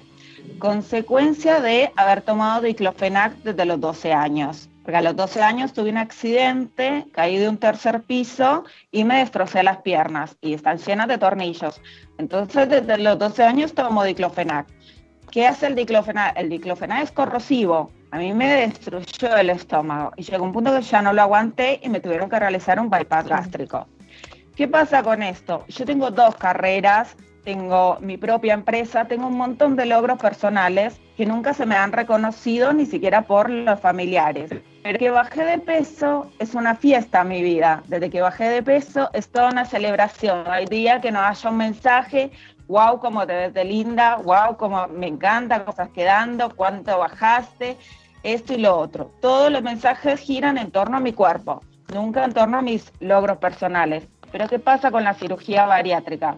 consecuencia 0.60 1.60
de 1.60 1.92
haber 1.96 2.22
tomado 2.22 2.62
diclofenac 2.62 3.34
desde 3.38 3.66
los 3.66 3.82
12 3.82 4.14
años 4.14 4.70
porque 4.84 4.98
a 4.98 5.02
los 5.02 5.16
12 5.16 5.42
años 5.42 5.74
tuve 5.74 5.90
un 5.90 5.98
accidente, 5.98 7.06
caí 7.12 7.38
de 7.38 7.48
un 7.48 7.58
tercer 7.58 8.02
piso 8.02 8.64
y 8.92 9.04
me 9.04 9.20
destrocé 9.20 9.64
las 9.64 9.78
piernas 9.78 10.38
y 10.42 10.54
están 10.54 10.78
llenas 10.78 11.08
de 11.08 11.18
tornillos. 11.18 11.82
Entonces, 12.18 12.70
desde 12.70 12.98
los 12.98 13.20
12 13.20 13.44
años 13.44 13.74
tomo 13.74 14.04
diclofenac. 14.04 14.68
¿Qué 15.30 15.48
hace 15.48 15.68
el 15.68 15.76
diclofenac? 15.76 16.38
El 16.38 16.50
diclofenac 16.50 17.04
es 17.04 17.12
corrosivo. 17.12 17.92
A 18.12 18.18
mí 18.18 18.34
me 18.34 18.54
destruyó 18.54 19.38
el 19.38 19.50
estómago 19.52 20.12
y 20.18 20.24
llegó 20.24 20.44
un 20.44 20.52
punto 20.52 20.76
que 20.76 20.82
ya 20.82 21.02
no 21.02 21.14
lo 21.14 21.22
aguanté 21.22 21.80
y 21.82 21.90
me 21.90 22.02
tuvieron 22.02 22.30
que 22.30 22.40
realizar 22.40 22.80
un 22.80 22.90
bypass 22.90 23.28
gástrico. 23.28 23.88
¿Qué 24.56 24.68
pasa 24.68 25.02
con 25.02 25.24
esto? 25.24 25.64
Yo 25.70 25.86
tengo 25.86 26.12
dos 26.12 26.36
carreras, 26.36 27.16
tengo 27.46 27.98
mi 28.02 28.18
propia 28.18 28.54
empresa, 28.54 29.06
tengo 29.06 29.28
un 29.28 29.38
montón 29.38 29.76
de 29.76 29.86
logros 29.86 30.20
personales 30.20 31.00
que 31.16 31.26
nunca 31.26 31.54
se 31.54 31.66
me 31.66 31.76
han 31.76 31.94
reconocido 31.94 32.74
ni 32.74 32.86
siquiera 32.86 33.22
por 33.22 33.50
los 33.50 33.80
familiares. 33.80 34.52
Pero 34.84 34.98
que 34.98 35.12
bajé 35.12 35.44
de 35.44 35.60
peso 35.60 36.32
es 36.40 36.56
una 36.56 36.76
fiesta 36.76 37.24
mi 37.24 37.44
vida. 37.44 37.84
Desde 37.88 38.10
que 38.10 38.22
bajé 38.22 38.46
de 38.46 38.64
peso 38.64 39.10
es 39.14 39.30
toda 39.30 39.50
una 39.50 39.66
celebración. 39.66 40.44
Hay 40.48 40.66
día 40.66 41.00
que 41.02 41.12
no 41.12 41.22
haya 41.22 41.50
un 41.52 41.58
mensaje, 41.58 42.32
wow, 42.68 43.00
como 43.00 43.28
te 43.28 43.34
ves 43.34 43.54
de 43.54 43.64
linda, 43.64 44.16
wow, 44.18 44.58
como 44.58 44.88
me 44.88 45.08
encanta, 45.08 45.64
cosas 45.66 45.90
quedando, 45.90 46.50
cuánto 46.56 46.98
bajaste, 46.98 47.78
esto 48.24 48.54
y 48.54 48.58
lo 48.58 48.76
otro. 48.76 49.12
Todos 49.22 49.52
los 49.52 49.62
mensajes 49.62 50.20
giran 50.20 50.58
en 50.58 50.72
torno 50.72 50.98
a 50.98 51.00
mi 51.00 51.14
cuerpo, 51.14 51.62
nunca 51.94 52.26
en 52.26 52.34
torno 52.34 52.58
a 52.58 52.62
mis 52.64 52.92
logros 53.00 53.38
personales. 53.38 54.08
Pero 54.32 54.48
¿qué 54.48 54.58
pasa 54.58 54.90
con 54.90 55.04
la 55.04 55.14
cirugía 55.14 55.66
bariátrica? 55.68 56.38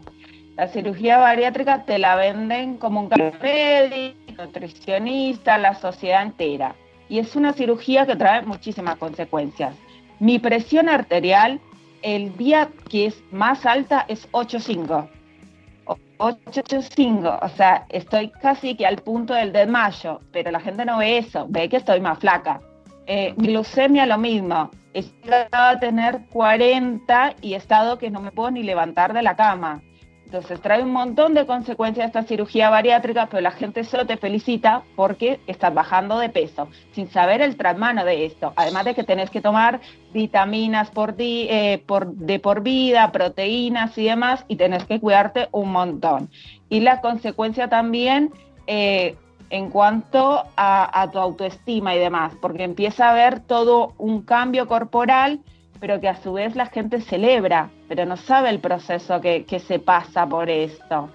La 0.57 0.67
cirugía 0.67 1.17
bariátrica 1.17 1.85
te 1.85 1.97
la 1.97 2.17
venden 2.17 2.77
como 2.77 2.99
un 2.99 3.09
médico, 3.41 4.43
nutricionista, 4.43 5.57
la 5.57 5.75
sociedad 5.75 6.23
entera 6.23 6.75
y 7.09 7.19
es 7.19 7.35
una 7.35 7.53
cirugía 7.53 8.05
que 8.05 8.15
trae 8.15 8.43
muchísimas 8.43 8.97
consecuencias. 8.97 9.75
Mi 10.19 10.39
presión 10.39 10.89
arterial 10.89 11.59
el 12.03 12.37
día 12.37 12.69
que 12.89 13.07
es 13.07 13.23
más 13.31 13.65
alta 13.65 14.05
es 14.07 14.29
8,5. 14.31 15.09
8,5, 16.17 17.39
o 17.41 17.49
sea, 17.49 17.85
estoy 17.89 18.29
casi 18.29 18.75
que 18.75 18.85
al 18.85 18.97
punto 18.97 19.33
del 19.33 19.51
desmayo, 19.51 20.21
pero 20.31 20.51
la 20.51 20.59
gente 20.59 20.85
no 20.85 20.99
ve 20.99 21.17
eso, 21.17 21.47
ve 21.49 21.67
que 21.67 21.77
estoy 21.77 21.99
más 21.99 22.19
flaca. 22.19 22.61
Eh, 23.07 23.33
glucemia 23.35 24.05
lo 24.05 24.17
mismo, 24.17 24.69
he 24.93 25.01
llegado 25.01 25.49
a 25.75 25.79
tener 25.79 26.21
40 26.31 27.35
y 27.41 27.53
he 27.53 27.57
estado 27.57 27.97
que 27.97 28.09
no 28.09 28.21
me 28.21 28.31
puedo 28.31 28.51
ni 28.51 28.63
levantar 28.63 29.13
de 29.13 29.21
la 29.21 29.35
cama. 29.35 29.81
Entonces 30.33 30.61
trae 30.61 30.81
un 30.81 30.91
montón 30.91 31.35
de 31.35 31.45
consecuencias 31.45 32.07
esta 32.07 32.23
cirugía 32.23 32.71
bariátrica, 32.71 33.27
pero 33.27 33.39
la 33.41 33.51
gente 33.51 33.83
solo 33.83 34.07
te 34.07 34.17
felicita 34.17 34.81
porque 34.95 35.39
estás 35.45 35.71
bajando 35.71 36.17
de 36.17 36.29
peso, 36.29 36.69
sin 36.93 37.07
saber 37.11 37.43
el 37.43 37.55
tramano 37.55 38.03
de 38.03 38.25
esto. 38.25 38.51
Además 38.55 38.85
de 38.85 38.95
que 38.95 39.03
tenés 39.03 39.29
que 39.29 39.41
tomar 39.41 39.79
vitaminas 40.11 40.89
por, 40.89 41.13
eh, 41.19 41.83
por, 41.85 42.15
de 42.15 42.39
por 42.39 42.63
vida, 42.63 43.11
proteínas 43.11 43.95
y 43.95 44.05
demás, 44.05 44.43
y 44.47 44.55
tenés 44.55 44.85
que 44.85 44.99
cuidarte 44.99 45.49
un 45.51 45.71
montón. 45.71 46.31
Y 46.67 46.79
la 46.79 46.99
consecuencia 46.99 47.69
también 47.69 48.31
eh, 48.65 49.15
en 49.51 49.69
cuanto 49.69 50.45
a, 50.55 50.99
a 50.99 51.11
tu 51.11 51.19
autoestima 51.19 51.93
y 51.93 51.99
demás, 51.99 52.33
porque 52.41 52.63
empieza 52.63 53.05
a 53.05 53.11
haber 53.11 53.39
todo 53.39 53.93
un 53.99 54.23
cambio 54.23 54.67
corporal 54.67 55.41
pero 55.83 55.99
que 55.99 56.07
a 56.07 56.15
su 56.15 56.31
vez 56.31 56.55
la 56.55 56.67
gente 56.67 57.01
celebra, 57.01 57.69
pero 57.89 58.05
no 58.05 58.15
sabe 58.15 58.49
el 58.49 58.59
proceso 58.59 59.19
que, 59.19 59.45
se 59.67 59.79
pasa 59.79 60.25
por 60.25 60.49
esto. 60.49 61.09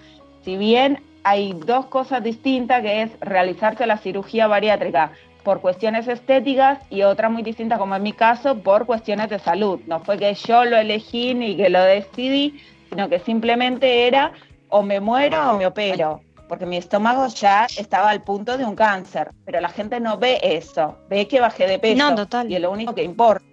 Si 0.45 0.59
bien 0.59 1.03
hay 1.25 1.55
dos 1.55 1.87
cosas 1.87 2.23
distintas, 2.23 2.83
que 2.83 3.01
es 3.01 3.11
realizarse 3.23 3.87
la 3.87 3.97
cirugía 3.97 4.47
bariátrica 4.47 5.13
por 5.43 5.63
cuestiones 5.63 6.07
estéticas 6.07 6.81
y 6.91 7.01
otra 7.01 7.31
muy 7.31 7.43
distinta, 7.43 7.79
como 7.79 7.97
en 7.97 8.03
mi 8.03 8.13
caso, 8.13 8.59
por 8.59 8.85
cuestiones 8.85 9.31
de 9.31 9.39
salud. 9.39 9.81
No 9.87 10.01
fue 10.01 10.19
que 10.19 10.35
yo 10.35 10.67
lo 10.67 10.77
elegí 10.77 11.33
ni 11.33 11.57
que 11.57 11.71
lo 11.71 11.81
decidí, 11.81 12.61
sino 12.91 13.09
que 13.09 13.21
simplemente 13.21 14.07
era 14.07 14.33
o 14.69 14.83
me 14.83 15.01
muero 15.01 15.53
o 15.53 15.57
me 15.57 15.65
opero. 15.65 16.21
porque 16.47 16.67
mi 16.67 16.77
estómago 16.77 17.27
ya 17.29 17.67
estaba 17.79 18.11
al 18.11 18.23
punto 18.23 18.59
de 18.59 18.67
un 18.67 18.75
cáncer, 18.75 19.31
pero 19.47 19.61
la 19.61 19.71
gente 19.71 19.99
no 19.99 20.19
ve 20.19 20.39
eso, 20.43 20.99
ve 21.09 21.27
que 21.27 21.41
bajé 21.41 21.67
de 21.67 21.79
peso. 21.79 21.97
No, 21.97 22.15
total. 22.15 22.51
Y 22.51 22.57
es 22.57 22.61
lo 22.61 22.71
único 22.71 22.95
que 22.95 23.03
importa, 23.03 23.45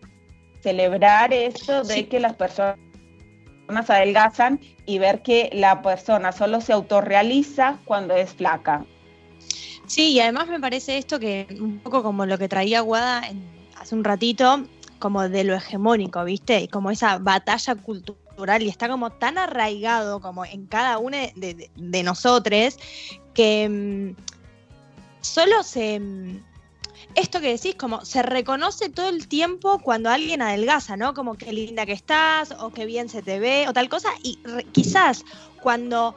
celebrar 0.65 1.31
eso 1.31 1.83
de 1.83 2.07
que 2.07 2.19
las 2.19 2.33
personas 2.33 2.79
adelgazan 3.69 4.59
y 4.87 4.97
ver 4.97 5.21
que 5.21 5.51
la 5.53 5.83
persona 5.83 6.31
solo 6.31 6.59
se 6.59 6.73
autorrealiza 6.73 7.77
cuando 7.85 8.15
es 8.15 8.33
flaca. 8.33 8.83
Sí, 9.85 10.13
y 10.13 10.19
además 10.21 10.47
me 10.47 10.59
parece 10.59 10.97
esto 10.97 11.19
que 11.19 11.45
un 11.61 11.77
poco 11.77 12.01
como 12.01 12.25
lo 12.25 12.39
que 12.39 12.49
traía 12.49 12.81
Guada 12.81 13.21
hace 13.79 13.93
un 13.93 14.03
ratito, 14.03 14.65
como 14.97 15.29
de 15.29 15.43
lo 15.43 15.53
hegemónico, 15.53 16.23
¿viste? 16.23 16.61
Y 16.61 16.67
como 16.67 16.89
esa 16.89 17.19
batalla 17.19 17.75
cultural 17.75 18.63
y 18.63 18.69
está 18.69 18.89
como 18.89 19.11
tan 19.11 19.37
arraigado 19.37 20.19
como 20.19 20.45
en 20.45 20.65
cada 20.65 20.97
uno 20.97 21.15
de, 21.35 21.69
de, 21.75 22.03
nosotros 22.03 22.79
que 23.35 23.69
mm, 23.69 24.15
solo 25.21 25.61
se... 25.61 25.99
Mm, 25.99 26.54
esto 27.15 27.41
que 27.41 27.51
decís, 27.51 27.75
como 27.75 28.03
se 28.03 28.21
reconoce 28.21 28.89
todo 28.89 29.09
el 29.09 29.27
tiempo 29.27 29.79
cuando 29.79 30.09
alguien 30.09 30.41
adelgaza, 30.41 30.97
¿no? 30.97 31.13
Como 31.13 31.35
qué 31.35 31.51
linda 31.53 31.85
que 31.85 31.93
estás, 31.93 32.51
o 32.59 32.71
qué 32.71 32.85
bien 32.85 33.09
se 33.09 33.21
te 33.21 33.39
ve, 33.39 33.67
o 33.67 33.73
tal 33.73 33.89
cosa, 33.89 34.09
y 34.21 34.37
quizás 34.71 35.23
cuando 35.61 36.15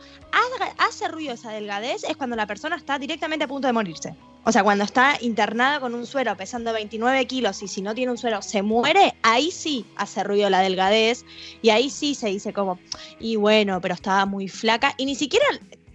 hace 0.79 1.09
ruido 1.09 1.33
esa 1.35 1.51
delgadez 1.51 2.05
es 2.05 2.17
cuando 2.17 2.37
la 2.37 2.47
persona 2.47 2.77
está 2.77 2.99
directamente 2.99 3.45
a 3.45 3.49
punto 3.49 3.67
de 3.67 3.73
morirse. 3.73 4.15
O 4.45 4.53
sea, 4.53 4.63
cuando 4.63 4.85
está 4.85 5.17
internada 5.21 5.81
con 5.81 5.95
un 5.95 6.07
suero 6.07 6.37
pesando 6.37 6.73
29 6.73 7.27
kilos 7.27 7.63
y 7.63 7.69
si 7.69 7.83
no 7.83 7.95
tiene 7.95 8.13
un 8.13 8.19
suero 8.19 8.43
se 8.43 8.63
muere, 8.63 9.15
ahí 9.23 9.51
sí 9.51 9.87
hace 9.97 10.25
ruido 10.25 10.51
la 10.51 10.61
delgadez 10.61 11.25
y 11.63 11.71
ahí 11.71 11.91
sí 11.91 12.15
se 12.15 12.29
dice 12.29 12.53
como, 12.53 12.79
y 13.21 13.37
bueno, 13.37 13.81
pero 13.81 13.95
estaba 13.95 14.27
muy 14.27 14.49
flaca. 14.49 14.95
Y 14.97 15.07
ni 15.07 15.15
siquiera, 15.15 15.47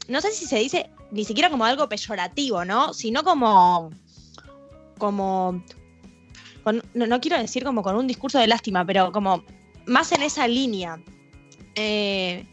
no 0.07 0.21
sé 0.21 0.31
si 0.31 0.45
se 0.45 0.57
dice 0.57 0.89
ni 1.11 1.23
siquiera 1.25 1.49
como 1.49 1.63
algo 1.65 1.87
peyorativo, 1.87 2.65
¿no? 2.65 2.93
Sino 2.93 3.23
como, 3.23 3.91
como, 5.03 5.61
no, 6.93 7.19
quiero 7.19 7.37
decir 7.37 7.65
como 7.65 7.83
con 7.83 7.97
un 7.97 8.07
discurso 8.07 8.39
de 8.39 8.47
lástima, 8.47 8.85
pero 8.85 9.11
como 9.11 9.43
más 9.85 10.13
en 10.13 10.21
esa 10.21 10.47
línea. 10.47 10.97
Eh, 11.75 12.45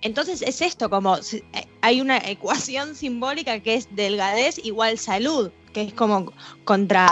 entonces 0.00 0.40
es 0.40 0.62
esto, 0.62 0.88
como 0.88 1.18
eh, 1.18 1.42
hay 1.82 2.00
una 2.00 2.16
ecuación 2.16 2.94
simbólica 2.94 3.60
que 3.60 3.74
es 3.74 3.94
delgadez 3.94 4.56
igual 4.64 4.96
salud, 4.96 5.50
que 5.74 5.82
es 5.82 5.92
como 5.92 6.32
contra, 6.64 7.10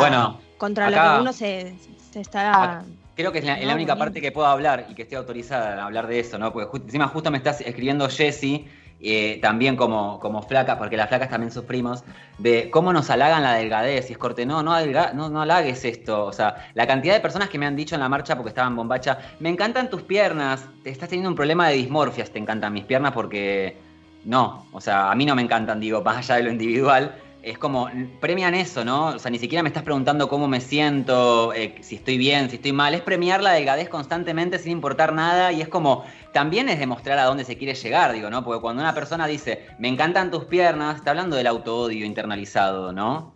contra 0.57 0.89
lo 0.89 0.97
que 0.97 1.21
uno 1.21 1.33
se, 1.35 1.75
está... 2.15 2.83
Creo 3.17 3.33
que 3.33 3.41
es 3.41 3.45
la, 3.45 3.75
única 3.75 3.97
parte 3.97 4.23
que 4.23 4.33
puedo 4.33 4.47
hablar 4.47 4.87
y 4.89 4.95
que 4.95 5.03
estoy 5.03 5.19
autorizada 5.19 5.83
a 5.83 5.85
hablar 5.85 6.07
de 6.07 6.21
eso, 6.21 6.39
¿no? 6.39 6.55
Porque 6.55 6.75
encima 6.79 7.07
justo 7.09 7.31
me 7.31 7.37
estás 7.37 7.61
escribiendo 7.61 8.09
Jesse 8.09 8.65
eh, 9.03 9.39
también 9.41 9.77
como, 9.77 10.21
como 10.21 10.43
flacas, 10.43 10.77
porque 10.77 10.97
las 10.97 11.09
flacas 11.09 11.31
también 11.31 11.51
sufrimos, 11.51 12.05
de 12.39 12.71
cómo 12.71 12.93
nos 12.93 13.09
halagan 13.11 13.43
la 13.43 13.55
delgadez. 13.55 14.11
Y 14.11 14.13
es 14.13 14.19
corte, 14.19 14.45
no, 14.45 14.63
no, 14.63 14.75
no, 15.15 15.29
no 15.31 15.41
halagues 15.41 15.85
esto. 15.85 16.27
O 16.27 16.33
sea, 16.33 16.69
la 16.75 16.87
cantidad 16.87 17.15
de 17.15 17.21
personas 17.21 17.49
que 17.49 17.59
me 17.59 17.67
han 17.67 17.77
dicho 17.77 17.95
en 17.95 18.01
la 18.01 18.09
marcha 18.09 18.37
porque 18.37 18.51
estaban 18.51 18.77
bombacha, 18.77 19.19
me 19.41 19.49
encantan 19.49 19.89
tus 19.89 20.03
piernas, 20.03 20.67
te 20.83 20.91
estás 20.91 21.09
teniendo 21.09 21.31
un 21.31 21.37
problema 21.37 21.69
de 21.69 21.77
dismorfias, 21.77 22.31
te 22.31 22.39
encantan 22.39 22.73
mis 22.73 22.85
piernas 22.85 23.13
porque 23.13 23.77
no, 24.25 24.67
o 24.73 24.81
sea, 24.81 25.11
a 25.11 25.15
mí 25.15 25.25
no 25.25 25.35
me 25.35 25.43
encantan, 25.43 25.81
digo, 25.81 26.03
más 26.05 26.19
allá 26.19 26.37
de 26.37 26.43
lo 26.43 26.51
individual 26.51 27.15
es 27.43 27.59
como, 27.59 27.89
premian 28.21 28.55
eso, 28.55 28.85
¿no? 28.85 29.07
O 29.07 29.19
sea, 29.19 29.31
ni 29.31 29.39
siquiera 29.39 29.63
me 29.63 29.69
estás 29.69 29.83
preguntando 29.83 30.29
cómo 30.29 30.47
me 30.47 30.61
siento, 30.61 31.53
eh, 31.55 31.77
si 31.81 31.97
estoy 31.97 32.19
bien, 32.19 32.51
si 32.51 32.57
estoy 32.57 32.73
mal. 32.73 32.95
Es 32.95 33.01
premiar 33.01 33.43
la 33.43 33.53
delgadez 33.53 33.89
constantemente 33.89 34.59
sin 34.59 34.73
importar 34.73 35.13
nada 35.13 35.53
y 35.53 35.63
es 35.63 35.69
como, 35.69 36.05
también 36.33 36.69
es 36.69 36.79
demostrar 36.79 37.19
a 37.19 37.25
dónde 37.25 37.45
se 37.45 37.57
quiere 37.57 37.75
llegar, 37.75 38.13
digo, 38.13 38.31
¿no? 38.31 38.45
Porque 38.45 38.61
cuando 38.61 38.83
una 38.83 38.95
persona 38.95 39.27
dice, 39.27 39.67
me 39.79 39.89
encantan 39.89 40.31
tus 40.31 40.45
piernas, 40.45 40.97
está 40.97 41.11
hablando 41.11 41.37
del 41.37 41.47
auto-odio 41.47 42.05
internalizado, 42.05 42.93
¿no? 42.93 43.35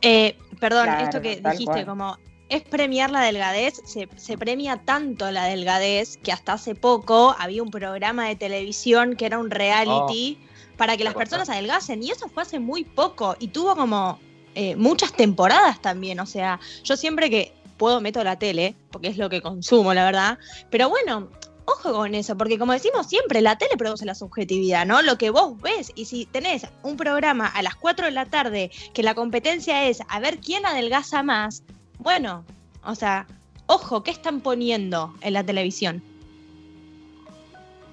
Eh, 0.00 0.36
perdón, 0.58 0.88
esto 1.00 1.20
que 1.20 1.36
dijiste, 1.36 1.84
como 1.84 2.16
es 2.48 2.62
premiar 2.62 3.10
la 3.10 3.20
delgadez, 3.20 3.80
se, 3.84 4.08
se, 4.16 4.38
premia 4.38 4.78
tanto 4.78 5.30
la 5.30 5.44
delgadez 5.44 6.16
que 6.16 6.32
hasta 6.32 6.54
hace 6.54 6.74
poco 6.74 7.36
había 7.38 7.62
un 7.62 7.70
programa 7.70 8.26
de 8.26 8.36
televisión 8.36 9.16
que 9.16 9.26
era 9.26 9.38
un 9.38 9.50
reality. 9.50 10.38
Oh 10.40 10.49
para 10.80 10.96
que 10.96 11.04
las 11.04 11.12
personas 11.12 11.50
adelgacen. 11.50 12.02
Y 12.02 12.10
eso 12.10 12.26
fue 12.30 12.42
hace 12.42 12.58
muy 12.58 12.84
poco 12.84 13.36
y 13.38 13.48
tuvo 13.48 13.76
como 13.76 14.18
eh, 14.54 14.76
muchas 14.76 15.12
temporadas 15.12 15.78
también. 15.82 16.18
O 16.20 16.24
sea, 16.24 16.58
yo 16.84 16.96
siempre 16.96 17.28
que 17.28 17.52
puedo 17.76 18.00
meto 18.00 18.24
la 18.24 18.38
tele, 18.38 18.74
porque 18.90 19.08
es 19.08 19.18
lo 19.18 19.28
que 19.28 19.42
consumo, 19.42 19.92
la 19.92 20.06
verdad. 20.06 20.38
Pero 20.70 20.88
bueno, 20.88 21.28
ojo 21.66 21.92
con 21.92 22.14
eso, 22.14 22.34
porque 22.38 22.58
como 22.58 22.72
decimos 22.72 23.08
siempre, 23.08 23.42
la 23.42 23.58
tele 23.58 23.76
produce 23.76 24.06
la 24.06 24.14
subjetividad, 24.14 24.86
¿no? 24.86 25.02
Lo 25.02 25.18
que 25.18 25.28
vos 25.28 25.60
ves. 25.60 25.92
Y 25.96 26.06
si 26.06 26.24
tenés 26.24 26.66
un 26.82 26.96
programa 26.96 27.46
a 27.46 27.60
las 27.60 27.74
4 27.74 28.06
de 28.06 28.12
la 28.12 28.24
tarde 28.24 28.70
que 28.94 29.02
la 29.02 29.14
competencia 29.14 29.84
es 29.86 29.98
a 30.08 30.18
ver 30.18 30.38
quién 30.38 30.64
adelgaza 30.64 31.22
más, 31.22 31.62
bueno, 31.98 32.42
o 32.86 32.94
sea, 32.94 33.26
ojo, 33.66 34.02
¿qué 34.02 34.12
están 34.12 34.40
poniendo 34.40 35.14
en 35.20 35.34
la 35.34 35.44
televisión? 35.44 36.02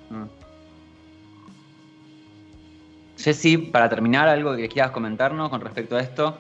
Mm. 0.10 0.37
Jessy, 3.28 3.58
para 3.58 3.90
terminar, 3.90 4.30
algo 4.30 4.56
que 4.56 4.70
quieras 4.70 4.92
comentarnos 4.92 5.50
con 5.50 5.60
respecto 5.60 5.98
a 5.98 6.00
esto. 6.00 6.38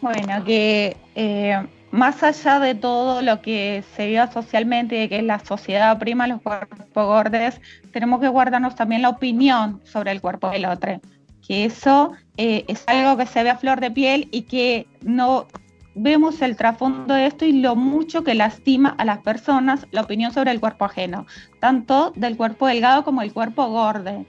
Bueno, 0.00 0.42
que 0.44 0.96
eh, 1.14 1.56
más 1.92 2.24
allá 2.24 2.58
de 2.58 2.74
todo 2.74 3.22
lo 3.22 3.40
que 3.40 3.84
se 3.94 4.08
vive 4.08 4.26
socialmente, 4.32 4.96
de 4.96 5.08
que 5.08 5.22
la 5.22 5.38
sociedad 5.38 5.96
prima 6.00 6.26
los 6.26 6.42
cuerpos 6.42 7.06
gordos, 7.06 7.60
tenemos 7.92 8.20
que 8.20 8.26
guardarnos 8.26 8.74
también 8.74 9.02
la 9.02 9.10
opinión 9.10 9.80
sobre 9.84 10.10
el 10.10 10.20
cuerpo 10.20 10.50
del 10.50 10.64
otro. 10.64 11.00
Que 11.46 11.64
eso 11.64 12.10
eh, 12.36 12.64
es 12.66 12.82
algo 12.88 13.16
que 13.16 13.26
se 13.26 13.44
ve 13.44 13.50
a 13.50 13.56
flor 13.56 13.80
de 13.80 13.92
piel 13.92 14.26
y 14.32 14.42
que 14.42 14.88
no 15.02 15.46
vemos 15.94 16.42
el 16.42 16.56
trasfondo 16.56 17.14
de 17.14 17.26
esto 17.26 17.44
y 17.44 17.52
lo 17.52 17.76
mucho 17.76 18.24
que 18.24 18.34
lastima 18.34 18.96
a 18.98 19.04
las 19.04 19.18
personas 19.18 19.86
la 19.92 20.00
opinión 20.00 20.32
sobre 20.32 20.50
el 20.50 20.58
cuerpo 20.58 20.86
ajeno, 20.86 21.24
tanto 21.60 22.12
del 22.16 22.36
cuerpo 22.36 22.66
delgado 22.66 23.04
como 23.04 23.20
del 23.20 23.32
cuerpo 23.32 23.68
gordo. 23.68 24.26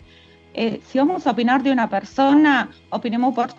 Eh, 0.54 0.82
si 0.86 0.98
vamos 0.98 1.28
a 1.28 1.32
opinar 1.32 1.64
de 1.64 1.72
una 1.72 1.90
persona, 1.90 2.70
opinemos 2.90 3.34
por 3.34 3.50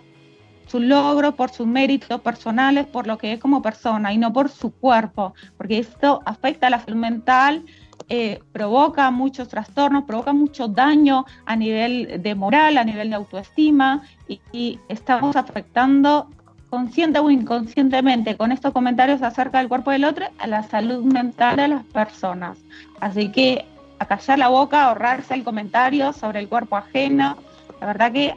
su 0.67 0.79
logro, 0.79 1.35
por 1.35 1.51
sus 1.51 1.67
méritos 1.67 2.21
personales, 2.21 2.85
por 2.87 3.07
lo 3.07 3.17
que 3.17 3.33
es 3.33 3.39
como 3.39 3.61
persona 3.61 4.13
y 4.13 4.17
no 4.17 4.31
por 4.33 4.49
su 4.49 4.71
cuerpo, 4.71 5.33
porque 5.57 5.79
esto 5.79 6.21
afecta 6.25 6.67
a 6.67 6.69
la 6.69 6.79
salud 6.79 6.97
mental, 6.97 7.63
eh, 8.09 8.39
provoca 8.51 9.09
muchos 9.11 9.47
trastornos, 9.47 10.03
provoca 10.03 10.33
mucho 10.33 10.67
daño 10.67 11.25
a 11.45 11.55
nivel 11.55 12.21
de 12.21 12.35
moral, 12.35 12.77
a 12.77 12.83
nivel 12.83 13.09
de 13.09 13.15
autoestima 13.15 14.03
y, 14.27 14.79
estamos 14.89 15.35
afectando 15.35 16.29
consciente 16.69 17.19
o 17.19 17.29
inconscientemente 17.29 18.35
con 18.35 18.51
estos 18.51 18.73
comentarios 18.73 19.21
acerca 19.21 19.59
del 19.59 19.67
cuerpo 19.67 19.91
del 19.91 20.05
otro 20.05 20.25
a 20.39 20.47
la 20.47 20.63
salud 20.63 21.03
mental 21.03 21.55
de 21.55 21.67
las 21.67 21.83
personas. 21.85 22.57
Así 22.99 23.31
que 23.31 23.65
callar 24.05 24.39
la 24.39 24.49
boca, 24.49 24.85
ahorrarse 24.85 25.33
el 25.33 25.43
comentario 25.43 26.13
sobre 26.13 26.39
el 26.39 26.49
cuerpo 26.49 26.77
ajeno. 26.77 27.37
La 27.79 27.87
verdad 27.87 28.11
que 28.11 28.35